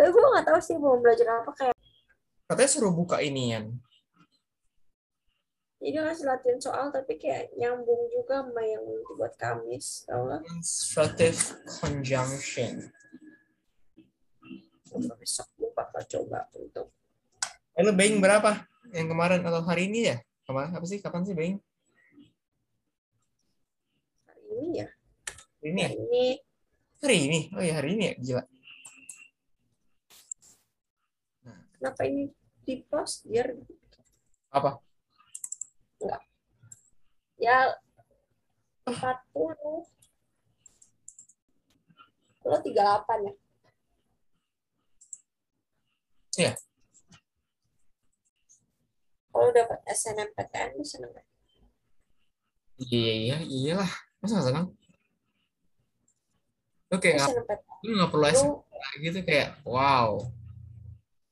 tapi 0.00 0.16
gue 0.16 0.24
nggak 0.32 0.46
tahu 0.48 0.60
sih 0.64 0.80
mau 0.80 0.96
belajar 0.96 1.44
apa 1.44 1.52
kayak 1.52 1.76
Katanya 2.48 2.70
suruh 2.72 2.94
buka 2.96 3.20
inian. 3.20 3.76
jadi 5.76 6.00
ngasih 6.00 6.24
latihan 6.24 6.56
soal 6.56 6.88
tapi 6.88 7.20
kayak 7.20 7.52
nyambung 7.60 8.08
juga 8.08 8.40
sama 8.40 8.64
yang 8.64 8.80
dibuat 8.84 9.36
Kamis 9.36 10.08
tau 10.08 10.24
gak 10.24 10.40
Constructive 10.48 11.36
conjunction. 11.68 12.88
Besok 15.20 15.48
bakal 15.80 16.02
coba 16.04 16.44
untuk 16.52 16.92
Eh, 17.78 17.82
lu 17.86 17.96
berapa? 18.20 18.66
Yang 18.92 19.08
kemarin 19.14 19.40
atau 19.40 19.62
hari 19.64 19.88
ini 19.88 20.12
ya? 20.12 20.16
Kemarin 20.44 20.74
apa 20.76 20.84
sih? 20.84 21.00
Kapan 21.00 21.24
sih 21.24 21.32
Bing? 21.32 21.56
hari 24.28 24.44
ini 24.52 24.68
ya 24.84 24.88
Hari 25.60 25.68
ini 25.72 25.80
hari 25.80 25.96
ini 26.04 26.24
Hari 27.00 27.16
ini? 27.24 27.40
Oh 27.56 27.62
ya 27.64 27.74
hari 27.80 27.88
ini 27.96 28.04
ya? 28.04 28.14
Gila. 28.20 28.44
kenapa 31.80 32.02
ini 32.04 32.28
di 32.68 32.74
post 32.84 33.24
biar 33.24 33.56
Apa? 34.52 34.76
ya 37.40 37.72
40 38.84 38.92
lo 42.44 42.56
38 42.60 42.68
ya 43.24 43.32
Iya. 46.38 46.54
kalau 49.30 49.50
dapat 49.54 49.78
SNMPTN 49.88 50.76
lu 50.76 50.84
seneng 50.84 51.10
gak? 51.16 51.26
Iya, 52.76 53.12
iya, 53.14 53.36
iyalah. 53.46 53.92
Masa 54.20 54.38
nggak 54.38 54.48
senang? 54.52 54.66
Lu 56.90 56.96
kayak 57.00 57.24
SNMPTN 57.24 57.80
lu 57.80 57.90
nggak 57.96 58.10
perlu 58.12 58.26
S 58.28 58.40
lu 58.44 58.60
gitu 59.00 59.18
kayak, 59.24 59.56
wow. 59.64 60.20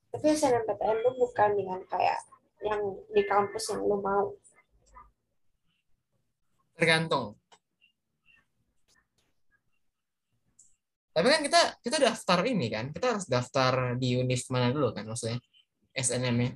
tapi 0.09 0.27
SNMPTN 0.33 0.97
lu 1.05 1.11
bukan 1.21 1.51
dengan 1.57 1.81
kayak 1.89 2.21
yang 2.65 2.81
di 3.13 3.23
kampus 3.29 3.73
yang 3.73 3.85
lu 3.85 4.01
mau 4.01 4.33
Tergantung. 6.79 7.38
Tapi 11.19 11.35
kan 11.35 11.43
kita 11.43 11.61
kita 11.83 11.97
daftar 11.99 12.47
ini 12.47 12.71
kan, 12.71 12.95
kita 12.95 13.19
harus 13.19 13.27
daftar 13.27 13.99
di 13.99 14.15
univ 14.23 14.39
mana 14.55 14.71
dulu 14.71 14.95
kan 14.95 15.03
maksudnya 15.03 15.43
SNM-nya. 15.91 16.55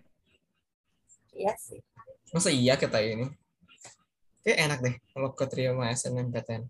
iya 1.35 1.51
sih 1.59 1.83
Masa 2.31 2.55
iya 2.55 2.79
kita 2.79 3.03
ini? 3.03 3.27
Kayak 4.47 4.59
enak 4.63 4.79
deh 4.87 4.95
kalau 5.11 5.35
keterima 5.35 5.91
SNMPTN. 5.91 6.63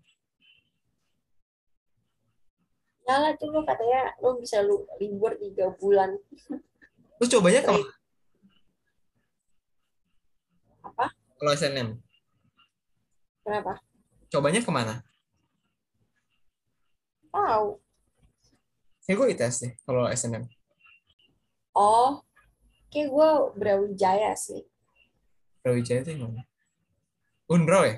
ya 3.03 3.15
lah 3.21 3.37
tuh 3.37 3.53
lu 3.53 3.61
katanya 3.61 4.15
lu 4.25 4.41
bisa 4.41 4.65
lu 4.65 4.89
libur 4.97 5.37
tiga 5.37 5.69
bulan 5.77 6.17
Terus 7.21 7.29
cobanya 7.29 7.61
ke 7.61 7.69
mana? 7.77 7.85
Apa? 10.81 11.05
Kalau 11.13 11.51
SNM. 11.53 11.89
kenapa 13.45 13.77
Cobanya 14.33 14.65
ke 14.65 14.71
mana? 14.73 15.05
tahu 17.33 17.82
Kayak 19.03 19.17
gue 19.19 19.27
ITS 19.35 19.55
deh 19.63 19.73
kalau 19.83 20.07
SNM. 20.07 20.45
oh 21.75 22.21
kayak 22.93 23.09
gue 23.09 23.29
Brawijaya 23.57 24.37
sih 24.37 24.63
Brawijaya 25.65 26.05
itu 26.05 26.11
yang 26.13 26.31
mana? 26.31 26.43
Unro 27.51 27.81
ya? 27.83 27.95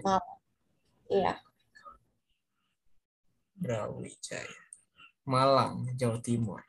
iya 1.11 1.33
Brawijaya. 3.55 4.51
Malang, 5.25 5.89
Jawa 5.97 6.21
Timur. 6.21 6.61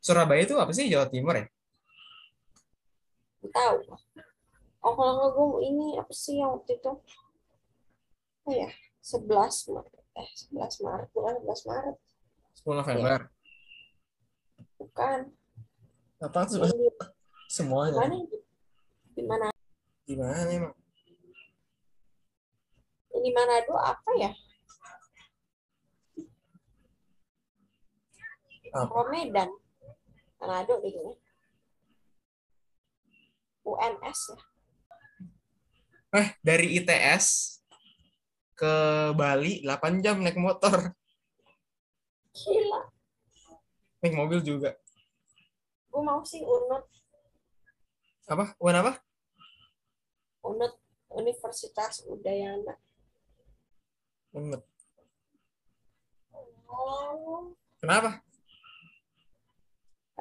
Surabaya 0.00 0.48
itu 0.48 0.56
apa 0.56 0.72
sih 0.72 0.88
Jawa 0.88 1.12
Timur 1.12 1.36
ya? 1.36 1.44
tahu 3.52 3.76
oh 4.82 4.92
kalau 4.94 5.12
nggak 5.18 5.30
gue 5.34 5.60
ini 5.66 5.86
apa 5.98 6.12
sih 6.14 6.38
yang 6.38 6.54
waktu 6.58 6.78
itu 6.78 6.92
oh 8.46 8.54
ya 8.54 8.70
11 9.02 9.74
Maret 9.74 9.94
eh 10.18 10.28
11 10.54 10.84
Maret 10.86 11.08
bukan 11.10 11.34
11 11.42 11.70
Maret 11.70 11.96
10 12.54 12.78
November. 12.78 13.18
bukan 14.76 15.20
Apa 16.18 16.40
tuh? 16.44 16.62
Semuanya. 17.46 17.98
mana 17.98 18.16
di 19.12 19.22
mana 19.22 19.46
Gimana 20.02 20.48
emang? 20.48 20.74
di 23.12 23.30
Manado 23.30 23.76
apa 23.76 24.10
ya 24.18 24.32
Apa? 28.72 28.88
oh 28.90 29.06
Medan 29.06 29.46
Manado 30.38 30.80
deh 30.80 30.90
kayaknya 30.90 31.16
UNS 33.62 34.20
ya 34.32 34.40
Eh, 36.12 36.28
dari 36.44 36.76
ITS 36.76 37.56
ke 38.52 38.74
Bali 39.16 39.64
8 39.64 40.04
jam 40.04 40.20
naik 40.20 40.36
motor. 40.36 40.92
Gila. 42.32 42.80
Naik 44.02 44.14
mobil 44.16 44.40
juga. 44.40 44.74
Gue 45.92 46.02
mau 46.02 46.24
sih 46.24 46.40
unut. 46.40 46.88
Apa? 48.26 48.56
Wan 48.56 48.80
apa? 48.80 48.92
Unut 50.42 50.74
Universitas 51.12 52.02
Udayana. 52.08 52.74
Unmet. 54.32 54.64
Oh, 56.72 57.52
Kenapa? 57.84 58.24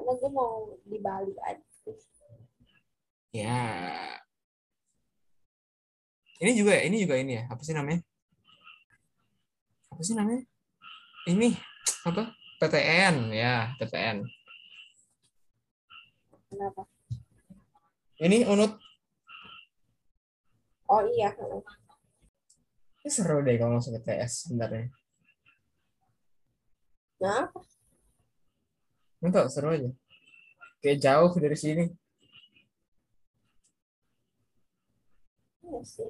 karena 0.02 0.18
gue 0.18 0.32
mau 0.34 0.76
di 0.82 0.98
Bali 0.98 1.32
aja. 1.46 1.94
Ya. 3.32 3.64
Ini 6.42 6.52
juga 6.58 6.74
ya, 6.76 6.84
ini 6.90 7.06
juga 7.06 7.16
ini 7.22 7.38
ya. 7.38 7.44
Apa 7.48 7.62
sih 7.62 7.72
namanya? 7.72 8.02
Apa 9.94 10.02
sih 10.02 10.18
namanya? 10.18 10.42
Ini 11.30 11.54
apa? 12.02 12.34
PTN 12.62 13.34
ya, 13.34 13.74
PTN. 13.78 14.26
Kenapa? 16.50 16.82
Ini 18.22 18.46
unut. 18.46 18.78
Oh 20.92 21.02
iya. 21.10 21.34
Ini 23.02 23.10
seru 23.10 23.42
deh 23.42 23.58
kalau 23.58 23.82
masuk 23.82 23.98
PTS 23.98 24.46
sebenarnya. 24.46 24.94
Nggak 29.22 29.34
tahu, 29.34 29.48
seru 29.50 29.70
aja. 29.74 29.90
Kayak 30.82 30.98
jauh 31.02 31.32
dari 31.38 31.58
sini. 31.58 31.86
iya. 35.72 36.06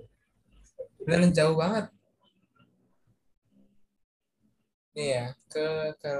Beneran 1.03 1.31
jauh 1.35 1.55
banget. 1.55 1.85
Iya, 4.91 5.39
ke 5.47 5.95
ke 6.03 6.13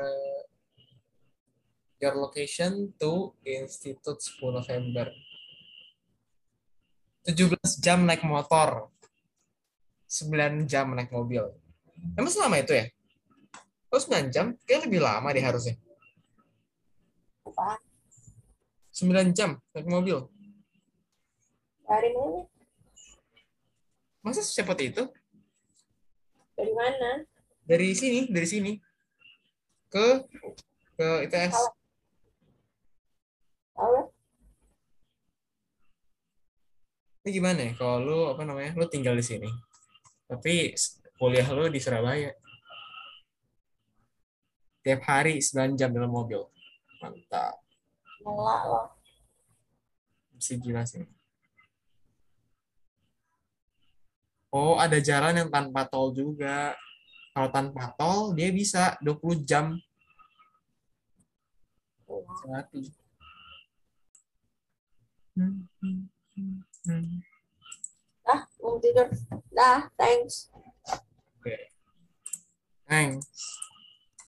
your 1.99 2.15
location 2.15 2.95
to 2.95 3.35
Institute 3.43 4.19
10 4.23 4.57
November. 4.57 5.11
17 7.27 7.59
jam 7.83 8.07
naik 8.07 8.23
motor. 8.23 8.87
9 10.07 10.71
jam 10.71 10.87
naik 10.95 11.11
mobil. 11.11 11.51
Emang 12.15 12.31
selama 12.31 12.63
itu 12.63 12.73
ya? 12.73 12.87
Oh 13.91 13.99
9 13.99 14.31
jam? 14.31 14.55
Kayaknya 14.63 14.83
lebih 14.87 14.99
lama 15.03 15.27
deh 15.35 15.43
harusnya. 15.43 15.75
Apa? 17.43 17.75
9 18.95 19.35
jam 19.35 19.59
naik 19.75 19.87
mobil. 19.91 20.31
Dari 21.83 22.09
mana? 22.15 22.47
Masa 24.23 24.41
secepat 24.41 24.79
itu? 24.79 25.03
Dari 26.55 26.71
mana? 26.71 27.27
Dari 27.71 27.95
sini, 27.95 28.27
dari 28.27 28.43
sini. 28.43 28.71
Ke 29.87 30.27
ke 30.99 31.07
ITS. 31.23 31.55
Ini 37.23 37.29
gimana 37.31 37.71
ya? 37.71 37.71
Kalau 37.79 38.03
lu 38.03 38.19
apa 38.27 38.43
namanya? 38.43 38.75
Lu 38.75 38.91
tinggal 38.91 39.15
di 39.15 39.23
sini. 39.23 39.47
Tapi 40.27 40.75
kuliah 41.15 41.47
lu 41.47 41.71
di 41.71 41.79
Surabaya. 41.79 42.35
Tiap 44.83 45.07
hari 45.07 45.39
9 45.39 45.79
jam 45.79 45.95
dalam 45.95 46.11
mobil. 46.11 46.43
Mantap. 46.99 47.55
Ngelak 48.19 48.61
loh. 48.67 48.87
Bisa 50.35 50.59
gila 50.59 50.83
sih. 50.83 51.07
Oh, 54.51 54.75
ada 54.75 54.99
jalan 54.99 55.39
yang 55.39 55.47
tanpa 55.47 55.87
tol 55.87 56.11
juga. 56.11 56.75
Kalau 57.31 57.47
tanpa 57.47 57.95
tol, 57.95 58.35
dia 58.35 58.51
bisa 58.51 58.99
20 58.99 59.47
jam. 59.47 59.79
Hmm. 65.31 65.63
Dah, 68.27 68.41
mau 68.59 68.75
tidur. 68.83 69.07
Dah, 69.47 69.87
thanks. 69.95 70.51
Thanks. 72.83 73.70